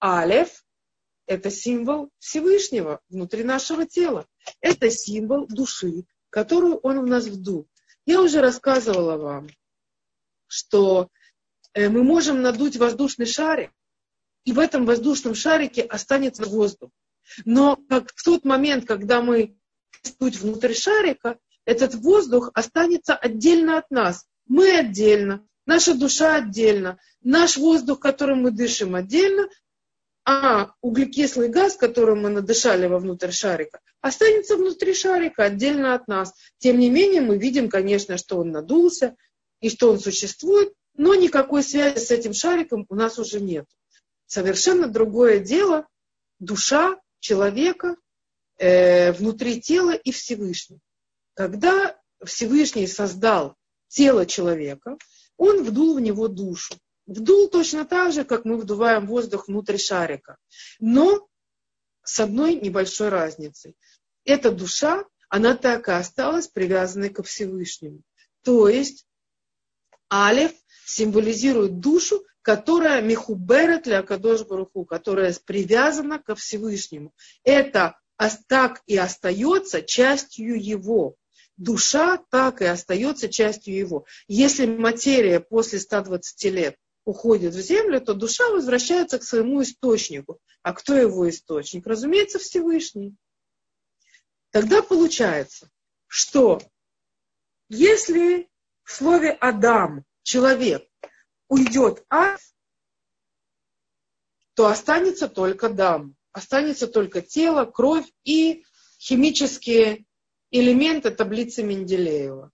Алев– 0.00 0.64
это 1.26 1.50
символ 1.50 2.10
Всевышнего 2.18 3.00
внутри 3.08 3.44
нашего 3.44 3.86
тела. 3.86 4.26
Это 4.60 4.90
символ 4.90 5.46
души, 5.46 6.04
которую 6.28 6.76
он 6.78 7.00
в 7.00 7.06
нас 7.06 7.26
вдул. 7.26 7.68
Я 8.04 8.20
уже 8.20 8.40
рассказывала 8.40 9.16
вам, 9.16 9.48
что 10.48 11.08
э, 11.72 11.88
мы 11.88 12.02
можем 12.02 12.42
надуть 12.42 12.76
воздушный 12.76 13.26
шарик, 13.26 13.70
и 14.44 14.52
в 14.52 14.58
этом 14.58 14.84
воздушном 14.84 15.36
шарике 15.36 15.82
останется 15.82 16.44
воздух. 16.44 16.90
Но 17.44 17.76
как 17.88 18.10
в 18.12 18.24
тот 18.24 18.44
момент, 18.44 18.86
когда 18.86 19.22
мы 19.22 19.56
суть 20.02 20.36
внутрь 20.36 20.74
шарика, 20.74 21.38
этот 21.64 21.94
воздух 21.94 22.50
останется 22.54 23.14
отдельно 23.14 23.78
от 23.78 23.88
нас. 23.92 24.26
Мы 24.46 24.76
отдельно, 24.76 25.46
Наша 25.66 25.94
душа 25.94 26.36
отдельно, 26.36 26.98
наш 27.22 27.56
воздух, 27.56 28.00
которым 28.00 28.42
мы 28.42 28.50
дышим, 28.50 28.94
отдельно, 28.94 29.48
а 30.24 30.72
углекислый 30.80 31.48
газ, 31.48 31.76
которым 31.76 32.22
мы 32.22 32.28
надышали 32.28 32.86
вовнутрь 32.86 33.30
шарика, 33.30 33.80
останется 34.00 34.56
внутри 34.56 34.94
шарика, 34.94 35.44
отдельно 35.44 35.94
от 35.94 36.06
нас. 36.08 36.32
Тем 36.58 36.78
не 36.78 36.90
менее, 36.90 37.20
мы 37.20 37.38
видим, 37.38 37.68
конечно, 37.68 38.16
что 38.18 38.38
он 38.38 38.50
надулся 38.50 39.16
и 39.60 39.68
что 39.68 39.90
он 39.90 39.98
существует, 39.98 40.72
но 40.94 41.14
никакой 41.14 41.62
связи 41.62 41.98
с 41.98 42.10
этим 42.10 42.34
шариком 42.34 42.86
у 42.88 42.94
нас 42.94 43.18
уже 43.18 43.40
нет. 43.40 43.66
Совершенно 44.26 44.88
другое 44.88 45.38
дело 45.40 45.86
душа 46.38 46.98
человека 47.20 47.96
э, 48.58 49.12
внутри 49.12 49.60
тела 49.60 49.94
и 49.94 50.10
Всевышний. 50.10 50.80
Когда 51.34 51.96
Всевышний 52.24 52.86
создал 52.86 53.56
тело 53.88 54.26
человека, 54.26 54.96
он 55.36 55.64
вдул 55.64 55.96
в 55.96 56.00
него 56.00 56.28
душу. 56.28 56.74
Вдул 57.06 57.48
точно 57.48 57.84
так 57.84 58.12
же, 58.12 58.24
как 58.24 58.44
мы 58.44 58.56
вдуваем 58.56 59.06
воздух 59.06 59.48
внутрь 59.48 59.76
шарика. 59.76 60.36
Но 60.78 61.28
с 62.04 62.20
одной 62.20 62.54
небольшой 62.54 63.08
разницей. 63.08 63.76
Эта 64.24 64.52
душа, 64.52 65.04
она 65.28 65.56
так 65.56 65.88
и 65.88 65.92
осталась 65.92 66.48
привязанной 66.48 67.10
ко 67.10 67.22
Всевышнему. 67.22 68.02
То 68.42 68.68
есть 68.68 69.06
Алев 70.08 70.52
символизирует 70.84 71.80
душу, 71.80 72.24
которая 72.42 73.00
михуберет 73.02 73.84
для 73.84 74.00
Акадош 74.00 74.42
которая 74.88 75.34
привязана 75.44 76.18
ко 76.18 76.34
Всевышнему. 76.34 77.12
Это 77.44 77.98
так 78.48 78.82
и 78.86 78.96
остается 78.96 79.82
частью 79.82 80.62
его 80.62 81.16
душа 81.62 82.18
так 82.30 82.60
и 82.60 82.64
остается 82.64 83.28
частью 83.28 83.76
его. 83.76 84.06
Если 84.26 84.66
материя 84.66 85.40
после 85.40 85.78
120 85.78 86.44
лет 86.44 86.76
уходит 87.04 87.54
в 87.54 87.60
землю, 87.60 88.00
то 88.00 88.14
душа 88.14 88.48
возвращается 88.50 89.18
к 89.18 89.24
своему 89.24 89.62
источнику. 89.62 90.40
А 90.62 90.72
кто 90.72 90.94
его 90.94 91.28
источник? 91.28 91.86
Разумеется, 91.86 92.38
Всевышний. 92.38 93.16
Тогда 94.50 94.82
получается, 94.82 95.70
что 96.06 96.60
если 97.68 98.50
в 98.84 98.92
слове 98.92 99.30
Адам 99.30 100.04
человек 100.22 100.86
уйдет 101.48 102.04
ад, 102.10 102.40
то 104.54 104.66
останется 104.66 105.28
только 105.28 105.70
дам, 105.70 106.16
останется 106.32 106.86
только 106.86 107.22
тело, 107.22 107.64
кровь 107.64 108.06
и 108.24 108.64
химические 108.98 110.04
элементы 110.52 111.10
таблицы 111.10 111.62
Менделеева. 111.64 112.52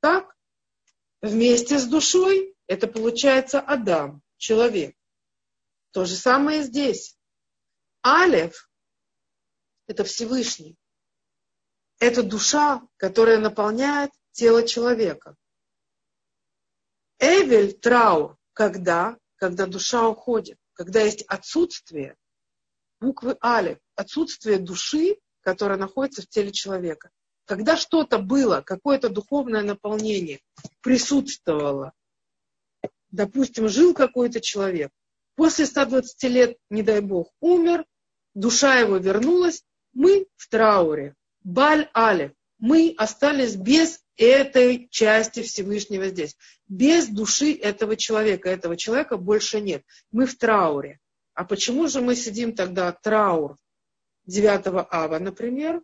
Так, 0.00 0.36
вместе 1.20 1.78
с 1.78 1.86
душой 1.86 2.54
это 2.66 2.86
получается 2.86 3.58
Адам, 3.60 4.22
человек. 4.36 4.96
То 5.90 6.04
же 6.04 6.14
самое 6.14 6.62
здесь. 6.62 7.18
Алев– 8.02 8.70
это 9.86 10.04
Всевышний. 10.04 10.76
Это 11.98 12.22
душа, 12.22 12.86
которая 12.96 13.38
наполняет 13.38 14.12
тело 14.32 14.66
человека. 14.66 15.36
Эвель, 17.18 17.78
траур, 17.78 18.38
когда? 18.52 19.18
Когда 19.36 19.66
душа 19.66 20.06
уходит, 20.08 20.58
когда 20.74 21.00
есть 21.00 21.22
отсутствие 21.22 22.16
буквы 23.00 23.36
Алев, 23.40 23.78
отсутствие 23.96 24.58
души 24.58 25.18
которая 25.42 25.78
находится 25.78 26.22
в 26.22 26.28
теле 26.28 26.52
человека. 26.52 27.10
Когда 27.44 27.76
что-то 27.76 28.18
было, 28.18 28.62
какое-то 28.64 29.08
духовное 29.08 29.62
наполнение 29.62 30.40
присутствовало, 30.82 31.92
допустим, 33.10 33.68
жил 33.68 33.94
какой-то 33.94 34.40
человек, 34.40 34.90
после 35.34 35.66
120 35.66 36.22
лет, 36.24 36.56
не 36.70 36.82
дай 36.82 37.00
бог, 37.00 37.32
умер, 37.40 37.84
душа 38.34 38.78
его 38.78 38.98
вернулась, 38.98 39.64
мы 39.92 40.26
в 40.36 40.48
трауре. 40.48 41.14
Баль-але. 41.42 42.34
Мы 42.58 42.94
остались 42.98 43.56
без 43.56 44.00
этой 44.16 44.88
части 44.90 45.42
Всевышнего 45.42 46.08
здесь. 46.08 46.36
Без 46.68 47.08
души 47.08 47.54
этого 47.54 47.96
человека. 47.96 48.50
Этого 48.50 48.76
человека 48.76 49.16
больше 49.16 49.60
нет. 49.60 49.82
Мы 50.12 50.26
в 50.26 50.36
трауре. 50.36 51.00
А 51.34 51.44
почему 51.44 51.88
же 51.88 52.02
мы 52.02 52.14
сидим 52.14 52.54
тогда 52.54 52.92
траур? 52.92 53.56
9 54.30 54.86
ава, 54.90 55.18
например, 55.18 55.82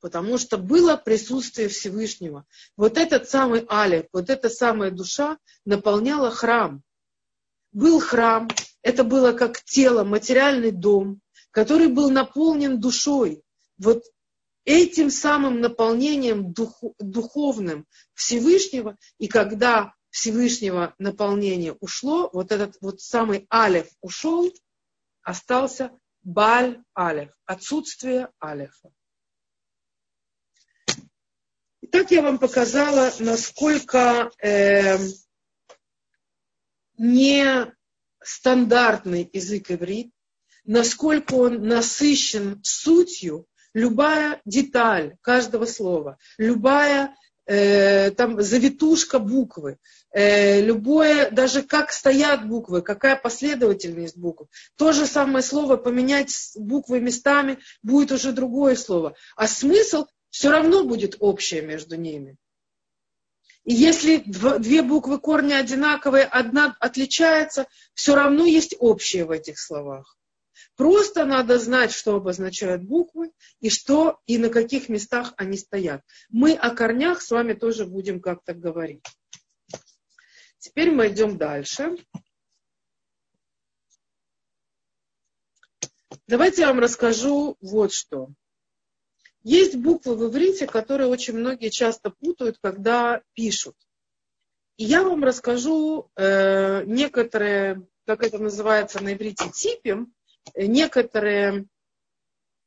потому 0.00 0.38
что 0.38 0.58
было 0.58 0.96
присутствие 0.96 1.68
Всевышнего. 1.68 2.44
Вот 2.76 2.98
этот 2.98 3.28
самый 3.28 3.66
Алиф, 3.68 4.06
вот 4.12 4.30
эта 4.30 4.48
самая 4.50 4.90
душа 4.90 5.38
наполняла 5.64 6.30
храм. 6.30 6.82
Был 7.72 8.00
храм, 8.00 8.48
это 8.82 9.02
было 9.02 9.32
как 9.32 9.62
тело, 9.62 10.04
материальный 10.04 10.70
дом, 10.70 11.20
который 11.50 11.88
был 11.88 12.10
наполнен 12.10 12.80
душой. 12.80 13.42
Вот 13.78 14.04
этим 14.64 15.10
самым 15.10 15.60
наполнением 15.60 16.52
дух, 16.52 16.82
духовным 16.98 17.86
Всевышнего, 18.14 18.96
и 19.18 19.26
когда 19.26 19.94
Всевышнего 20.10 20.94
наполнение 20.98 21.74
ушло, 21.80 22.28
вот 22.32 22.52
этот 22.52 22.76
вот 22.82 23.00
самый 23.00 23.46
Алеф 23.50 23.88
ушел, 24.02 24.52
остался 25.22 25.90
Баль 26.28 26.84
Алеф, 26.94 27.30
отсутствие 27.46 28.28
Алефа. 28.38 28.92
Итак, 31.80 32.10
я 32.10 32.20
вам 32.20 32.38
показала, 32.38 33.10
насколько 33.18 34.30
э, 34.42 34.98
не 36.98 37.74
стандартный 38.22 39.30
язык 39.32 39.70
иврит, 39.70 40.12
насколько 40.64 41.32
он 41.32 41.66
насыщен 41.66 42.60
сутью, 42.62 43.46
любая 43.72 44.42
деталь 44.44 45.16
каждого 45.22 45.64
слова, 45.64 46.18
любая 46.36 47.16
э, 47.48 48.10
там 48.10 48.40
завитушка 48.42 49.18
буквы, 49.18 49.78
э, 50.12 50.60
любое, 50.60 51.30
даже 51.30 51.62
как 51.62 51.92
стоят 51.92 52.46
буквы, 52.46 52.82
какая 52.82 53.16
последовательность 53.16 54.16
букв. 54.16 54.46
То 54.76 54.92
же 54.92 55.06
самое 55.06 55.42
слово 55.42 55.76
поменять 55.76 56.34
буквы 56.56 57.00
местами 57.00 57.58
будет 57.82 58.12
уже 58.12 58.32
другое 58.32 58.76
слово. 58.76 59.14
А 59.34 59.48
смысл 59.48 60.04
все 60.30 60.50
равно 60.50 60.84
будет 60.84 61.16
общее 61.20 61.62
между 61.62 61.96
ними. 61.96 62.36
И 63.64 63.72
если 63.72 64.22
две 64.26 64.82
буквы 64.82 65.18
корня 65.18 65.56
одинаковые, 65.56 66.24
одна 66.24 66.76
отличается, 66.80 67.66
все 67.94 68.14
равно 68.14 68.44
есть 68.44 68.74
общее 68.78 69.24
в 69.24 69.30
этих 69.30 69.58
словах. 69.58 70.17
Просто 70.78 71.26
надо 71.26 71.58
знать, 71.58 71.90
что 71.90 72.14
обозначают 72.14 72.84
буквы 72.84 73.32
и 73.58 73.68
что 73.68 74.20
и 74.26 74.38
на 74.38 74.48
каких 74.48 74.88
местах 74.88 75.34
они 75.36 75.58
стоят. 75.58 76.04
Мы 76.28 76.52
о 76.52 76.70
корнях 76.70 77.20
с 77.20 77.32
вами 77.32 77.54
тоже 77.54 77.84
будем 77.84 78.20
как-то 78.20 78.54
говорить. 78.54 79.04
Теперь 80.58 80.92
мы 80.92 81.08
идем 81.08 81.36
дальше. 81.36 81.96
Давайте 86.28 86.60
я 86.60 86.68
вам 86.68 86.78
расскажу 86.78 87.56
вот 87.60 87.92
что. 87.92 88.28
Есть 89.42 89.74
буквы 89.74 90.14
в 90.14 90.30
иврите, 90.30 90.68
которые 90.68 91.08
очень 91.08 91.36
многие 91.36 91.70
часто 91.70 92.10
путают, 92.10 92.58
когда 92.62 93.20
пишут. 93.32 93.74
И 94.76 94.84
я 94.84 95.02
вам 95.02 95.24
расскажу 95.24 96.08
э, 96.14 96.84
некоторые, 96.84 97.84
как 98.06 98.22
это 98.22 98.38
называется 98.38 99.02
на 99.02 99.14
иврите, 99.14 99.50
типим, 99.50 100.14
некоторые 100.56 101.66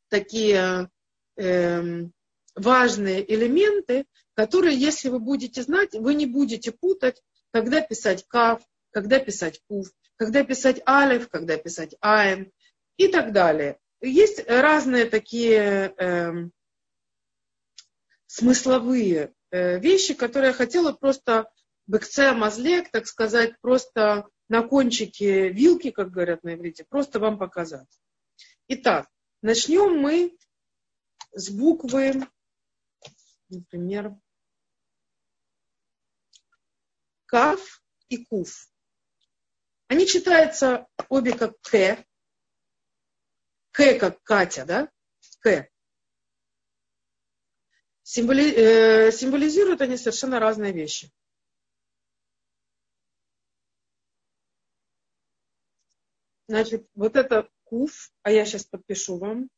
такие 0.09 0.89
э, 1.37 1.81
важные 2.55 3.33
элементы, 3.33 4.05
которые, 4.33 4.77
если 4.77 5.09
вы 5.09 5.19
будете 5.19 5.61
знать, 5.63 5.93
вы 5.93 6.15
не 6.15 6.25
будете 6.25 6.71
путать, 6.71 7.21
когда 7.51 7.81
писать 7.81 8.25
кав, 8.27 8.61
когда 8.91 9.19
писать 9.19 9.61
кув, 9.67 9.87
когда 10.17 10.43
писать 10.43 10.81
алев, 10.85 11.29
когда 11.29 11.57
писать 11.57 11.95
аем 12.01 12.51
и 12.97 13.07
так 13.07 13.31
далее. 13.31 13.79
Есть 14.01 14.43
разные 14.47 15.05
такие 15.05 15.93
э, 15.97 16.49
смысловые 18.27 19.33
э, 19.51 19.79
вещи, 19.79 20.13
которые 20.13 20.49
я 20.49 20.53
хотела 20.53 20.91
просто 20.91 21.49
бекце 21.87 22.31
мазлек, 22.33 22.89
так 22.91 23.07
сказать, 23.07 23.53
просто 23.61 24.27
на 24.51 24.63
кончике 24.63 25.47
вилки, 25.47 25.91
как 25.91 26.11
говорят 26.11 26.43
на 26.43 26.55
иврите, 26.55 26.83
просто 26.83 27.21
вам 27.21 27.39
показать. 27.39 27.87
Итак, 28.67 29.07
начнем 29.41 29.97
мы 29.97 30.37
с 31.31 31.49
буквы, 31.49 32.27
например, 33.47 34.13
Кав 37.27 37.81
и 38.09 38.25
Куф. 38.25 38.67
Они 39.87 40.05
читаются 40.05 40.85
обе 41.07 41.31
как 41.31 41.57
К. 41.61 42.05
К 43.71 43.97
как 43.97 44.21
Катя, 44.21 44.65
да? 44.65 44.91
К 45.39 45.69
символи, 48.03 48.53
э, 48.53 49.11
символизируют 49.13 49.79
они 49.79 49.95
совершенно 49.95 50.41
разные 50.41 50.73
вещи. 50.73 51.09
Значит, 56.51 56.85
вот 56.95 57.15
это 57.15 57.47
куф, 57.63 58.11
а 58.23 58.29
я 58.29 58.43
сейчас 58.43 58.65
подпишу 58.65 59.17
вам. 59.17 59.49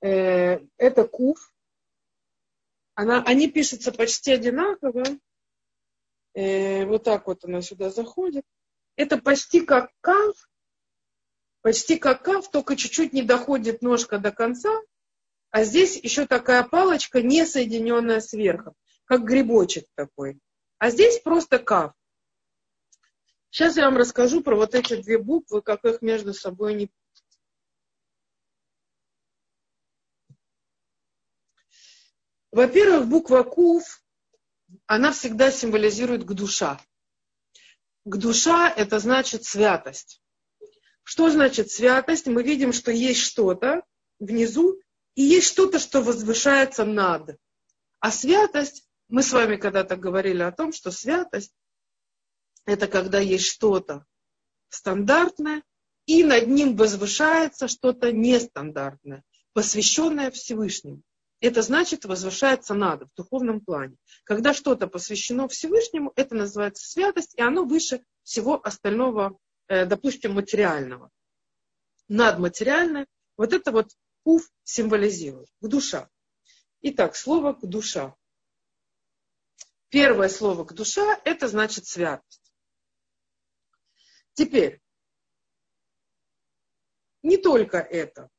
Э, 0.00 0.60
это 0.78 1.06
куф. 1.06 1.52
Она, 2.94 3.22
они 3.24 3.50
пишутся 3.50 3.92
почти 3.92 4.32
одинаково. 4.32 5.04
Э, 6.32 6.86
вот 6.86 7.04
так 7.04 7.26
вот 7.26 7.44
она 7.44 7.60
сюда 7.60 7.90
заходит. 7.90 8.46
Это 8.96 9.18
почти 9.18 9.60
как 9.60 9.92
кав, 10.00 10.34
почти 11.60 11.98
как 11.98 12.22
каф, 12.22 12.50
только 12.50 12.74
чуть-чуть 12.74 13.12
не 13.12 13.22
доходит 13.22 13.82
ножка 13.82 14.16
до 14.16 14.32
конца, 14.32 14.70
а 15.50 15.62
здесь 15.64 16.02
еще 16.02 16.26
такая 16.26 16.62
палочка, 16.62 17.20
не 17.20 17.44
соединенная 17.44 18.20
сверху, 18.20 18.74
как 19.10 19.24
грибочек 19.24 19.88
такой. 19.96 20.38
А 20.78 20.90
здесь 20.90 21.18
просто 21.18 21.58
каф. 21.58 21.92
Сейчас 23.50 23.76
я 23.76 23.86
вам 23.86 23.96
расскажу 23.96 24.40
про 24.40 24.54
вот 24.54 24.76
эти 24.76 25.02
две 25.02 25.18
буквы, 25.18 25.62
как 25.62 25.84
их 25.84 26.00
между 26.00 26.32
собой 26.32 26.74
не 26.74 26.90
Во-первых, 32.52 33.08
буква 33.08 33.42
Кув, 33.42 34.00
она 34.86 35.10
всегда 35.10 35.50
символизирует 35.50 36.24
к 36.24 36.32
душа. 36.32 36.80
К 38.04 38.16
душа 38.16 38.70
это 38.70 39.00
значит 39.00 39.44
святость. 39.44 40.22
Что 41.02 41.30
значит 41.30 41.72
святость? 41.72 42.28
Мы 42.28 42.44
видим, 42.44 42.72
что 42.72 42.92
есть 42.92 43.20
что-то 43.20 43.82
внизу, 44.20 44.80
и 45.16 45.22
есть 45.22 45.48
что-то, 45.48 45.80
что 45.80 46.00
возвышается 46.00 46.84
над. 46.84 47.36
А 47.98 48.12
святость, 48.12 48.89
мы 49.10 49.22
с 49.22 49.32
вами 49.32 49.56
когда-то 49.56 49.96
говорили 49.96 50.42
о 50.42 50.52
том, 50.52 50.72
что 50.72 50.90
святость– 50.90 51.52
это 52.64 52.86
когда 52.88 53.18
есть 53.18 53.46
что-то 53.46 54.04
стандартное, 54.68 55.62
и 56.06 56.24
над 56.24 56.48
ним 56.48 56.76
возвышается 56.76 57.68
что-то 57.68 58.12
нестандартное, 58.12 59.22
посвященное 59.52 60.30
Всевышнему. 60.30 61.02
Это 61.40 61.62
значит 61.62 62.04
возвышается 62.04 62.74
над, 62.74 63.02
в 63.02 63.14
духовном 63.16 63.60
плане. 63.60 63.96
Когда 64.24 64.52
что-то 64.52 64.86
посвящено 64.86 65.48
Всевышнему, 65.48 66.12
это 66.16 66.34
называется 66.34 66.86
святость, 66.88 67.34
и 67.36 67.42
оно 67.42 67.64
выше 67.64 68.02
всего 68.22 68.60
остального 68.62 69.38
Э, 69.70 69.86
допустим, 69.86 70.32
материального. 70.34 71.12
Надматериальное, 72.08 73.06
вот 73.36 73.52
это 73.52 73.70
вот 73.70 73.92
куф 74.24 74.50
символизирует, 74.64 75.48
душа. 75.60 76.10
Итак, 76.80 77.14
слово 77.14 77.56
душа. 77.62 78.16
Первое 79.90 80.28
слово 80.28 80.64
к 80.64 80.72
душа, 80.72 81.20
это 81.24 81.48
значит 81.48 81.86
святость. 81.86 82.54
Теперь, 84.34 84.80
не 87.22 87.36
только 87.36 87.78
это. 87.78 88.30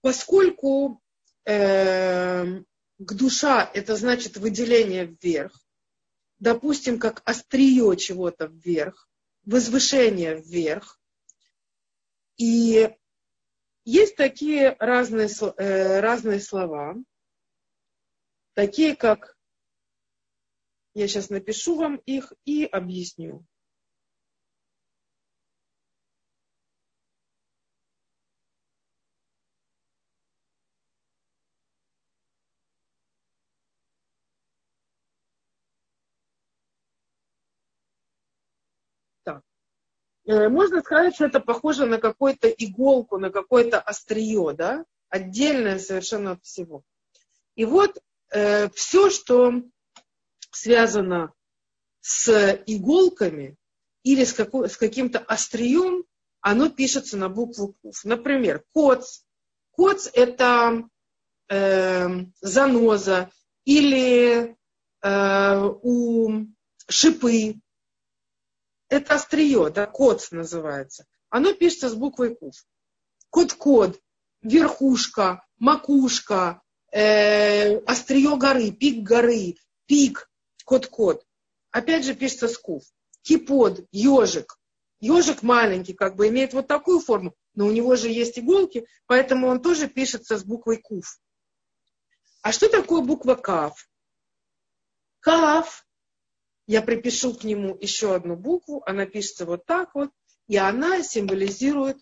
Поскольку 0.00 1.02
э, 1.44 2.62
к 2.98 3.12
душа 3.12 3.70
это 3.74 3.96
значит 3.96 4.38
выделение 4.38 5.04
вверх, 5.04 5.58
допустим, 6.38 6.98
как 6.98 7.22
острие 7.26 7.96
чего-то 7.96 8.46
вверх, 8.46 9.08
возвышение 9.44 10.40
вверх. 10.40 11.00
И 12.38 12.90
есть 13.84 14.16
такие 14.16 14.76
разные, 14.78 15.28
э, 15.28 16.00
разные 16.00 16.40
слова, 16.40 16.96
такие 18.54 18.96
как, 18.96 19.36
я 20.94 21.08
сейчас 21.08 21.30
напишу 21.30 21.76
вам 21.76 21.96
их 22.06 22.32
и 22.44 22.64
объясню. 22.64 23.44
Э, 40.26 40.48
можно 40.48 40.80
сказать, 40.80 41.14
что 41.14 41.26
это 41.26 41.40
похоже 41.40 41.86
на 41.86 41.98
какую-то 41.98 42.48
иголку, 42.48 43.18
на 43.18 43.30
какое-то 43.30 43.80
острие, 43.80 44.54
да, 44.54 44.84
отдельное 45.08 45.78
совершенно 45.78 46.32
от 46.32 46.44
всего. 46.44 46.82
И 47.56 47.64
вот 47.64 47.98
э, 48.30 48.68
все, 48.70 49.10
что 49.10 49.62
связано 50.50 51.32
с 52.00 52.62
иголками, 52.66 53.56
или 54.04 54.24
с, 54.24 54.32
какой, 54.32 54.68
с 54.68 54.76
каким-то 54.76 55.18
острием, 55.18 56.04
оно 56.40 56.68
пишется 56.68 57.16
на 57.16 57.28
букву 57.28 57.74
куф. 57.82 58.04
Например, 58.04 58.62
коц. 58.72 59.22
Коц– 59.70 60.08
это 60.12 60.88
э, 61.48 62.08
заноза 62.40 63.30
или 63.64 64.56
э, 65.02 65.70
у 65.82 66.46
шипы. 66.86 67.54
Это 68.90 69.14
острие, 69.14 69.70
да, 69.70 69.86
קוץ 69.86 70.30
называется. 70.30 71.06
Оно 71.30 71.54
пишется 71.54 71.88
с 71.88 71.94
буквой 71.94 72.36
куф. 72.36 72.54
קודקוד, 73.30 73.98
верхушка, 74.42 75.44
макушка, 75.58 76.60
э, 76.94 77.78
острие 77.86 78.36
горы, 78.36 78.70
пик 78.70 79.02
горы, 79.02 79.56
пик, 79.86 80.30
קודקוד. 80.64 81.26
Опять 81.70 82.04
же 82.04 82.14
пишется 82.14 82.46
с 82.48 82.56
куф. 82.56 82.84
קיפוד, 83.22 83.86
ежик. 83.90 84.58
Ежик 85.00 85.42
маленький, 85.42 85.92
как 85.92 86.14
бы 86.14 86.28
имеет 86.28 86.54
вот 86.54 86.68
такую 86.68 87.00
форму, 87.00 87.34
но 87.54 87.66
у 87.66 87.72
него 87.72 87.96
же 87.96 88.08
есть 88.08 88.38
иголки, 88.38 88.86
поэтому 89.06 89.48
он 89.48 89.60
тоже 89.60 89.88
пишется 89.88 90.38
с 90.38 90.44
буквой 90.44 90.78
куф. 90.78 91.18
А 92.42 92.52
что 92.52 92.68
такое 92.68 93.02
буква 93.02 93.34
кав? 93.34 93.88
Кав, 95.20 95.86
я 96.66 96.80
припишу 96.80 97.34
к 97.34 97.44
нему 97.44 97.76
еще 97.80 98.14
одну 98.14 98.36
букву, 98.36 98.82
она 98.86 99.04
пишется 99.04 99.44
вот 99.44 99.66
так 99.66 99.94
вот, 99.94 100.10
и 100.46 100.56
она 100.56 101.02
символизирует 101.02 101.98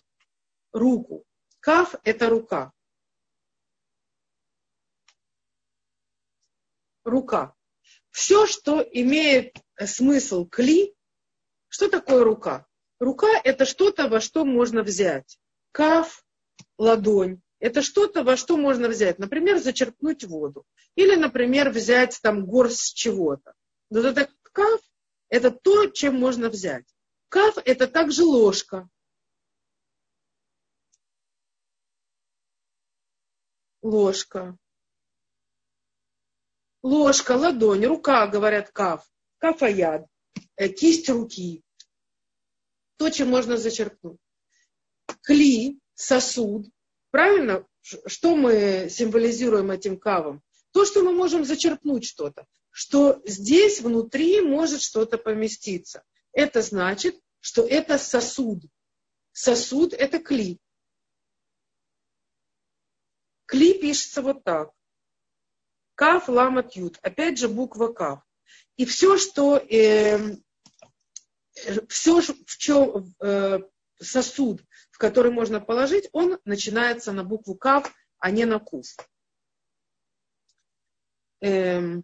руку. 0.71 1.25
Кав– 1.59 1.95
это 2.03 2.29
рука. 2.29 2.71
Рука. 7.03 7.55
Все, 8.11 8.45
что 8.45 8.81
имеет 8.81 9.57
смысл 9.85 10.45
кли, 10.45 10.95
что 11.67 11.89
такое 11.89 12.23
рука? 12.23 12.67
Рука– 12.99 13.27
это 13.43 13.65
что-то, 13.65 14.07
во 14.07 14.21
что 14.21 14.45
можно 14.45 14.83
взять. 14.83 15.39
Кав– 15.71 16.23
ладонь. 16.77 17.41
Это 17.59 17.81
что-то, 17.81 18.23
во 18.23 18.37
что 18.37 18.57
можно 18.57 18.87
взять. 18.87 19.17
Например, 19.17 19.57
зачерпнуть 19.57 20.23
воду. 20.23 20.65
Или, 20.95 21.15
например, 21.15 21.71
взять 21.71 22.19
там 22.21 22.45
горсть 22.45 22.95
чего-то. 22.95 23.53
Но 23.89 24.01
это 24.01 24.29
кав– 24.51 24.79
это 25.29 25.49
то, 25.49 25.87
чем 25.87 26.19
можно 26.19 26.49
взять. 26.49 26.85
Кав– 27.29 27.57
это 27.65 27.87
также 27.87 28.23
ложка. 28.23 28.87
Ложка. 33.81 34.57
Ложка, 36.83 37.31
ладонь, 37.37 37.85
рука, 37.85 38.27
говорят 38.27 38.69
кав. 38.71 39.09
Кафаяд. 39.37 40.05
Э, 40.57 40.67
кисть 40.67 41.09
руки. 41.09 41.63
То, 42.97 43.09
чем 43.09 43.29
можно 43.29 43.57
зачерпнуть. 43.57 44.19
Кли, 45.21 45.79
сосуд. 45.93 46.67
Правильно? 47.09 47.65
Что 47.81 48.35
мы 48.35 48.87
символизируем 48.89 49.71
этим 49.71 49.97
кавом? 49.97 50.43
То, 50.71 50.85
что 50.85 51.03
мы 51.03 51.13
можем 51.13 51.45
зачерпнуть 51.45 52.05
что-то. 52.05 52.45
Что 52.69 53.21
здесь 53.25 53.79
внутри 53.79 54.41
может 54.41 54.81
что-то 54.81 55.17
поместиться. 55.17 56.03
Это 56.33 56.61
значит, 56.61 57.19
что 57.39 57.65
это 57.65 57.97
сосуд. 57.97 58.63
Сосуд– 59.31 59.93
это 59.97 60.19
кли. 60.19 60.59
Кли 63.45 63.79
пишется 63.79 64.21
вот 64.21 64.43
так. 64.43 64.71
Кав, 65.95 66.27
ламат, 66.27 66.75
ют. 66.75 66.97
Опять 67.01 67.37
же 67.37 67.47
буква 67.47 67.93
кав. 67.93 68.19
И 68.77 68.85
все, 68.85 69.17
что, 69.17 69.57
э, 69.57 70.35
все, 71.87 72.21
в 72.21 72.57
чем 72.57 73.13
э, 73.21 73.59
сосуд, 73.99 74.63
в 74.91 74.97
который 74.97 75.31
можно 75.31 75.59
положить, 75.59 76.09
он 76.11 76.39
начинается 76.45 77.11
на 77.11 77.23
букву 77.23 77.55
кав, 77.55 77.93
а 78.17 78.31
не 78.31 78.45
на 78.45 78.59
кув. 78.59 78.85
Э, 81.41 82.01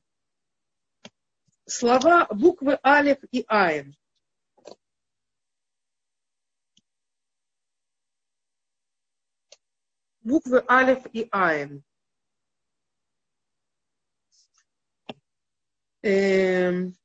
слова 1.66 2.28
буквы 2.28 2.80
алиф 2.84 3.18
и 3.32 3.44
айн. 3.48 3.96
Буквы 10.22 10.64
алиф 10.70 11.06
и 11.12 11.28
айн. 11.32 11.84
Эм, 16.10 16.95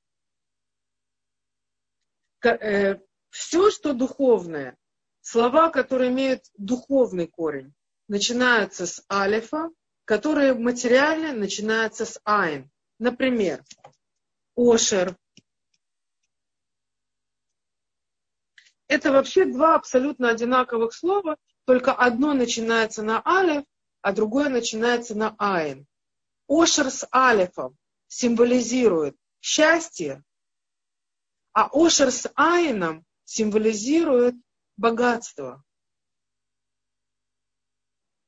э, 2.43 2.99
все, 3.29 3.71
что 3.71 3.93
духовное, 3.93 4.79
слова, 5.21 5.69
которые 5.69 6.11
имеют 6.11 6.45
духовный 6.57 7.27
корень, 7.27 7.75
начинаются 8.09 8.87
с 8.87 9.05
алифа, 9.13 9.69
которые 10.07 10.55
материально 10.55 11.35
начинаются 11.35 12.07
с 12.07 12.19
айн. 12.25 12.71
Например, 12.99 13.63
ошер. 14.57 15.15
Это 18.89 19.13
вообще 19.13 19.45
два 19.45 19.75
абсолютно 19.75 20.31
одинаковых 20.31 20.95
слова, 20.95 21.37
только 21.67 21.93
одно 21.93 22.33
начинается 22.33 23.03
на 23.03 23.23
алиф, 23.27 23.65
а 24.01 24.13
другое 24.13 24.49
начинается 24.49 25.15
на 25.15 25.35
айн. 25.39 25.87
Ошер 26.49 26.91
с 26.91 27.07
алифом 27.13 27.77
символизирует 28.09 29.17
счастье, 29.41 30.23
а 31.53 31.69
Ошер 31.73 32.11
с 32.11 32.31
Айном 32.35 33.05
символизирует 33.25 34.35
богатство. 34.77 35.63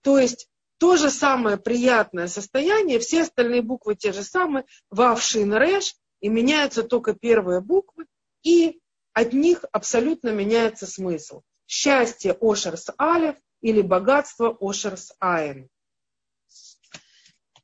То 0.03 0.19
есть 0.19 0.49
то 0.79 0.97
же 0.97 1.11
самое 1.11 1.57
приятное 1.57 2.29
состояние, 2.29 2.99
все 2.99 3.23
остальные 3.23 3.63
буквы 3.63 3.97
те 3.97 4.13
же 4.13 4.23
самые, 4.23 4.67
Вав, 4.91 5.23
Шин, 5.23 5.55
Реш, 5.55 5.97
и 6.21 6.29
меняются 6.29 6.83
только 6.83 7.15
первые 7.15 7.61
буквы, 7.61 8.07
и 8.43 8.81
от 9.13 9.33
них 9.33 9.65
абсолютно 9.73 10.31
меняется 10.31 10.87
смысл. 10.87 11.43
Счастье 11.67 12.37
Ошер 12.41 12.77
с 12.77 12.93
Алев 12.97 13.37
или 13.61 13.81
богатство 13.81 14.57
Ошер 14.61 14.97
с 14.97 15.15
Айн. 15.19 15.69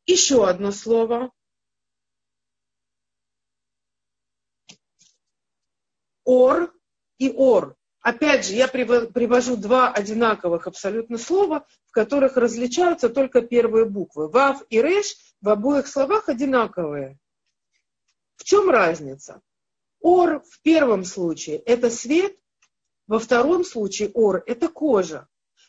Еще 0.07 0.49
одно 0.49 0.73
слово, 0.73 1.31
ор 6.25 6.73
и 7.19 7.31
ор. 7.31 7.77
Опять 8.01 8.47
же, 8.47 8.55
я 8.55 8.67
привожу 8.67 9.57
два 9.57 9.93
одинаковых 9.93 10.67
абсолютно 10.67 11.19
слова, 11.19 11.65
в 11.87 11.93
которых 11.93 12.37
различаются 12.37 13.09
только 13.09 13.43
первые 13.43 13.85
буквы. 13.85 14.29
Вав 14.29 14.63
и 14.71 14.83
реш 14.83 15.15
в 15.41 15.49
обоих 15.49 15.87
словах 15.87 16.29
одинаковые. 16.29 17.19
В 18.37 18.45
чем 18.45 18.71
разница? 18.71 19.41
Ор 20.01 20.41
в 20.41 20.61
первом 20.63 21.05
случае– 21.05 21.59
это 21.67 21.91
свет, 21.91 22.37
во 23.07 23.21
втором 23.21 23.65
случае 23.65 24.11
ор– 24.15 24.43
это 24.47 24.69
кожа. 24.69 25.29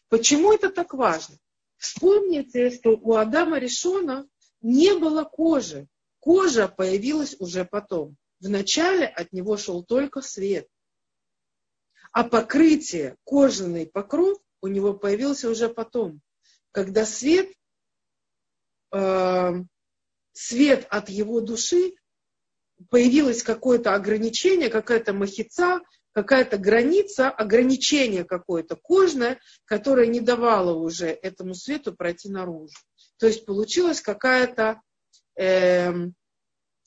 Почему 0.09 0.51
это 0.53 0.69
так 0.69 0.95
важно? 0.95 1.37
Вспомните, 1.77 2.71
что 2.71 2.91
у 2.91 3.13
Адама 3.15 3.59
Решона 3.59 4.27
не 4.61 4.95
было 4.95 5.23
кожи. 5.23 5.87
Кожа 6.19 6.67
появилась 6.67 7.35
уже 7.37 7.65
потом. 7.65 8.15
Вначале 8.43 9.07
от 9.07 9.31
него 9.31 9.55
шел 9.55 9.85
только 9.85 10.21
свет. 10.21 10.67
А 12.11 12.25
покрытие, 12.25 13.15
кожаный 13.23 13.87
покров 13.87 14.37
у 14.61 14.67
него 14.67 14.93
появился 14.93 15.49
уже 15.49 15.69
потом, 15.69 16.19
когда 16.71 17.05
свет, 17.05 17.49
э, 18.91 19.51
свет 20.33 20.87
от 20.89 21.07
его 21.07 21.39
души, 21.39 21.93
появилось 22.89 23.43
какое-то 23.43 23.95
ограничение, 23.95 24.69
какая-то 24.69 25.13
махица, 25.13 25.79
какая-то 26.11 26.57
граница, 26.57 27.29
ограничение 27.29 28.25
какое-то 28.25 28.75
кожное, 28.75 29.39
которое 29.63 30.07
не 30.07 30.19
давало 30.19 30.73
уже 30.73 31.07
этому 31.07 31.55
свету 31.55 31.95
пройти 31.95 32.27
наружу. 32.27 32.75
То 33.19 33.25
есть 33.25 33.45
получилась 33.45 34.01
какая-то 34.01 34.81
э, 35.39 35.93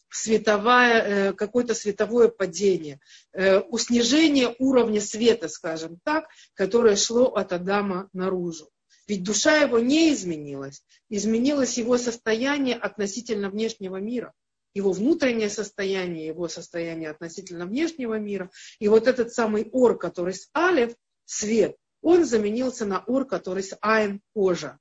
световая, 0.08 1.02
э, 1.02 1.32
какое-то 1.32 1.74
световое 1.74 2.28
падение, 2.28 3.00
э, 3.32 3.62
снижение 3.78 4.54
уровня 4.58 5.00
света, 5.00 5.48
скажем 5.48 5.98
так, 6.04 6.26
которое 6.54 6.96
шло 6.96 7.26
от 7.34 7.52
Адама 7.52 8.08
наружу. 8.12 8.70
Ведь 9.06 9.22
душа 9.22 9.56
его 9.58 9.78
не 9.78 10.12
изменилась, 10.12 10.82
изменилось 11.08 11.78
его 11.78 11.96
состояние 11.96 12.76
относительно 12.76 13.50
внешнего 13.50 13.96
мира, 13.96 14.32
его 14.74 14.92
внутреннее 14.92 15.48
состояние, 15.48 16.26
его 16.26 16.48
состояние 16.48 17.10
относительно 17.10 17.66
внешнего 17.66 18.18
мира. 18.18 18.50
И 18.78 18.88
вот 18.88 19.06
этот 19.06 19.32
самый 19.32 19.68
ор, 19.72 19.96
который 19.96 20.34
с 20.34 20.48
алев, 20.52 20.94
свет, 21.24 21.76
он 22.02 22.24
заменился 22.24 22.84
на 22.84 23.02
ор, 23.04 23.26
который 23.26 23.62
с 23.62 23.76
айн, 23.80 24.20
кожа. 24.34 24.78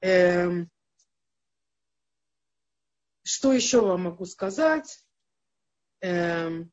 Эм, 0.00 0.70
что 3.26 3.52
еще 3.52 3.80
вам 3.80 4.02
могу 4.02 4.24
сказать? 4.24 5.04
Эм. 6.00 6.70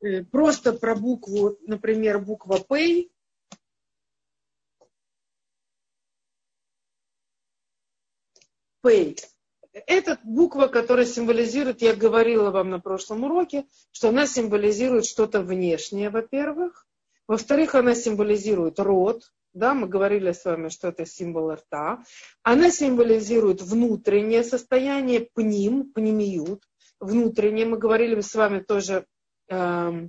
Э, 0.00 0.24
просто 0.24 0.72
про 0.72 0.94
букву, 0.94 1.58
например, 1.66 2.18
буква 2.18 2.60
П. 2.66 3.10
П. 8.80 9.16
Это 9.74 10.20
буква, 10.22 10.68
которая 10.68 11.04
символизирует, 11.04 11.82
я 11.82 11.96
говорила 11.96 12.50
вам 12.50 12.70
на 12.70 12.78
прошлом 12.78 13.24
уроке, 13.24 13.66
что 13.90 14.10
она 14.10 14.26
символизирует 14.26 15.04
что-то 15.04 15.40
внешнее, 15.40 16.10
во-первых. 16.10 16.86
Во-вторых, 17.26 17.74
она 17.74 17.96
символизирует 17.96 18.78
род, 18.78 19.24
да, 19.52 19.74
мы 19.74 19.88
говорили 19.88 20.30
с 20.32 20.44
вами, 20.44 20.68
что 20.68 20.88
это 20.88 21.06
символ 21.06 21.52
рта. 21.54 22.04
Она 22.42 22.70
символизирует 22.70 23.62
внутреннее 23.62 24.44
состояние 24.44 25.28
пним, 25.32 25.92
пнемиют, 25.92 26.62
внутреннее. 27.00 27.66
Мы 27.66 27.78
говорили 27.78 28.20
с 28.20 28.34
вами 28.34 28.60
тоже 28.60 29.06
э, 29.48 30.08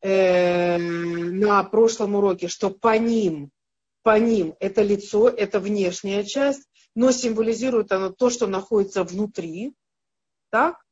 э, 0.00 0.78
на 0.78 1.64
прошлом 1.64 2.14
уроке, 2.14 2.48
что 2.48 2.70
по 2.70 2.96
ним, 2.98 3.50
по 4.02 4.18
ним 4.18 4.54
это 4.60 4.82
лицо, 4.82 5.28
это 5.28 5.58
внешняя 5.58 6.24
часть, 6.24 6.68
но 6.94 7.10
символизирует 7.10 7.92
оно 7.92 8.10
то, 8.10 8.30
что 8.30 8.46
находится 8.46 9.04
внутри. 9.04 9.74
Так? 10.50 10.84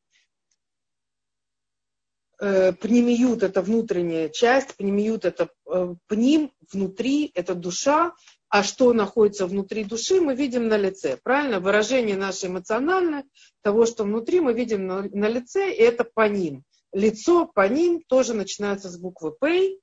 Э, 2.41 2.73
пнемиют– 2.73 3.43
это 3.45 3.63
внутренняя 3.63 4.29
часть, 4.29 4.77
пнемиют– 4.77 5.25
это 5.27 5.49
э, 5.71 5.95
пним, 6.09 6.53
внутри, 6.73 7.31
это 7.35 7.55
душа, 7.55 8.15
а 8.49 8.65
что 8.65 8.93
находится 8.93 9.47
внутри 9.47 9.85
души, 9.85 10.21
мы 10.21 10.35
видим 10.35 10.67
на 10.67 10.77
лице. 10.77 11.19
Правильно? 11.23 11.61
Выражение 11.61 12.17
наше 12.17 12.49
эмоциональное, 12.49 13.25
того, 13.63 13.87
что 13.87 14.03
внутри, 14.05 14.41
мы 14.41 14.55
видим 14.55 14.87
на, 14.89 15.03
на 15.03 15.29
лице, 15.29 15.73
и 15.73 15.81
это 15.81 16.03
по 16.03 16.29
ним. 16.29 16.65
Лицо 16.93 17.47
по 17.47 17.67
ним 17.69 18.03
тоже 18.03 18.35
начинается 18.35 18.91
с 18.91 18.99
буквы 18.99 19.33
П. 19.33 19.79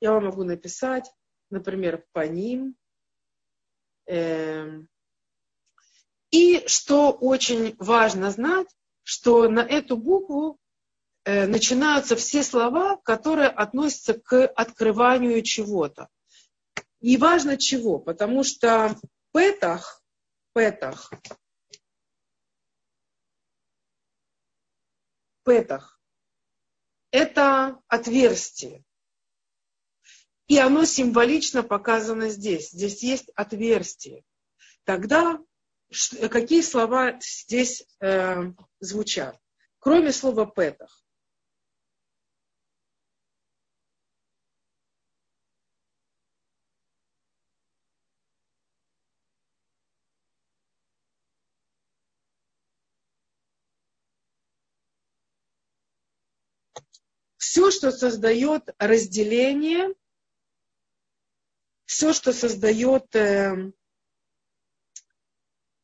Я 0.00 0.12
вам 0.12 0.26
могу 0.26 0.44
написать, 0.44 1.10
например, 1.50 2.04
по 2.12 2.26
ним. 2.26 2.76
Эм. 4.06 4.88
И 6.30 6.66
что 6.66 7.10
очень 7.10 7.74
важно 7.78 8.30
знать, 8.30 8.68
что 9.02 9.48
на 9.48 9.60
эту 9.60 9.96
букву 9.96 10.58
Э, 11.28 11.46
начинаются 11.46 12.16
все 12.16 12.42
слова, 12.42 12.96
которые 12.96 13.50
относятся 13.50 14.14
к 14.14 14.46
открыванию 14.46 15.42
чего-то. 15.42 16.08
И 17.00 17.18
важно 17.18 17.58
чего, 17.58 17.98
потому 17.98 18.44
что 18.44 18.96
петах, 19.34 20.02
петах, 20.54 21.12
петах– 25.44 26.00
это 27.10 27.78
отверстие. 27.88 28.82
И 30.46 30.56
оно 30.56 30.86
символично 30.86 31.62
показано 31.62 32.30
здесь. 32.30 32.70
Здесь 32.70 33.02
есть 33.02 33.28
отверстие. 33.34 34.24
Тогда 34.84 35.38
какие 36.30 36.62
слова 36.62 37.18
здесь 37.20 37.84
э, 38.00 38.52
звучат? 38.80 39.38
Кроме 39.78 40.12
слова 40.12 40.46
петах. 40.46 41.02
все, 57.48 57.70
что 57.70 57.90
создает 57.90 58.74
разделение, 58.78 59.94
все, 61.86 62.12
что 62.12 62.32
создает 62.32 63.16
э, 63.16 63.72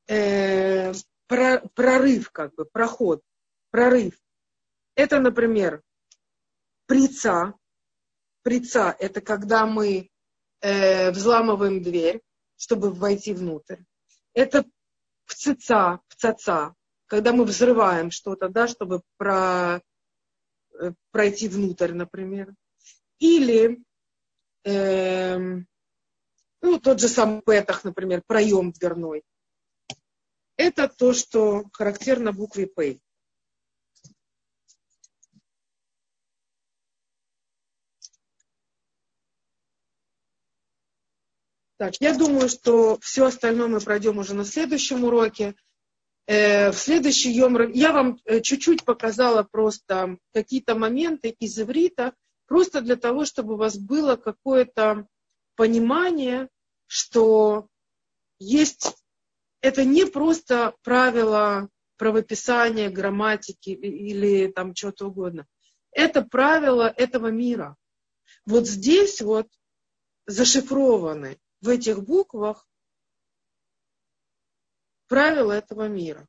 э, 0.06 0.92
прорыв, 1.26 2.30
как 2.30 2.54
бы, 2.54 2.64
проход, 2.64 3.22
прорыв. 3.70 4.14
Это, 4.94 5.20
например, 5.20 5.82
прица. 6.86 7.54
Прица– 8.42 8.94
это 8.98 9.20
когда 9.20 9.66
мы 9.66 10.10
э, 10.60 11.10
взламываем 11.10 11.82
дверь, 11.82 12.20
чтобы 12.56 12.90
войти 12.92 13.32
внутрь. 13.32 13.82
Это 14.34 14.64
пцица, 15.26 16.00
пцаца, 16.08 16.74
когда 17.06 17.32
мы 17.32 17.44
взрываем 17.44 18.10
что-то, 18.10 18.48
да, 18.48 18.68
чтобы 18.68 19.02
про, 19.16 19.80
Э, 20.80 20.92
пройти 21.10 21.48
внутрь, 21.48 21.92
например. 21.92 22.54
Или 23.18 23.82
э, 24.64 25.38
ну, 26.60 26.80
тот 26.80 27.00
же 27.00 27.08
самый 27.08 27.42
пэтах, 27.42 27.84
например, 27.84 28.22
проем 28.26 28.72
дверной. 28.72 29.22
Это 30.56 30.88
то, 30.88 31.12
что 31.12 31.64
характерно 31.72 32.32
букве 32.32 32.66
П. 32.66 33.00
Так, 41.76 41.94
я 42.00 42.16
думаю, 42.16 42.48
что 42.48 42.98
все 43.00 43.26
остальное 43.26 43.66
мы 43.66 43.80
пройдем 43.80 44.18
уже 44.18 44.34
на 44.34 44.44
следующем 44.44 45.04
уроке. 45.04 45.56
Э, 46.26 46.70
в 46.70 46.76
следующий 46.76 47.32
Йом 47.32 47.72
я 47.72 47.92
вам 47.92 48.20
э, 48.24 48.40
чуть-чуть 48.40 48.84
показала 48.84 49.42
просто 49.42 50.18
какие-то 50.32 50.76
моменты 50.76 51.30
из 51.30 51.58
иврита, 51.58 52.14
просто 52.46 52.80
для 52.80 52.96
того, 52.96 53.24
чтобы 53.24 53.54
у 53.54 53.56
вас 53.56 53.76
было 53.76 54.16
какое-то 54.16 55.06
понимание, 55.56 56.48
что 56.86 57.68
есть, 58.38 58.94
это 59.64 59.82
не 59.86 60.04
просто 60.04 60.74
правило 60.82 61.70
правописания, 61.96 62.90
грамматики 62.90 63.70
или 63.70 64.52
там 64.52 64.74
чего-то 64.74 65.06
угодно. 65.06 65.46
Это 65.90 66.20
правило 66.20 66.86
этого 66.86 67.28
мира. 67.28 67.74
Вот 68.44 68.68
здесь 68.68 69.22
вот 69.22 69.48
зашифрованы 70.26 71.38
в 71.62 71.70
этих 71.70 72.04
буквах 72.04 72.68
правила 75.08 75.52
этого 75.52 75.88
мира. 75.88 76.28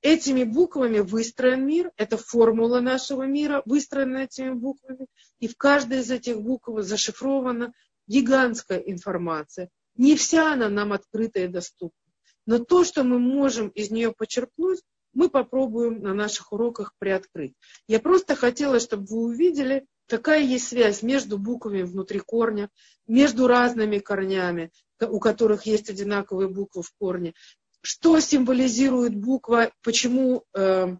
Этими 0.00 0.42
буквами 0.42 0.98
выстроен 0.98 1.64
мир, 1.64 1.92
это 1.96 2.16
формула 2.16 2.80
нашего 2.80 3.22
мира, 3.22 3.62
выстроена 3.66 4.24
этими 4.24 4.50
буквами, 4.50 5.06
и 5.38 5.46
в 5.46 5.56
каждой 5.56 6.00
из 6.00 6.10
этих 6.10 6.42
букв 6.42 6.70
зашифрована 6.78 7.72
гигантская 8.08 8.78
информация. 8.78 9.70
Не 9.94 10.16
вся 10.16 10.54
она 10.54 10.68
нам 10.68 10.92
открыта 10.92 11.38
и 11.38 11.46
доступна. 11.46 12.03
Но 12.46 12.58
то, 12.58 12.84
что 12.84 13.04
мы 13.04 13.18
можем 13.18 13.68
из 13.68 13.90
нее 13.90 14.12
почерпнуть, 14.12 14.80
мы 15.12 15.30
попробуем 15.30 16.02
на 16.02 16.12
наших 16.12 16.52
уроках 16.52 16.94
приоткрыть. 16.98 17.54
Я 17.86 18.00
просто 18.00 18.34
хотела, 18.34 18.80
чтобы 18.80 19.06
вы 19.06 19.24
увидели, 19.24 19.86
какая 20.06 20.42
есть 20.42 20.68
связь 20.68 21.02
между 21.02 21.38
буквами 21.38 21.82
внутри 21.82 22.18
корня, 22.18 22.68
между 23.06 23.46
разными 23.46 23.98
корнями, 23.98 24.70
у 25.00 25.20
которых 25.20 25.66
есть 25.66 25.88
одинаковые 25.88 26.48
буквы 26.48 26.82
в 26.82 26.92
корне, 26.98 27.34
что 27.80 28.18
символизирует 28.20 29.14
буква, 29.14 29.70
почему 29.82 30.44
э, 30.54 30.96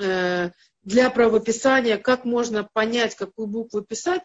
э, 0.00 0.50
для 0.82 1.10
правописания, 1.10 1.96
как 1.96 2.24
можно 2.24 2.68
понять, 2.72 3.14
какую 3.14 3.46
букву 3.46 3.82
писать, 3.82 4.22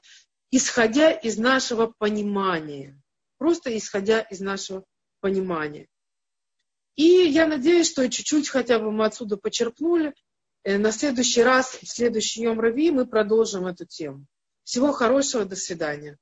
исходя 0.51 1.11
из 1.11 1.37
нашего 1.37 1.93
понимания. 1.97 2.99
Просто 3.37 3.75
исходя 3.77 4.21
из 4.21 4.39
нашего 4.39 4.83
понимания. 5.19 5.87
И 6.97 7.03
я 7.03 7.47
надеюсь, 7.47 7.89
что 7.89 8.09
чуть-чуть 8.09 8.49
хотя 8.49 8.79
бы 8.79 8.91
мы 8.91 9.05
отсюда 9.05 9.37
почерпнули. 9.37 10.13
Э, 10.63 10.77
на 10.77 10.91
следующий 10.91 11.43
раз, 11.43 11.77
в 11.81 11.87
следующий 11.87 12.41
Йом 12.41 12.59
Рави 12.59 12.91
мы 12.91 13.05
продолжим 13.05 13.67
эту 13.67 13.85
тему. 13.85 14.25
Всего 14.63 14.91
хорошего, 14.91 15.45
до 15.45 15.55
свидания. 15.55 16.17